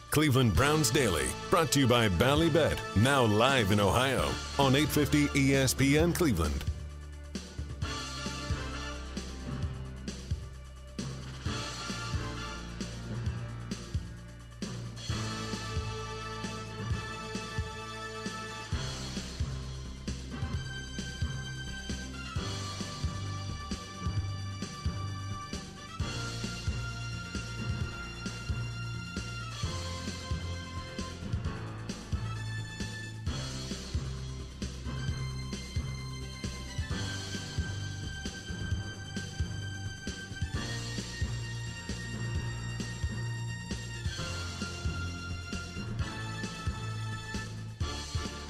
[0.09, 6.15] Cleveland Browns Daily, brought to you by Ballybet, now live in Ohio on 850 ESPN
[6.15, 6.63] Cleveland.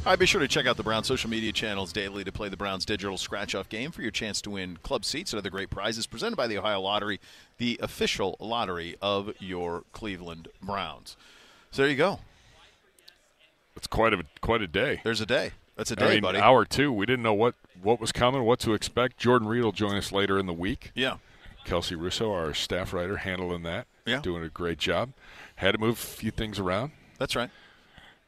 [0.07, 2.47] All right, be sure to check out the Browns social media channels daily to play
[2.47, 5.49] the Browns digital scratch off game for your chance to win club seats and other
[5.49, 7.19] great prizes presented by the Ohio Lottery,
[7.57, 11.17] the official lottery of your Cleveland Browns.
[11.71, 12.21] So there you go.
[13.75, 15.01] It's quite a quite a day.
[15.03, 15.51] There's a day.
[15.75, 16.39] That's a day, I mean, buddy.
[16.39, 16.93] Hour two.
[16.93, 19.17] We didn't know what what was coming, what to expect.
[19.17, 20.93] Jordan Reed will join us later in the week.
[20.95, 21.17] Yeah.
[21.65, 23.88] Kelsey Russo, our staff writer, handling that.
[24.05, 24.21] Yeah.
[24.21, 25.11] Doing a great job.
[25.57, 26.93] Had to move a few things around.
[27.19, 27.49] That's right.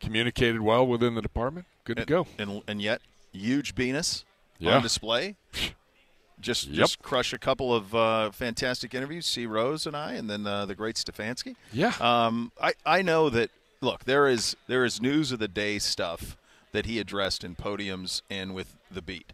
[0.01, 1.65] Communicated well within the department.
[1.90, 2.28] Good and, to go.
[2.38, 3.02] And and yet
[3.34, 4.24] huge Venus
[4.60, 4.76] Yeah.
[4.78, 5.36] on display.
[6.41, 6.78] Just Yep.
[6.78, 9.26] just crush a couple of uh, fantastic interviews.
[9.26, 9.45] C.
[9.45, 11.57] Rose and I, and then uh, the great Stefanski.
[11.74, 11.91] Yeah.
[11.99, 13.52] Um, I I know that.
[13.82, 16.38] Look, there is there is news of the day stuff
[16.72, 19.34] that he addressed in podiums and with the beat.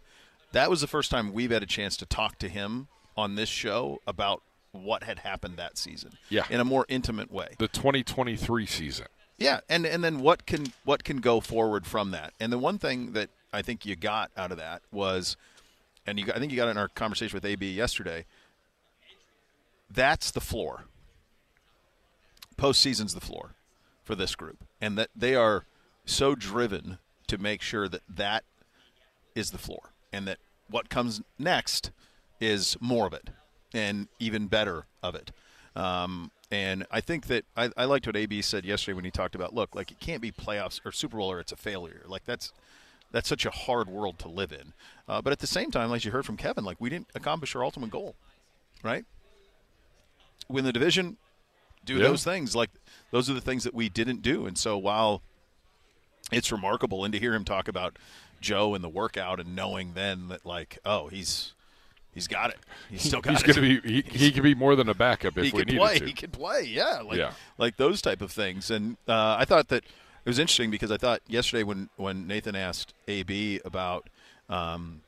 [0.52, 2.88] That was the first time we've had a chance to talk to him
[3.18, 4.42] on this show about
[4.72, 6.14] what had happened that season.
[6.30, 6.46] Yeah.
[6.50, 7.50] In a more intimate way.
[7.60, 9.06] The 2023 season.
[9.38, 12.34] Yeah, and and then what can what can go forward from that?
[12.40, 15.36] And the one thing that I think you got out of that was,
[16.06, 18.26] and you, I think you got in our conversation with AB yesterday.
[19.90, 20.86] That's the floor.
[22.58, 23.52] Postseason's the floor
[24.04, 25.66] for this group, and that they are
[26.06, 26.98] so driven
[27.28, 28.44] to make sure that that
[29.36, 30.38] is the floor, and that
[30.70, 31.92] what comes next
[32.40, 33.30] is more of it,
[33.74, 35.32] and even better of it.
[35.76, 39.36] Um, and I think that I, I liked what AB said yesterday when he talked
[39.36, 42.04] about look, like it can't be playoffs or Super Bowl or it's a failure.
[42.08, 42.54] Like that's
[43.12, 44.74] that's such a hard world to live in.
[45.08, 47.56] Uh, but at the same time, as you heard from Kevin, like we didn't accomplish
[47.56, 48.16] our ultimate goal,
[48.84, 49.06] right?
[50.48, 51.18] Win the division,
[51.84, 52.04] do Yeah.
[52.10, 52.56] those things.
[52.56, 52.70] Like
[53.12, 54.46] those are the things that we didn't do.
[54.46, 55.22] And so while
[56.32, 57.98] it's remarkable, and to hear him talk about
[58.42, 61.54] Joe and the workout and knowing then that like oh he's
[62.16, 62.58] he's got it,
[62.90, 63.46] he's still got He's it.
[63.56, 64.02] going to be.
[64.02, 66.00] He, he could be more than a backup if he we could needed play.
[66.00, 66.06] to.
[66.08, 66.64] He could play.
[66.64, 67.34] Yeah, like Yeah.
[67.60, 68.72] like those type of things.
[68.72, 72.56] And uh, I thought that it was interesting because I thought yesterday when when Nathan
[72.56, 74.10] asked AB about
[74.50, 75.02] um,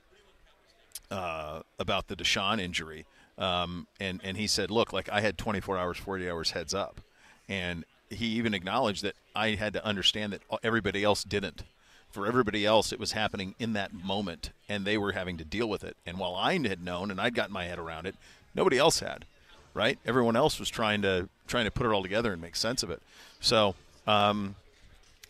[1.09, 3.05] uh, about the Deshaun injury,
[3.37, 7.01] um, and and he said, look, like I had 24 hours, 40 hours heads up,
[7.47, 11.63] and he even acknowledged that I had to understand that everybody else didn't.
[12.11, 15.67] For everybody else, it was happening in that moment, and they were having to deal
[15.67, 15.97] with it.
[16.05, 18.15] And while I had known and I'd gotten my head around it,
[18.55, 19.25] nobody else had.
[19.73, 19.99] Right?
[20.05, 22.89] Everyone else was trying to trying to put it all together and make sense of
[22.89, 23.01] it.
[23.39, 23.75] So
[24.07, 24.55] um,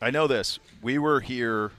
[0.02, 0.60] I know this.
[0.82, 1.72] We were here.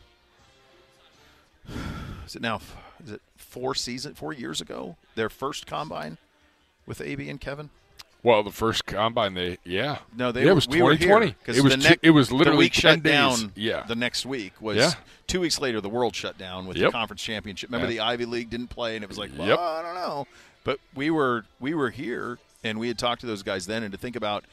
[2.27, 2.61] Is it now?
[3.03, 4.97] Is it four season, four years ago?
[5.15, 6.19] Their first combine
[6.87, 7.71] with AB and Kevin.
[8.23, 9.99] Well, the first combine, they yeah.
[10.17, 11.27] No, they yeah, were, it was we were 2020.
[11.27, 13.13] here, 'cause it was the two- it was the literally week 10 shut days.
[13.13, 13.53] down.
[13.55, 13.85] Yeah.
[13.87, 14.93] the next week was Yeah.
[15.29, 15.81] two weeks later.
[15.81, 16.89] The world shut down with Yep.
[16.89, 17.71] the conference championship.
[17.71, 17.99] Remember, Yeah.
[17.99, 19.59] the Ivy League didn't play, and it was like, well, Yep.
[19.59, 20.27] I don't know.
[20.65, 23.93] But we were we were here, and we had talked to those guys then, and
[23.93, 24.45] to think about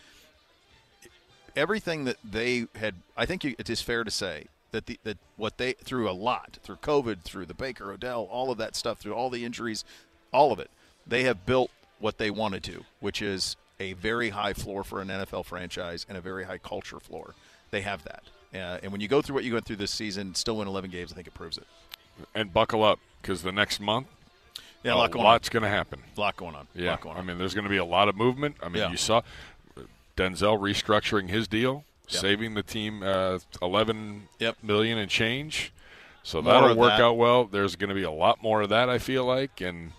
[1.56, 2.96] everything that they had.
[3.18, 6.14] I think you, it is fair to say that the that what they through a
[6.14, 9.84] lot through COVID, through the Baker Odell, all of that stuff, through all the injuries,
[10.32, 10.70] all of it,
[11.08, 15.08] they have built what they wanted to, which is a very high floor for an
[15.10, 17.34] NFL franchise and a very high culture floor.
[17.72, 18.24] They have that.
[18.54, 20.90] Uh, and when you go through what you went through this season, still win 11
[20.92, 21.66] games, I think it proves it.
[22.34, 24.08] And buckle up because the next month,
[24.84, 26.00] Yeah, a lot going lot's going to happen.
[26.16, 26.68] A lot going on.
[26.74, 28.56] Yeah, going I mean, there's going to be a lot of movement.
[28.64, 28.92] I mean, Yeah.
[28.92, 29.22] you saw
[30.16, 32.22] Denzel restructuring his deal, Yep.
[32.22, 34.58] saving the team uh, 11 Yep.
[34.64, 35.74] million and change.
[36.24, 37.02] So More that'll work that.
[37.02, 37.46] out well.
[37.46, 38.90] There's going to be a lot more of that.
[38.90, 39.92] I feel like, and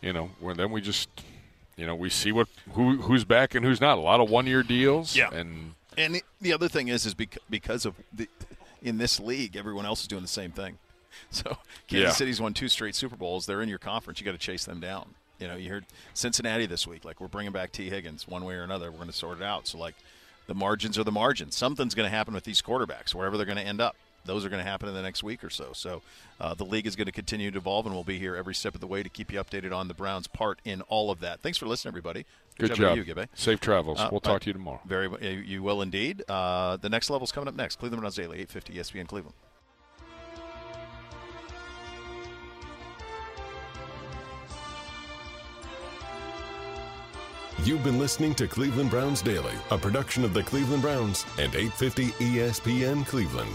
[0.00, 1.08] you know, then we just,
[1.76, 3.98] you know, we see what who who's back and who's not.
[3.98, 5.16] A lot of one year deals.
[5.16, 5.30] Yeah.
[5.32, 8.28] and And the, the other thing is, is bec- because of the,
[8.82, 10.78] in this league, everyone else is doing the same thing.
[11.30, 11.56] So
[11.88, 12.10] Kansas Yeah.
[12.12, 13.46] City's won two straight Super Bowls.
[13.46, 14.18] They're in your conference.
[14.20, 15.10] You got to chase them down.
[15.38, 15.84] You know, you heard
[16.14, 17.04] Cincinnati this week.
[17.04, 18.90] Like we're bringing back Tee Higgins one way or another.
[18.90, 19.66] We're going to sort it out.
[19.68, 19.94] So like,
[20.46, 21.54] the margins are the margins.
[21.54, 23.94] Something's going to happen with these quarterbacks wherever they're going to end up.
[24.24, 25.72] Those are going to happen in the next week or so.
[25.72, 26.02] So
[26.40, 28.74] uh, the league is going to continue to evolve, and we'll be here every step
[28.74, 31.40] of the way to keep you updated on the Browns' part in all of that.
[31.40, 32.24] Thanks for listening, everybody.
[32.58, 32.96] Good to job.
[32.96, 33.26] you, Gibby.
[33.34, 33.98] Safe travels.
[33.98, 34.80] Uh, We'll talk uh, to you tomorrow.
[34.84, 36.22] Very, uh, you will indeed.
[36.28, 37.76] Uh, the next level is coming up next.
[37.76, 39.34] Cleveland Browns Daily, 850 ESPN Cleveland.
[47.64, 52.06] You've been listening to Cleveland Browns Daily, a production of the Cleveland Browns and 850
[52.08, 53.54] ESPN Cleveland.